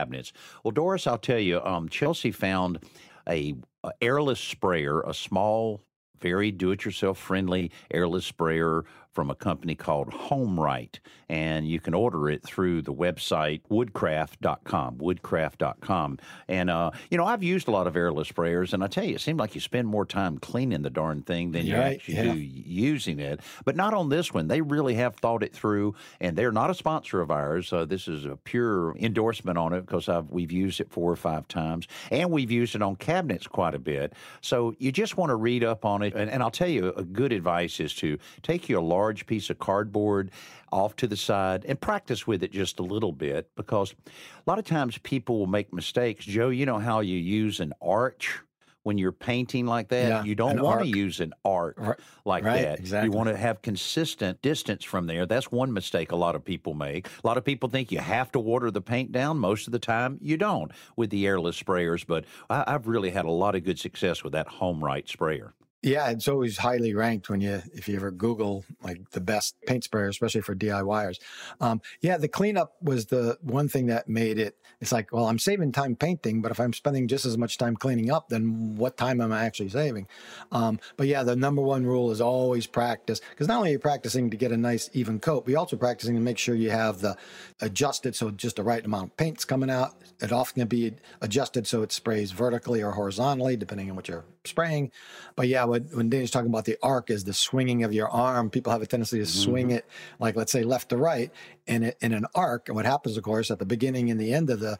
Well, 0.64 0.72
Doris, 0.72 1.08
I'll 1.08 1.18
tell 1.18 1.40
you, 1.40 1.62
um, 1.62 1.90
Chelsea 1.90 2.32
found 2.32 2.80
a, 3.28 3.56
a 3.84 3.92
airless 4.02 4.40
sprayer, 4.40 5.02
a 5.02 5.14
small 5.14 5.82
very 6.22 6.52
do 6.52 6.72
it 6.72 6.86
yourself 6.86 7.18
friendly 7.18 7.72
airless 7.92 8.26
sprayer 8.26 8.84
from 9.20 9.30
a 9.30 9.36
company 9.36 9.76
called 9.76 10.08
HomeRite. 10.12 11.00
And 11.28 11.68
you 11.68 11.82
can 11.82 11.94
order 11.94 12.30
it 12.30 12.42
through 12.42 12.84
the 12.84 12.94
website 12.94 13.60
woodcraft.com, 13.70 14.98
woodcraft.com. 14.98 16.20
And, 16.48 16.70
uh, 16.70 16.92
you 17.12 17.18
know, 17.18 17.26
I've 17.26 17.44
used 17.44 17.68
a 17.68 17.72
lot 17.72 17.86
of 17.86 17.98
airless 17.98 18.32
sprayers, 18.32 18.72
and 18.72 18.82
I 18.82 18.88
tell 18.88 19.04
you, 19.04 19.16
it 19.16 19.22
seems 19.22 19.38
like 19.38 19.56
you 19.56 19.62
spend 19.62 19.90
more 19.90 20.06
time 20.06 20.38
cleaning 20.38 20.84
the 20.84 20.90
darn 20.90 21.22
thing 21.22 21.52
than 21.52 21.66
you 21.66 21.76
Right, 21.76 21.96
actually 21.96 22.16
yeah. 22.16 22.34
do 22.34 22.40
using 22.40 23.20
it. 23.20 23.42
But 23.66 23.76
not 23.76 23.94
on 23.94 24.08
this 24.08 24.34
one. 24.34 24.48
They 24.48 24.62
really 24.62 24.96
have 24.96 25.18
thought 25.18 25.44
it 25.44 25.54
through, 25.54 25.96
and 26.22 26.38
they're 26.38 26.54
not 26.54 26.70
a 26.70 26.74
sponsor 26.74 27.20
of 27.20 27.30
ours. 27.30 27.74
Uh, 27.74 27.84
this 27.84 28.08
is 28.08 28.24
a 28.24 28.38
pure 28.38 28.96
endorsement 28.98 29.58
on 29.58 29.74
it 29.74 29.82
because 29.82 30.08
I've, 30.08 30.32
we've 30.32 30.52
used 30.52 30.80
it 30.80 30.90
four 30.90 31.12
or 31.12 31.18
five 31.18 31.46
times, 31.50 31.90
and 32.10 32.32
we've 32.32 32.52
used 32.52 32.74
it 32.74 32.82
on 32.82 32.96
cabinets 32.96 33.48
quite 33.48 33.76
a 33.76 33.80
bit. 33.80 34.14
So 34.40 34.76
you 34.80 34.94
just 34.94 35.18
want 35.18 35.30
to 35.30 35.36
read 35.36 35.66
up 35.66 35.84
on 35.84 36.04
it. 36.04 36.16
And, 36.16 36.32
and 36.32 36.42
I'll 36.42 36.50
tell 36.52 36.70
you, 36.70 36.94
a 36.94 37.04
good 37.04 37.34
advice 37.34 37.82
is 37.82 37.94
to 37.96 38.18
take 38.44 38.70
you 38.70 38.80
a 38.80 38.82
large 38.82 39.09
piece 39.26 39.50
of 39.50 39.60
cardboard 39.60 40.32
off 40.72 40.96
to 40.98 41.08
the 41.08 41.18
side 41.18 41.66
and 41.66 41.80
practice 41.80 42.28
with 42.28 42.44
it 42.44 42.52
just 42.52 42.80
a 42.80 42.84
little 42.84 43.12
bit 43.12 43.50
because 43.56 43.94
a 44.06 44.50
lot 44.50 44.60
of 44.60 44.66
times 44.66 44.98
people 45.00 45.40
will 45.40 45.48
make 45.48 45.74
mistakes. 45.74 46.26
Joe, 46.26 46.50
you 46.50 46.66
know 46.66 46.80
how 46.80 47.00
you 47.00 47.18
use 47.18 47.60
an 47.60 47.74
arch 47.82 48.40
when 48.84 48.98
you're 48.98 49.12
painting 49.12 49.66
like 49.66 49.90
that? 49.90 50.08
Yeah, 50.08 50.24
you 50.24 50.36
don't 50.36 50.62
want 50.62 50.82
to 50.82 50.88
use 50.88 51.20
an 51.20 51.34
arc 51.44 52.02
like 52.26 52.44
right, 52.44 52.62
that. 52.64 52.80
exactly. 52.80 53.10
You 53.10 53.18
want 53.18 53.30
to 53.30 53.38
have 53.38 53.62
consistent 53.62 54.42
distance 54.42 54.84
from 54.84 55.08
there. 55.08 55.26
That's 55.26 55.52
one 55.52 55.74
mistake 55.74 56.12
a 56.12 56.16
lot 56.16 56.36
of 56.36 56.44
people 56.44 56.74
make. 56.74 57.08
A 57.08 57.28
lot 57.28 57.38
of 57.38 57.44
people 57.44 57.70
think 57.70 57.92
you 57.92 58.00
have 58.00 58.32
to 58.34 58.40
water 58.40 58.72
the 58.72 58.82
paint 58.82 59.12
down. 59.12 59.38
Most 59.38 59.68
of 59.68 59.74
the 59.74 59.80
time, 59.80 60.18
you 60.22 60.38
don't 60.38 60.72
with 60.96 61.10
the 61.10 61.28
airless 61.28 61.62
sprayers. 61.62 62.06
But 62.06 62.26
I, 62.50 62.64
I've 62.68 62.88
really 62.88 63.12
had 63.12 63.26
a 63.26 63.32
lot 63.32 63.56
of 63.56 63.64
good 63.64 63.80
success 63.80 64.24
with 64.24 64.34
that 64.34 64.48
HomeRite 64.48 65.10
sprayer. 65.10 65.54
Yeah, 65.82 66.10
it's 66.10 66.28
always 66.28 66.58
highly 66.58 66.94
ranked 66.94 67.30
when 67.30 67.40
you 67.40 67.62
if 67.74 67.88
you 67.88 67.96
ever 67.96 68.12
Google 68.12 68.66
like 68.84 69.12
the 69.12 69.22
best 69.22 69.56
paint 69.66 69.86
sprayer, 69.86 70.10
especially 70.10 70.42
for 70.42 70.54
DIYers. 70.54 71.20
Um, 71.62 71.82
yeah, 72.02 72.18
the 72.18 72.28
cleanup 72.28 72.76
was 72.82 73.06
the 73.06 73.38
one 73.42 73.70
thing 73.70 73.86
that 73.86 74.10
made 74.10 74.40
it. 74.40 74.58
It's 74.82 74.92
like, 74.92 75.14
well, 75.14 75.28
I'm 75.28 75.40
saving 75.40 75.72
time 75.72 75.96
painting, 75.96 76.42
but 76.42 76.52
if 76.52 76.60
I'm 76.60 76.74
spending 76.74 77.08
just 77.08 77.26
as 77.26 77.38
much 77.38 77.58
time 77.58 77.78
cleaning 77.78 78.12
up, 78.12 78.28
then 78.28 78.76
what 78.76 78.98
time 78.98 79.22
am 79.22 79.32
I 79.32 79.46
actually 79.46 79.70
saving? 79.70 80.08
Um, 80.52 80.80
but 80.98 81.08
yeah, 81.08 81.24
the 81.24 81.36
number 81.36 81.62
one 81.62 81.86
rule 81.86 82.12
is 82.12 82.20
always 82.20 82.68
practice 82.68 83.22
because 83.30 83.48
not 83.48 83.58
only 83.58 83.70
are 83.70 83.74
you 83.74 83.80
practicing 83.80 84.30
to 84.30 84.38
get 84.38 84.52
a 84.52 84.58
nice 84.58 84.90
even 84.92 85.20
coat, 85.20 85.46
but 85.46 85.52
you're 85.52 85.60
also 85.60 85.78
practicing 85.78 86.16
to 86.16 86.22
make 86.22 86.38
sure 86.38 86.56
you 86.56 86.72
have 86.72 87.00
the 87.00 87.16
adjusted 87.62 88.16
so 88.16 88.32
just 88.32 88.58
the 88.58 88.64
right 88.64 88.84
amount 88.84 89.12
of 89.12 89.18
paint's 89.18 89.46
coming 89.46 89.70
out. 89.70 89.96
It 90.22 90.34
often 90.34 90.60
can 90.60 90.68
be 90.68 90.94
adjusted 91.22 91.68
so 91.68 91.84
it 91.84 91.94
sprays 91.94 92.32
vertically 92.32 92.82
or 92.82 92.92
horizontally, 92.92 93.56
depending 93.56 93.90
on 93.90 93.96
what 93.96 94.10
you're 94.10 94.26
spraying. 94.44 94.92
But 95.36 95.48
yeah, 95.48 95.66
when, 95.70 95.84
when 95.94 96.10
Danny's 96.10 96.32
talking 96.32 96.50
about 96.50 96.66
the 96.66 96.78
arc 96.84 97.10
is 97.10 97.24
the 97.24 97.34
swinging 97.34 97.84
of 97.84 97.94
your 97.94 98.10
arm, 98.10 98.50
people 98.50 98.72
have 98.72 98.82
a 98.82 98.86
tendency 98.86 99.18
to 99.20 99.24
mm-hmm. 99.24 99.52
swing 99.52 99.72
it, 99.72 99.86
like 100.20 100.36
let's 100.36 100.52
say 100.52 100.64
left 100.64 100.90
to 100.90 100.98
right, 100.98 101.32
and 101.68 101.86
it, 101.86 101.98
in 102.02 102.14
an 102.14 102.26
arc. 102.36 102.70
And 102.70 102.76
what 102.76 102.86
happens, 102.86 103.18
of 103.18 103.24
course, 103.24 103.52
at 103.52 103.60
the 103.60 103.66
beginning 103.66 104.10
and 104.10 104.20
the 104.20 104.34
end 104.34 104.50
of 104.50 104.60
the 104.60 104.78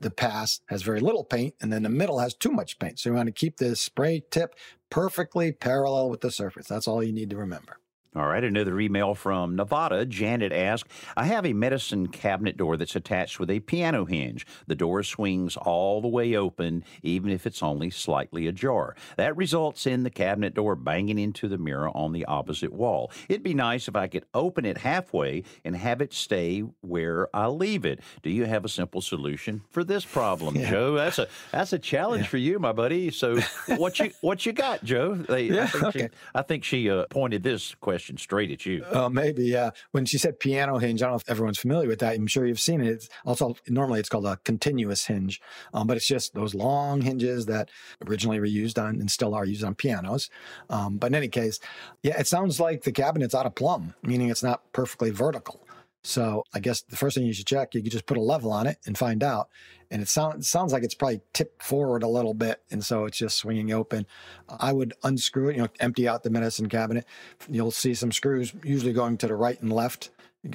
the 0.00 0.10
pass 0.10 0.60
has 0.66 0.82
very 0.82 1.00
little 1.00 1.24
paint, 1.24 1.54
and 1.60 1.72
then 1.72 1.84
the 1.84 1.88
middle 1.88 2.18
has 2.18 2.34
too 2.34 2.50
much 2.50 2.78
paint. 2.78 2.98
So 2.98 3.08
you 3.08 3.16
want 3.16 3.28
to 3.28 3.32
keep 3.32 3.56
the 3.56 3.76
spray 3.76 4.22
tip 4.30 4.54
perfectly 4.90 5.52
parallel 5.52 6.10
with 6.10 6.20
the 6.20 6.30
surface. 6.30 6.66
That's 6.66 6.88
all 6.88 7.02
you 7.02 7.12
need 7.12 7.30
to 7.30 7.36
remember. 7.36 7.78
All 8.16 8.26
right, 8.26 8.44
another 8.44 8.78
email 8.78 9.14
from 9.14 9.56
Nevada. 9.56 10.06
Janet 10.06 10.52
asked, 10.52 10.88
I 11.16 11.24
have 11.24 11.44
a 11.44 11.52
medicine 11.52 12.06
cabinet 12.06 12.56
door 12.56 12.76
that's 12.76 12.94
attached 12.94 13.40
with 13.40 13.50
a 13.50 13.58
piano 13.60 14.04
hinge. 14.04 14.46
The 14.68 14.76
door 14.76 15.02
swings 15.02 15.56
all 15.56 16.00
the 16.00 16.06
way 16.08 16.36
open, 16.36 16.84
even 17.02 17.30
if 17.30 17.44
it's 17.44 17.62
only 17.62 17.90
slightly 17.90 18.46
ajar. 18.46 18.94
That 19.16 19.36
results 19.36 19.84
in 19.86 20.04
the 20.04 20.10
cabinet 20.10 20.54
door 20.54 20.76
banging 20.76 21.18
into 21.18 21.48
the 21.48 21.58
mirror 21.58 21.88
on 21.88 22.12
the 22.12 22.24
opposite 22.26 22.72
wall. 22.72 23.10
It'd 23.28 23.42
be 23.42 23.54
nice 23.54 23.88
if 23.88 23.96
I 23.96 24.06
could 24.06 24.26
open 24.32 24.64
it 24.64 24.78
halfway 24.78 25.42
and 25.64 25.74
have 25.74 26.00
it 26.00 26.12
stay 26.12 26.60
where 26.82 27.28
I 27.34 27.46
leave 27.48 27.84
it. 27.84 27.98
Do 28.22 28.30
you 28.30 28.44
have 28.44 28.64
a 28.64 28.68
simple 28.68 29.00
solution 29.00 29.62
for 29.70 29.82
this 29.82 30.04
problem, 30.04 30.54
Joe? 30.54 30.94
That's 30.94 31.18
a 31.18 31.26
that's 31.50 31.72
a 31.72 31.78
challenge 31.80 32.28
for 32.28 32.36
you, 32.36 32.60
my 32.60 32.72
buddy. 32.72 33.10
So 33.10 33.38
what 33.66 33.98
you 33.98 34.12
what 34.20 34.46
you 34.46 34.52
got, 34.52 34.84
Joe? 34.84 35.14
They, 35.16 35.50
I 35.50 35.54
Yeah, 35.54 35.66
think 35.66 35.92
she. 35.92 36.08
I 36.34 36.42
think 36.42 36.64
she 36.64 36.90
uh, 36.90 37.06
pointed 37.10 37.42
this 37.42 37.74
question 37.76 38.03
straight 38.16 38.50
at 38.50 38.66
you. 38.66 38.84
Oh, 38.90 39.08
maybe, 39.08 39.44
yeah. 39.44 39.70
When 39.92 40.04
she 40.04 40.18
said 40.18 40.40
piano 40.40 40.78
hinge, 40.78 41.02
I 41.02 41.06
don't 41.06 41.12
know 41.12 41.16
if 41.16 41.28
everyone's 41.28 41.58
familiar 41.58 41.88
with 41.88 42.00
that. 42.00 42.14
I'm 42.14 42.26
sure 42.26 42.46
you've 42.46 42.60
seen 42.60 42.80
it. 42.80 42.88
It's 42.88 43.08
also 43.24 43.56
normally 43.68 44.00
it's 44.00 44.08
called 44.08 44.26
a 44.26 44.38
continuous 44.44 45.06
hinge, 45.06 45.40
um, 45.72 45.86
but 45.86 45.96
it's 45.96 46.06
just 46.06 46.34
those 46.34 46.54
long 46.54 47.00
hinges 47.00 47.46
that 47.46 47.70
originally 48.06 48.40
were 48.40 48.46
used 48.46 48.78
on 48.78 49.00
and 49.00 49.10
still 49.10 49.34
are 49.34 49.44
used 49.44 49.64
on 49.64 49.74
pianos. 49.74 50.30
Um, 50.70 50.96
but 50.98 51.08
in 51.08 51.14
any 51.14 51.28
case, 51.28 51.60
yeah, 52.02 52.18
it 52.18 52.26
sounds 52.26 52.60
like 52.60 52.82
the 52.82 52.92
cabinet's 52.92 53.34
out 53.34 53.46
of 53.46 53.54
plumb, 53.54 53.94
meaning 54.02 54.30
it's 54.30 54.42
not 54.42 54.62
perfectly 54.72 55.10
vertical. 55.10 55.63
So 56.06 56.44
I 56.52 56.60
guess 56.60 56.82
the 56.82 56.96
first 56.96 57.16
thing 57.16 57.24
you 57.24 57.32
should 57.32 57.46
check, 57.46 57.74
you 57.74 57.82
could 57.82 57.90
just 57.90 58.04
put 58.04 58.18
a 58.18 58.22
level 58.22 58.52
on 58.52 58.66
it 58.66 58.76
and 58.86 58.96
find 58.96 59.24
out. 59.24 59.48
And 59.90 60.02
it 60.02 60.08
sounds 60.08 60.48
sounds 60.48 60.70
like 60.72 60.82
it's 60.82 60.94
probably 60.94 61.22
tipped 61.32 61.62
forward 61.62 62.02
a 62.02 62.08
little 62.08 62.34
bit, 62.34 62.62
and 62.70 62.84
so 62.84 63.06
it's 63.06 63.16
just 63.16 63.38
swinging 63.38 63.72
open. 63.72 64.06
I 64.48 64.72
would 64.72 64.92
unscrew 65.02 65.48
it, 65.48 65.56
you 65.56 65.62
know, 65.62 65.68
empty 65.80 66.06
out 66.06 66.22
the 66.22 66.30
medicine 66.30 66.68
cabinet. 66.68 67.06
You'll 67.48 67.70
see 67.70 67.94
some 67.94 68.12
screws 68.12 68.52
usually 68.62 68.92
going 68.92 69.16
to 69.18 69.26
the 69.26 69.34
right 69.34 69.60
and 69.60 69.72
left 69.72 70.10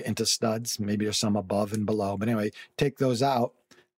into 0.06 0.26
studs. 0.26 0.80
Maybe 0.80 1.06
there's 1.06 1.18
some 1.18 1.36
above 1.36 1.74
and 1.74 1.86
below, 1.86 2.16
but 2.16 2.28
anyway, 2.28 2.52
take 2.78 2.98
those 2.98 3.24
out, 3.24 3.54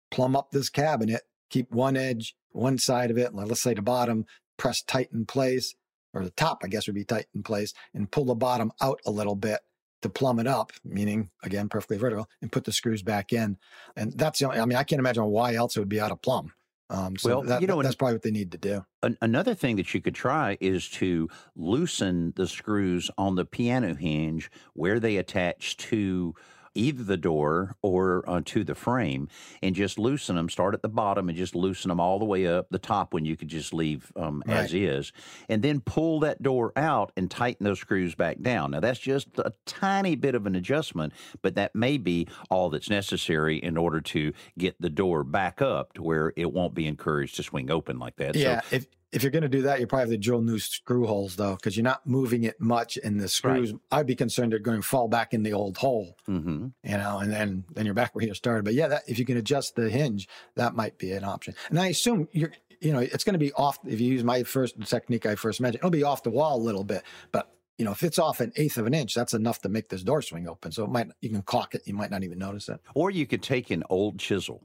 plumb 0.10 0.38
up 0.38 0.52
this 0.52 0.70
cabinet, 0.70 1.24
keep 1.50 1.72
one 1.72 1.98
edge, 1.98 2.36
one 2.52 2.78
side 2.78 3.12
of 3.12 3.18
it, 3.18 3.34
let's 3.34 3.62
say 3.62 3.74
the 3.74 3.82
bottom, 3.82 4.26
press 4.58 4.82
tight 4.82 5.10
in 5.12 5.26
place, 5.26 5.76
or 6.14 6.24
the 6.24 6.32
top, 6.32 6.62
I 6.64 6.68
guess, 6.68 6.88
would 6.88 6.96
be 6.96 7.04
tight 7.04 7.26
in 7.36 7.44
place, 7.44 7.74
and 7.94 8.12
pull 8.12 8.26
the 8.26 8.36
bottom 8.36 8.72
out 8.82 9.02
a 9.06 9.12
little 9.12 9.36
bit 9.36 9.60
to 10.02 10.10
plumb 10.10 10.40
it 10.40 10.48
up, 10.48 10.72
meaning 10.84 11.30
again 11.44 11.70
perfectly 11.70 11.98
vertical, 11.98 12.28
and 12.42 12.52
put 12.52 12.64
the 12.66 12.72
screws 12.72 13.04
back 13.04 13.34
in. 13.34 13.58
And 13.96 14.14
that's 14.14 14.40
the 14.40 14.46
only. 14.46 14.60
I 14.60 14.66
mean, 14.66 14.78
I 14.78 14.84
can't 14.84 15.00
imagine 15.00 15.26
why 15.26 15.56
else 15.56 15.76
it 15.76 15.80
would 15.80 15.90
be 15.90 16.00
out 16.02 16.12
of 16.12 16.22
plumb. 16.22 16.54
Um, 16.90 17.16
so 17.16 17.30
Well, 17.30 17.42
that, 17.44 17.62
you 17.62 17.68
know, 17.68 17.82
that's 17.82 17.96
probably 17.96 18.16
what 18.16 18.22
they 18.22 18.32
need 18.32 18.52
to 18.52 18.58
do. 18.58 18.84
An- 19.02 19.18
another 19.22 19.54
thing 19.56 19.78
that 19.78 19.94
you 19.94 20.02
could 20.02 20.14
try 20.14 20.58
is 20.60 20.90
to 20.90 21.30
loosen 21.56 22.34
the 22.36 22.48
screws 22.48 23.10
on 23.18 23.36
the 23.36 23.46
piano 23.46 23.96
hinge 23.96 24.52
where 24.74 25.00
they 25.00 25.16
attach 25.16 25.78
to 25.78 26.36
either 26.76 27.04
the 27.04 27.18
door 27.18 27.76
or 27.82 28.24
uh, 28.28 28.42
to 28.46 28.64
the 28.64 28.76
frame 28.76 29.28
and 29.62 29.76
just 29.76 30.00
loosen 30.00 30.36
them 30.36 30.50
start 30.50 30.74
at 30.74 30.82
the 30.82 30.90
bottom 30.90 31.30
and 31.30 31.38
just 31.38 31.56
loosen 31.56 31.90
them 31.90 32.00
all 32.00 32.20
the 32.20 32.26
way 32.26 32.48
up 32.48 32.68
the 32.70 32.80
top 32.80 33.14
one 33.14 33.26
you 33.26 33.36
could 33.36 33.48
just 33.48 33.74
leave 33.74 34.12
um, 34.16 34.44
as 34.48 34.74
is 34.74 35.12
and 35.50 35.62
then 35.62 35.80
pull 35.82 36.20
that 36.20 36.42
door 36.42 36.72
out 36.76 37.12
and 37.18 37.30
tighten 37.30 37.64
those 37.64 37.80
screws 37.80 38.16
back 38.16 38.42
down. 38.42 38.72
Now 38.72 38.80
that's 38.80 39.00
just 39.00 39.28
a 39.38 39.54
tiny 39.66 40.16
bit 40.16 40.36
of 40.36 40.46
an 40.46 40.56
adjustment 40.56 41.14
but 41.42 41.56
that 41.56 41.76
may 41.76 41.98
be 41.98 42.28
all 42.50 42.70
that's 42.70 42.90
necessary 42.90 43.58
in 43.58 43.78
order 43.78 44.02
to 44.02 44.34
get 44.58 44.80
the 44.80 44.90
door 44.90 45.24
back 45.24 45.62
up 45.62 45.94
to 45.94 46.04
where 46.04 46.34
it 46.36 46.52
won't 46.52 46.74
be 46.74 46.88
encouraged 46.88 47.36
to 47.36 47.44
swing 47.44 47.70
open 47.70 48.00
like 48.00 48.16
that. 48.18 48.36
Yeah, 48.36 48.62
if 48.72 48.86
if 49.12 49.24
you're 49.24 49.32
going 49.32 49.44
to 49.44 49.50
do 49.50 49.64
that, 49.64 49.80
you 49.80 49.88
probably 49.88 50.04
have 50.04 50.10
to 50.12 50.18
drill 50.18 50.42
new 50.42 50.60
screw 50.60 51.06
holes 51.06 51.36
though, 51.36 51.56
because 51.56 51.76
you're 51.76 51.84
not 51.84 52.06
moving 52.08 52.44
it 52.44 52.60
much, 52.60 52.98
in 52.98 53.18
the 53.18 53.28
screws. 53.28 53.74
I'd 53.92 54.08
be 54.08 54.16
concerned 54.16 54.52
they're 54.52 54.60
going 54.60 54.82
to 54.82 54.88
fall 54.88 55.08
back 55.08 55.34
in 55.34 55.44
the 55.44 55.54
old 55.54 55.78
hole, 55.78 56.18
so 56.26 56.34
hmm 56.34 56.68
you 56.84 56.98
know, 56.98 57.20
and 57.20 57.32
then 57.32 57.66
then 57.74 57.86
you're 57.86 57.94
back 57.94 58.16
where 58.16 58.26
you 58.26 58.34
started. 58.34 58.66
But 58.66 58.74
yeah, 58.74 58.88
that, 58.88 59.04
if 59.08 59.20
you 59.20 59.26
can 59.26 59.38
adjust 59.38 59.76
the 59.76 59.90
hinge, 59.90 60.28
that 60.56 60.76
might 60.76 60.98
be 60.98 61.12
an 61.12 61.24
option. 61.24 61.56
And 61.70 61.80
I 61.80 61.88
assume 61.88 62.28
you're, 62.32 62.52
you 62.80 62.94
know, 62.94 63.00
it's 63.00 63.24
going 63.24 63.34
to 63.34 63.40
be 63.40 63.54
off. 63.54 63.80
If 63.86 64.00
you 64.00 64.12
use 64.12 64.24
my 64.24 64.44
first 64.44 64.80
technique 64.82 65.26
I 65.26 65.36
first 65.36 65.60
mentioned, 65.62 65.80
it'll 65.80 65.90
be 65.90 66.04
off 66.04 66.24
the 66.24 66.30
wall 66.30 66.58
a 66.58 66.64
little 66.64 66.84
bit, 66.84 67.04
but. 67.32 67.50
You 67.78 67.86
know, 67.86 67.94
if 67.94 68.04
it's 68.04 68.20
off 68.20 68.42
an 68.42 68.52
eighth 68.58 68.78
of 68.78 68.86
an 68.86 68.94
inch, 68.94 69.16
that's 69.16 69.34
enough 69.34 69.62
to 69.62 69.70
make 69.70 69.90
this 69.90 70.04
door 70.04 70.22
swing 70.22 70.48
open. 70.48 70.72
So 70.72 70.84
it 70.84 70.92
might 70.92 71.08
you 71.20 71.32
can 71.32 71.42
caulk 71.42 71.74
it, 71.74 71.82
you 71.86 71.96
might 71.96 72.12
not 72.12 72.24
even 72.24 72.38
notice 72.38 72.70
it. 72.70 72.80
Or 72.94 73.10
you 73.10 73.26
could 73.26 73.42
take 73.42 73.72
an 73.72 73.84
old 73.90 74.20
chisel. 74.20 74.62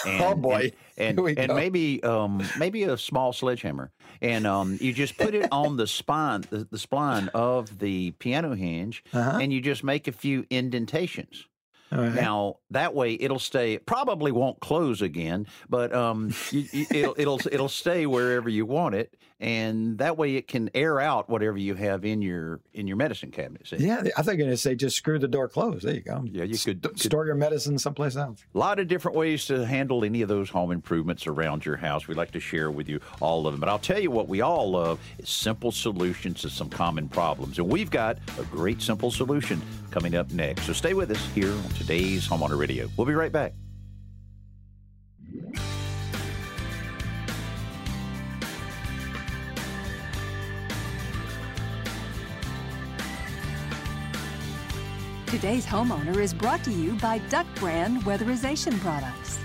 And, 0.06 0.22
Oh, 0.22 0.34
boy. 0.34 0.72
And 0.96 1.18
and, 1.18 1.38
and 1.38 1.54
maybe 1.54 2.02
um, 2.02 2.42
maybe 2.58 2.82
a 2.84 2.96
small 2.98 3.32
sledgehammer, 3.32 3.90
and 4.20 4.46
um, 4.46 4.76
you 4.80 4.92
just 4.92 5.16
put 5.16 5.34
it 5.34 5.46
on 5.52 5.76
the 5.76 5.86
spine 5.86 6.42
the, 6.50 6.66
the 6.70 6.76
spline 6.76 7.28
of 7.34 7.78
the 7.78 8.10
piano 8.12 8.54
hinge, 8.54 9.04
Uh-huh. 9.12 9.38
and 9.40 9.52
you 9.52 9.60
just 9.60 9.84
make 9.84 10.08
a 10.08 10.12
few 10.12 10.44
indentations. 10.50 11.46
Right. 11.90 12.14
Now 12.14 12.56
that 12.70 12.94
way 12.94 13.14
it'll 13.18 13.38
stay. 13.38 13.78
Probably 13.78 14.30
won't 14.32 14.60
close 14.60 15.00
again, 15.02 15.46
but 15.68 15.94
um, 15.94 16.34
you, 16.50 16.64
you, 16.72 16.86
it'll 16.90 17.14
it'll 17.16 17.40
it'll 17.50 17.68
stay 17.68 18.06
wherever 18.06 18.48
you 18.48 18.66
want 18.66 18.94
it, 18.94 19.14
and 19.40 19.98
that 19.98 20.18
way 20.18 20.36
it 20.36 20.48
can 20.48 20.68
air 20.74 21.00
out 21.00 21.30
whatever 21.30 21.56
you 21.56 21.74
have 21.74 22.04
in 22.04 22.20
your 22.20 22.60
in 22.74 22.86
your 22.86 22.96
medicine 22.96 23.30
cabinet. 23.30 23.66
See? 23.66 23.76
yeah, 23.78 24.02
I 24.16 24.22
think 24.22 24.26
you're 24.38 24.46
going 24.46 24.50
to 24.50 24.56
say 24.56 24.74
just 24.74 24.96
screw 24.96 25.18
the 25.18 25.28
door 25.28 25.48
closed. 25.48 25.84
There 25.86 25.94
you 25.94 26.02
go. 26.02 26.22
Yeah, 26.30 26.44
you 26.44 26.58
could- 26.58 26.84
St- 26.84 26.98
store 27.00 27.24
your 27.26 27.34
medicine 27.36 27.78
someplace 27.78 28.16
else. 28.16 28.44
A 28.54 28.58
lot 28.58 28.78
of 28.78 28.88
different 28.88 29.16
ways 29.16 29.46
to 29.46 29.64
handle 29.64 30.04
any 30.04 30.22
of 30.22 30.28
those 30.28 30.50
home 30.50 30.70
improvements 30.72 31.26
around 31.26 31.64
your 31.64 31.76
house. 31.76 32.06
We'd 32.06 32.16
like 32.18 32.32
to 32.32 32.40
share 32.40 32.70
with 32.70 32.88
you 32.88 33.00
all 33.20 33.46
of 33.46 33.52
them. 33.54 33.60
But 33.60 33.68
I'll 33.68 33.78
tell 33.78 33.98
you 34.00 34.10
what 34.10 34.28
we 34.28 34.40
all 34.42 34.70
love 34.70 35.00
is 35.18 35.28
simple 35.28 35.72
solutions 35.72 36.42
to 36.42 36.50
some 36.50 36.68
common 36.68 37.08
problems. 37.08 37.58
And 37.58 37.68
we've 37.68 37.90
got 37.90 38.18
a 38.38 38.44
great 38.44 38.82
simple 38.82 39.10
solution 39.10 39.62
coming 39.90 40.14
up 40.14 40.30
next. 40.32 40.64
So 40.66 40.72
stay 40.72 40.92
with 40.94 41.10
us 41.10 41.24
here 41.34 41.54
today's 41.78 42.28
Homeowner 42.28 42.58
Radio. 42.58 42.90
We'll 42.96 43.06
be 43.06 43.14
right 43.14 43.32
back. 43.32 43.54
Today's 55.26 55.64
Homeowner 55.64 56.16
is 56.16 56.34
brought 56.34 56.64
to 56.64 56.72
you 56.72 56.94
by 56.94 57.18
Duck 57.30 57.46
Brand 57.56 58.02
Weatherization 58.02 58.78
Products. 58.80 59.38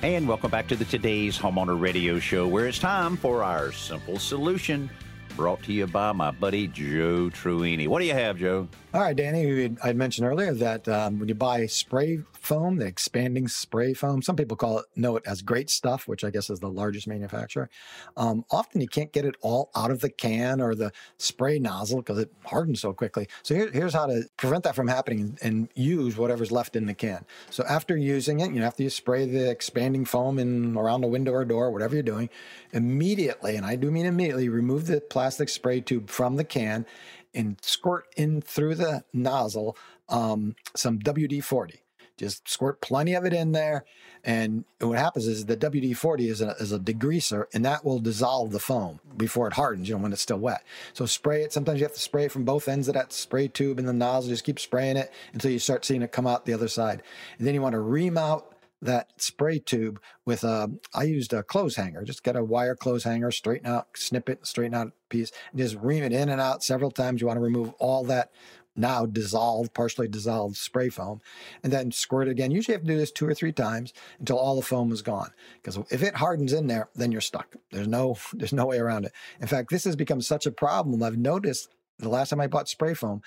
And 0.00 0.26
welcome 0.26 0.50
back 0.50 0.68
to 0.68 0.76
the 0.76 0.84
Today's 0.86 1.36
Homeowner 1.36 1.78
Radio 1.78 2.18
Show, 2.18 2.48
where 2.48 2.66
it's 2.66 2.78
time 2.78 3.16
for 3.16 3.42
our 3.42 3.72
simple 3.72 4.18
solution 4.18 4.88
brought 5.36 5.62
to 5.64 5.72
you 5.72 5.86
by 5.86 6.12
my 6.12 6.30
buddy 6.30 6.66
Joe 6.68 7.30
Truini. 7.30 7.88
What 7.88 8.00
do 8.00 8.06
you 8.06 8.14
have, 8.14 8.38
Joe? 8.38 8.68
All 8.94 9.00
right, 9.00 9.16
Danny, 9.16 9.74
I 9.82 9.92
mentioned 9.92 10.26
earlier 10.26 10.52
that 10.54 10.86
um, 10.88 11.18
when 11.18 11.28
you 11.28 11.34
buy 11.34 11.66
spray 11.66 12.20
foam, 12.42 12.76
the 12.76 12.86
expanding 12.86 13.48
spray 13.48 13.94
foam, 13.94 14.20
some 14.22 14.36
people 14.36 14.56
call 14.56 14.80
it, 14.80 14.86
know 14.96 15.16
it 15.16 15.22
as 15.26 15.42
great 15.42 15.70
stuff, 15.70 16.08
which 16.08 16.24
I 16.24 16.30
guess 16.30 16.50
is 16.50 16.60
the 16.60 16.68
largest 16.68 17.06
manufacturer. 17.06 17.70
Um, 18.16 18.44
often 18.50 18.80
you 18.80 18.88
can't 18.88 19.12
get 19.12 19.24
it 19.24 19.36
all 19.40 19.70
out 19.74 19.90
of 19.90 20.00
the 20.00 20.10
can 20.10 20.60
or 20.60 20.74
the 20.74 20.92
spray 21.18 21.58
nozzle 21.58 21.98
because 21.98 22.18
it 22.18 22.32
hardens 22.44 22.80
so 22.80 22.92
quickly. 22.92 23.28
So 23.42 23.54
here, 23.54 23.70
here's 23.70 23.94
how 23.94 24.06
to 24.06 24.24
prevent 24.36 24.64
that 24.64 24.74
from 24.74 24.88
happening 24.88 25.38
and 25.40 25.68
use 25.74 26.16
whatever's 26.16 26.50
left 26.50 26.76
in 26.76 26.86
the 26.86 26.94
can. 26.94 27.24
So 27.50 27.64
after 27.68 27.96
using 27.96 28.40
it, 28.40 28.52
you 28.52 28.60
know, 28.60 28.66
after 28.66 28.82
you 28.82 28.90
spray 28.90 29.24
the 29.26 29.50
expanding 29.50 30.04
foam 30.04 30.38
in 30.38 30.76
around 30.76 31.04
a 31.04 31.08
window 31.08 31.32
or 31.32 31.44
door, 31.44 31.70
whatever 31.70 31.94
you're 31.94 32.02
doing, 32.02 32.28
immediately, 32.72 33.56
and 33.56 33.64
I 33.64 33.76
do 33.76 33.90
mean 33.90 34.06
immediately, 34.06 34.48
remove 34.48 34.86
the 34.86 35.00
plastic 35.00 35.48
spray 35.48 35.80
tube 35.80 36.10
from 36.10 36.36
the 36.36 36.44
can 36.44 36.86
and 37.34 37.56
squirt 37.62 38.06
in 38.16 38.40
through 38.42 38.74
the 38.74 39.04
nozzle 39.12 39.76
um, 40.08 40.54
some 40.76 40.98
WD 40.98 41.42
40. 41.42 41.81
Just 42.22 42.48
squirt 42.48 42.80
plenty 42.80 43.14
of 43.14 43.24
it 43.24 43.32
in 43.32 43.50
there. 43.50 43.84
And 44.22 44.64
what 44.78 44.96
happens 44.96 45.26
is 45.26 45.46
the 45.46 45.56
WD 45.56 45.96
40 45.96 46.28
is 46.28 46.40
a, 46.40 46.50
is 46.60 46.70
a 46.70 46.78
degreaser 46.78 47.46
and 47.52 47.64
that 47.64 47.84
will 47.84 47.98
dissolve 47.98 48.52
the 48.52 48.60
foam 48.60 49.00
before 49.16 49.48
it 49.48 49.54
hardens, 49.54 49.88
you 49.88 49.96
know, 49.96 50.02
when 50.02 50.12
it's 50.12 50.22
still 50.22 50.38
wet. 50.38 50.62
So 50.92 51.04
spray 51.04 51.42
it. 51.42 51.52
Sometimes 51.52 51.80
you 51.80 51.84
have 51.84 51.94
to 51.94 52.00
spray 52.00 52.28
from 52.28 52.44
both 52.44 52.68
ends 52.68 52.86
of 52.86 52.94
that 52.94 53.12
spray 53.12 53.48
tube 53.48 53.80
in 53.80 53.86
the 53.86 53.92
nozzle. 53.92 54.30
Just 54.30 54.44
keep 54.44 54.60
spraying 54.60 54.96
it 54.96 55.12
until 55.32 55.50
you 55.50 55.58
start 55.58 55.84
seeing 55.84 56.02
it 56.02 56.12
come 56.12 56.28
out 56.28 56.46
the 56.46 56.52
other 56.52 56.68
side. 56.68 57.02
And 57.38 57.46
then 57.46 57.54
you 57.54 57.60
want 57.60 57.72
to 57.72 57.80
remount 57.80 58.44
that 58.82 59.12
spray 59.16 59.58
tube 59.58 60.00
with 60.24 60.44
a, 60.44 60.70
I 60.94 61.02
used 61.02 61.32
a 61.32 61.42
clothes 61.42 61.74
hanger. 61.74 62.04
Just 62.04 62.22
get 62.22 62.36
a 62.36 62.44
wire 62.44 62.76
clothes 62.76 63.02
hanger, 63.02 63.32
straighten 63.32 63.66
out, 63.66 63.88
snip 63.96 64.28
it, 64.28 64.46
straighten 64.46 64.74
out 64.74 64.88
a 64.88 64.92
piece, 65.08 65.32
and 65.50 65.60
just 65.60 65.76
ream 65.76 66.04
it 66.04 66.12
in 66.12 66.28
and 66.28 66.40
out 66.40 66.62
several 66.62 66.92
times. 66.92 67.20
You 67.20 67.26
want 67.26 67.38
to 67.38 67.42
remove 67.42 67.72
all 67.80 68.04
that 68.04 68.30
now 68.74 69.06
dissolved, 69.06 69.74
partially 69.74 70.08
dissolved 70.08 70.56
spray 70.56 70.88
foam, 70.88 71.20
and 71.62 71.72
then 71.72 71.92
squirt 71.92 72.28
it 72.28 72.30
again. 72.30 72.50
Usually 72.50 72.72
you 72.72 72.78
have 72.78 72.86
to 72.86 72.92
do 72.92 72.98
this 72.98 73.12
two 73.12 73.26
or 73.26 73.34
three 73.34 73.52
times 73.52 73.92
until 74.18 74.38
all 74.38 74.56
the 74.56 74.62
foam 74.62 74.92
is 74.92 75.02
gone. 75.02 75.30
Because 75.62 75.78
if 75.90 76.02
it 76.02 76.16
hardens 76.16 76.52
in 76.52 76.66
there, 76.66 76.88
then 76.94 77.12
you're 77.12 77.20
stuck. 77.20 77.54
There's 77.70 77.88
no 77.88 78.16
there's 78.32 78.52
no 78.52 78.66
way 78.66 78.78
around 78.78 79.04
it. 79.04 79.12
In 79.40 79.46
fact, 79.46 79.70
this 79.70 79.84
has 79.84 79.96
become 79.96 80.20
such 80.20 80.46
a 80.46 80.50
problem. 80.50 81.02
I've 81.02 81.18
noticed 81.18 81.68
the 81.98 82.08
last 82.08 82.30
time 82.30 82.40
I 82.40 82.46
bought 82.46 82.68
spray 82.68 82.94
foam, 82.94 83.22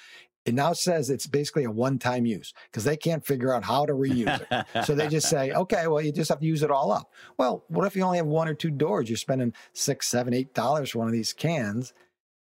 it 0.46 0.54
now 0.54 0.74
says 0.74 1.10
it's 1.10 1.26
basically 1.26 1.64
a 1.64 1.72
one-time 1.72 2.26
use 2.26 2.54
because 2.70 2.84
they 2.84 2.96
can't 2.96 3.26
figure 3.26 3.52
out 3.54 3.64
how 3.64 3.86
to 3.86 3.94
reuse 3.94 4.46
it. 4.50 4.86
so 4.86 4.94
they 4.94 5.08
just 5.08 5.28
say, 5.28 5.52
okay, 5.54 5.88
well, 5.88 6.02
you 6.02 6.12
just 6.12 6.30
have 6.30 6.40
to 6.40 6.46
use 6.46 6.62
it 6.62 6.70
all 6.70 6.92
up. 6.92 7.12
Well, 7.38 7.64
what 7.68 7.88
if 7.88 7.96
you 7.96 8.04
only 8.04 8.18
have 8.18 8.28
one 8.28 8.48
or 8.48 8.54
two 8.54 8.70
doors? 8.70 9.10
You're 9.10 9.18
spending 9.18 9.54
six, 9.74 10.08
seven, 10.08 10.34
eight 10.34 10.54
dollars 10.54 10.92
for 10.92 11.00
one 11.00 11.08
of 11.08 11.14
these 11.14 11.34
cans, 11.34 11.94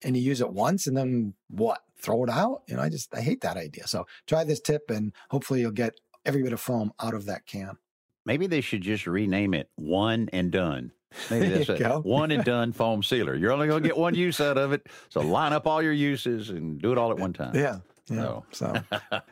and 0.04 0.18
you 0.18 0.24
use 0.24 0.42
it 0.42 0.52
once, 0.52 0.86
and 0.86 0.98
then 0.98 1.34
what? 1.50 1.82
Throw 2.04 2.24
it 2.24 2.30
out? 2.30 2.62
You 2.68 2.76
know, 2.76 2.82
I 2.84 2.90
just 2.90 3.16
I 3.16 3.22
hate 3.22 3.42
that 3.42 3.58
idea. 3.58 3.88
So 3.88 4.06
try 4.28 4.44
this 4.44 4.60
tip, 4.60 4.90
and 4.90 5.14
hopefully 5.30 5.62
you'll 5.62 5.72
get 5.72 5.96
every 6.26 6.44
bit 6.44 6.54
of 6.54 6.60
foam 6.60 6.92
out 7.02 7.14
of 7.14 7.26
that 7.26 7.46
can. 7.48 7.78
Maybe 8.26 8.46
they 8.46 8.62
should 8.62 8.82
just 8.82 9.08
rename 9.08 9.54
it 9.54 9.70
"One 9.76 10.30
and 10.32 10.52
Done." 10.52 10.92
Maybe 11.30 11.48
that's 11.50 11.70
it. 11.70 11.80
Go. 11.80 12.02
One 12.02 12.32
and 12.32 12.44
done 12.46 12.74
foam 12.74 13.04
sealer. 13.04 13.36
You're 13.36 13.52
only 13.52 13.68
going 13.68 13.84
to 13.84 13.90
get 13.90 13.98
one 13.98 14.16
use 14.16 14.40
out 14.42 14.58
of 14.58 14.74
it. 14.74 14.88
So 15.10 15.22
line 15.22 15.54
up 15.54 15.68
all 15.68 15.82
your 15.82 15.94
uses 15.94 16.50
and 16.50 16.82
do 16.82 16.92
it 16.92 16.98
all 16.98 17.12
at 17.12 17.18
one 17.18 17.34
time. 17.34 17.56
Yeah. 17.56 17.80
Yeah. 18.10 18.16
No. 18.18 18.46
So, 18.52 18.74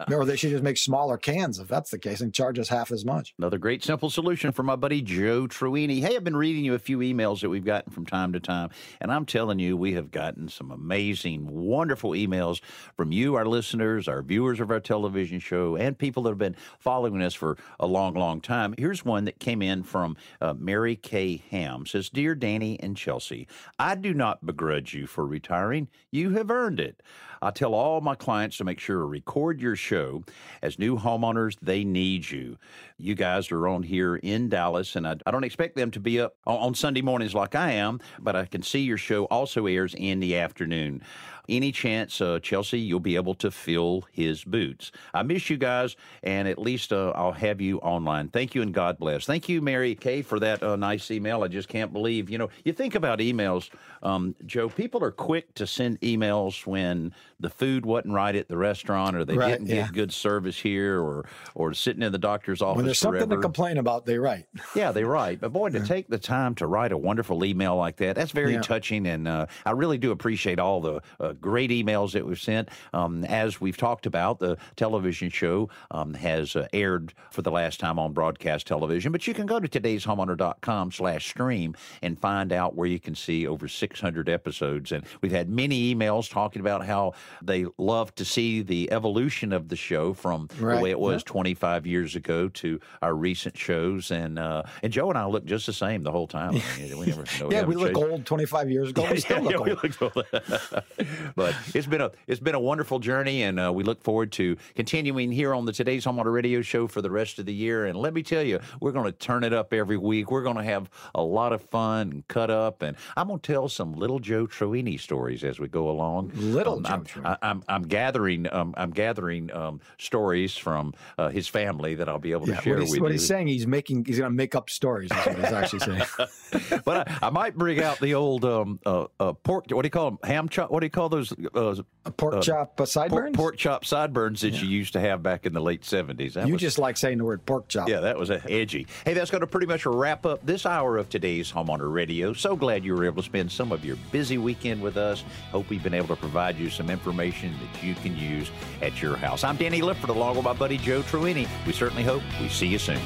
or 0.09 0.25
they 0.25 0.37
should 0.37 0.51
just 0.51 0.63
make 0.63 0.77
smaller 0.77 1.17
cans 1.17 1.59
if 1.59 1.67
that's 1.67 1.91
the 1.91 1.99
case 1.99 2.21
and 2.21 2.33
charge 2.33 2.57
us 2.57 2.69
half 2.69 2.91
as 2.91 3.03
much. 3.03 3.33
Another 3.37 3.57
great 3.57 3.83
simple 3.83 4.09
solution 4.09 4.53
for 4.53 4.63
my 4.63 4.77
buddy 4.77 5.01
Joe 5.01 5.45
Truini. 5.47 5.99
Hey, 5.99 6.15
I've 6.15 6.23
been 6.23 6.37
reading 6.37 6.63
you 6.63 6.73
a 6.73 6.79
few 6.79 6.99
emails 6.99 7.41
that 7.41 7.49
we've 7.49 7.65
gotten 7.65 7.91
from 7.91 8.05
time 8.05 8.31
to 8.31 8.39
time, 8.39 8.69
and 9.01 9.11
I'm 9.11 9.25
telling 9.25 9.59
you, 9.59 9.75
we 9.75 9.93
have 9.93 10.09
gotten 10.09 10.47
some 10.47 10.71
amazing, 10.71 11.47
wonderful 11.47 12.11
emails 12.11 12.61
from 12.95 13.11
you, 13.11 13.35
our 13.35 13.45
listeners, 13.45 14.07
our 14.07 14.21
viewers 14.21 14.61
of 14.61 14.71
our 14.71 14.79
television 14.79 15.39
show, 15.39 15.75
and 15.75 15.97
people 15.97 16.23
that 16.23 16.29
have 16.29 16.37
been 16.37 16.55
following 16.79 17.21
us 17.21 17.33
for 17.33 17.57
a 17.77 17.87
long, 17.87 18.13
long 18.13 18.39
time. 18.39 18.73
Here's 18.77 19.03
one 19.03 19.25
that 19.25 19.39
came 19.39 19.61
in 19.61 19.83
from 19.83 20.15
uh, 20.39 20.53
Mary 20.57 20.95
Kay 20.95 21.43
Ham. 21.51 21.85
Says, 21.85 22.09
"Dear 22.09 22.35
Danny 22.35 22.79
and 22.79 22.95
Chelsea, 22.95 23.47
I 23.77 23.95
do 23.95 24.13
not 24.13 24.45
begrudge 24.45 24.93
you 24.93 25.07
for 25.07 25.25
retiring. 25.25 25.89
You 26.09 26.31
have 26.31 26.49
earned 26.49 26.79
it. 26.79 27.01
I 27.43 27.49
tell 27.49 27.73
all 27.73 28.01
my 28.01 28.13
clients 28.13 28.60
to 28.61 28.65
make 28.65 28.79
sure 28.79 28.99
to 28.99 29.05
record 29.05 29.59
your 29.59 29.75
show. 29.75 30.23
As 30.61 30.79
new 30.79 30.97
homeowners, 30.97 31.57
they 31.61 31.83
need 31.83 32.29
you. 32.29 32.57
You 32.97 33.15
guys 33.15 33.51
are 33.51 33.67
on 33.67 33.83
here 33.83 34.15
in 34.15 34.49
Dallas, 34.49 34.95
and 34.95 35.07
I, 35.07 35.17
I 35.25 35.31
don't 35.31 35.43
expect 35.43 35.75
them 35.75 35.91
to 35.91 35.99
be 35.99 36.19
up 36.19 36.35
on, 36.45 36.57
on 36.57 36.75
Sunday 36.75 37.01
mornings 37.01 37.33
like 37.33 37.55
I 37.55 37.71
am, 37.71 37.99
but 38.19 38.35
I 38.35 38.45
can 38.45 38.61
see 38.61 38.81
your 38.81 38.97
show 38.97 39.25
also 39.25 39.65
airs 39.65 39.95
in 39.97 40.19
the 40.19 40.37
afternoon. 40.37 41.01
Any 41.49 41.71
chance, 41.71 42.21
uh, 42.21 42.39
Chelsea, 42.41 42.79
you'll 42.79 42.99
be 42.99 43.15
able 43.15 43.33
to 43.35 43.51
fill 43.51 44.05
his 44.11 44.43
boots. 44.43 44.91
I 45.13 45.23
miss 45.23 45.49
you 45.49 45.57
guys, 45.57 45.95
and 46.23 46.47
at 46.47 46.57
least 46.57 46.93
uh, 46.93 47.11
I'll 47.15 47.31
have 47.31 47.59
you 47.61 47.79
online. 47.79 48.29
Thank 48.29 48.55
you, 48.55 48.61
and 48.61 48.73
God 48.73 48.97
bless. 48.97 49.25
Thank 49.25 49.49
you, 49.49 49.61
Mary 49.61 49.95
Kay, 49.95 50.21
for 50.21 50.39
that 50.39 50.61
uh, 50.63 50.75
nice 50.75 51.11
email. 51.11 51.43
I 51.43 51.47
just 51.47 51.67
can't 51.67 51.91
believe, 51.93 52.29
you 52.29 52.37
know, 52.37 52.49
you 52.63 52.73
think 52.73 52.95
about 52.95 53.19
emails, 53.19 53.69
um, 54.03 54.35
Joe, 54.45 54.69
people 54.69 55.03
are 55.03 55.11
quick 55.11 55.53
to 55.55 55.67
send 55.67 55.99
emails 56.01 56.65
when 56.65 57.13
the 57.39 57.49
food 57.49 57.85
wasn't 57.85 58.13
right 58.13 58.35
at 58.35 58.47
the 58.47 58.57
restaurant 58.57 59.15
or 59.15 59.25
they 59.25 59.35
Right, 59.35 59.51
didn't 59.51 59.67
yeah. 59.67 59.83
get 59.83 59.93
good 59.93 60.13
service 60.13 60.59
here 60.59 61.01
or, 61.01 61.25
or 61.55 61.73
sitting 61.73 62.03
in 62.03 62.11
the 62.11 62.17
doctor's 62.19 62.61
office 62.61 62.77
When 62.77 62.85
there's 62.85 62.99
something 62.99 63.29
to 63.29 63.37
complain 63.37 63.77
about, 63.77 64.05
they 64.05 64.17
write. 64.17 64.45
Yeah, 64.75 64.91
they 64.91 65.03
write. 65.03 65.41
But 65.41 65.51
boy, 65.53 65.69
to 65.69 65.85
take 65.85 66.07
the 66.07 66.17
time 66.19 66.55
to 66.55 66.67
write 66.67 66.91
a 66.91 66.97
wonderful 66.97 67.43
email 67.43 67.75
like 67.75 67.97
that, 67.97 68.15
that's 68.15 68.31
very 68.31 68.53
Yeah. 68.53 68.61
touching. 68.61 69.05
And 69.07 69.27
uh, 69.27 69.47
I 69.65 69.71
really 69.71 69.97
do 69.97 70.11
appreciate 70.11 70.59
all 70.59 70.79
the 70.81 71.01
uh, 71.19 71.30
great 71.33 71.69
emails 71.69 72.11
that 72.13 72.25
we've 72.25 72.39
sent. 72.39 72.69
Um, 72.93 73.23
as 73.25 73.59
we've 73.61 73.77
talked 73.77 74.05
about, 74.05 74.39
the 74.39 74.57
television 74.75 75.29
show 75.29 75.69
um, 75.91 76.13
has 76.15 76.55
uh, 76.55 76.67
aired 76.73 77.13
for 77.31 77.41
the 77.41 77.51
last 77.51 77.79
time 77.79 77.99
on 77.99 78.13
broadcast 78.13 78.67
television. 78.67 79.11
But 79.11 79.27
you 79.27 79.33
can 79.33 79.45
go 79.45 79.59
to 79.59 79.67
today'shomeowner.com 79.67 80.91
slash 80.91 81.27
stream 81.29 81.75
and 82.01 82.19
find 82.19 82.51
out 82.51 82.75
where 82.75 82.87
you 82.87 82.99
can 82.99 83.15
see 83.15 83.47
over 83.47 83.67
600 83.67 84.29
episodes. 84.29 84.91
And 84.91 85.03
we've 85.21 85.31
had 85.31 85.49
many 85.49 85.93
emails 85.93 86.29
talking 86.29 86.59
about 86.59 86.85
how 86.85 87.13
they 87.41 87.65
love 87.77 88.13
to 88.15 88.25
see 88.25 88.61
the 88.61 88.91
evolution 88.91 89.53
of 89.53 89.69
the 89.69 89.75
show 89.75 90.13
from 90.13 90.47
the 90.59 90.77
way 90.79 90.91
it 90.91 90.99
was 90.99 91.23
25 91.23 91.85
years 91.87 92.15
ago 92.15 92.47
to 92.49 92.79
our 93.01 93.13
recent 93.15 93.57
shows. 93.57 94.11
And 94.11 94.37
uh, 94.39 94.63
and 94.83 94.91
Joe 94.91 95.09
and 95.09 95.17
I 95.17 95.25
look 95.25 95.45
just 95.45 95.65
the 95.65 95.73
same 95.73 96.03
the 96.03 96.11
whole 96.11 96.27
time. 96.27 96.55
I 96.55 96.79
mean, 96.79 96.97
we 96.97 97.05
never, 97.07 97.23
no, 97.39 97.49
Yeah, 97.51 97.63
we 97.63 97.75
haven't 97.75 97.77
look 97.77 97.93
changed. 97.95 98.11
old 98.11 98.25
25 98.25 98.69
years 98.69 98.89
ago. 98.89 99.07
We 99.09 99.19
still 99.19 99.37
Yeah, 99.43 99.57
look 99.57 99.65
we 99.65 99.71
old. 99.71 99.83
look 99.83 100.01
old. 100.01 100.25
but 101.35 101.55
it's 101.73 101.87
been 101.87 102.01
a 102.01 102.11
it's 102.27 102.39
been 102.39 102.55
a 102.55 102.59
wonderful 102.59 102.99
journey, 102.99 103.43
and 103.43 103.59
uh, 103.59 103.71
we 103.73 103.83
look 103.83 104.01
forward 104.01 104.31
to 104.33 104.57
continuing 104.75 105.31
here 105.31 105.53
on 105.53 105.65
the 105.65 105.73
Today's 105.73 106.05
Homeowner 106.05 106.33
Radio 106.33 106.61
Show 106.61 106.87
for 106.87 107.01
the 107.01 107.11
rest 107.11 107.39
of 107.39 107.45
the 107.45 107.53
year. 107.53 107.85
And 107.85 107.97
let 107.97 108.13
me 108.13 108.23
tell 108.23 108.43
you, 108.43 108.59
we're 108.79 108.91
going 108.91 109.05
to 109.05 109.11
turn 109.11 109.43
it 109.43 109.53
up 109.53 109.73
every 109.73 109.97
week. 109.97 110.31
We're 110.31 110.43
going 110.43 110.57
to 110.57 110.63
have 110.63 110.89
a 111.15 111.21
lot 111.21 111.53
of 111.53 111.61
fun 111.61 112.11
and 112.11 112.27
cut 112.27 112.49
up, 112.49 112.81
and 112.81 112.95
I'm 113.17 113.27
going 113.27 113.39
to 113.39 113.51
tell 113.53 113.69
some 113.69 113.93
little 113.93 114.19
Joe 114.19 114.47
Truini 114.47 114.99
stories 114.99 115.43
as 115.43 115.59
we 115.59 115.67
go 115.67 115.89
along. 115.89 116.31
Little 116.35 116.85
Um, 116.87 117.03
Joe 117.05 117.21
I'm, 117.23 117.25
I, 117.25 117.37
I'm 117.41 117.63
I'm 117.67 117.83
gathering 117.83 118.51
um, 118.51 118.73
I'm 118.77 118.91
gathering 118.91 119.51
um, 119.53 119.79
stories 119.97 120.55
from 120.57 120.93
uh, 121.17 121.29
his 121.29 121.47
family 121.47 121.95
that 121.95 122.07
I'll 122.09 122.19
be 122.19 122.31
able 122.31 122.45
to 122.47 122.51
Yeah, 122.53 122.61
share 122.61 122.73
what, 122.77 122.89
with 122.89 122.99
what 123.01 123.07
you. 123.07 123.13
he's 123.13 123.27
saying, 123.27 123.47
he's 123.47 123.67
making, 123.67 124.05
he's 124.05 124.17
going 124.19 124.31
to 124.31 124.35
make 124.35 124.55
up 124.55 124.69
stories. 124.69 125.11
Is 125.11 125.25
what 125.25 125.35
he's 125.37 125.53
actually 125.53 125.79
saying. 125.79 126.81
but 126.85 127.07
I, 127.09 127.27
I 127.27 127.29
might 127.29 127.55
bring 127.55 127.81
out 127.81 127.99
the 127.99 128.13
old 128.15 128.45
um, 128.45 128.79
uh, 128.85 129.05
uh, 129.19 129.33
pork. 129.33 129.65
What 129.69 129.81
do 129.83 129.85
you 129.87 129.91
call 129.91 130.11
them? 130.11 130.19
Ham 130.23 130.49
chop. 130.49 130.71
What 130.71 130.79
do 130.81 130.85
you 130.85 130.89
call 130.89 131.09
those? 131.11 131.31
Uh, 131.53 131.81
Pork 132.17 132.33
uh, 132.35 132.41
chop 132.41 132.71
uh, 132.71 132.75
pork, 132.77 132.89
sideburns. 132.89 133.35
pork 133.37 133.57
chop 133.57 133.85
sideburns 133.85 134.41
that 134.41 134.61
you 134.61 134.67
used 134.67 134.93
to 134.93 134.99
have 134.99 135.21
back 135.21 135.45
in 135.45 135.53
the 135.53 135.61
late 135.61 135.85
seventies. 135.85 136.35
you 136.35 136.57
just 136.57 136.79
like 136.79 136.97
saying 136.97 137.19
the 137.19 137.23
word 137.25 137.45
pork 137.45 137.67
chop. 137.67 137.87
yeah, 137.87 137.99
that 137.99 138.17
was 138.17 138.29
a 138.29 138.41
edgy. 138.51 138.87
Hey, 139.05 139.13
that's 139.13 139.29
going 139.29 139.41
to 139.41 139.47
pretty 139.47 139.67
much 139.67 139.85
wrap 139.85 140.25
up 140.25 140.43
this 140.45 140.65
hour 140.65 140.97
of 140.97 141.09
today's 141.09 141.51
Homeowner 141.51 141.93
Radio. 141.93 142.33
So 142.33 142.55
glad 142.55 142.83
you 142.83 142.95
were 142.95 143.05
able 143.05 143.21
to 143.21 143.25
spend 143.25 143.51
some 143.51 143.71
of 143.71 143.85
your 143.85 143.97
busy 144.11 144.37
weekend 144.37 144.81
with 144.81 144.97
us. 144.97 145.23
Hope 145.51 145.69
we've 145.69 145.83
been 145.83 145.93
able 145.93 146.07
to 146.07 146.15
provide 146.15 146.57
you 146.57 146.69
some 146.69 146.89
information 146.89 147.53
that 147.61 147.83
you 147.83 147.93
can 147.95 148.17
use 148.17 148.49
at 148.81 149.01
your 149.01 149.15
house. 149.15 149.43
I'm 149.43 149.57
Danny 149.57 149.81
Lipford 149.81 150.09
along 150.09 150.35
with 150.37 150.45
my 150.45 150.53
buddy 150.53 150.77
Joe 150.77 151.01
Truini. 151.03 151.47
We 151.67 151.73
certainly 151.73 152.03
hope 152.03 152.23
we 152.39 152.49
see 152.49 152.67
you 152.67 152.79
soon. 152.79 152.99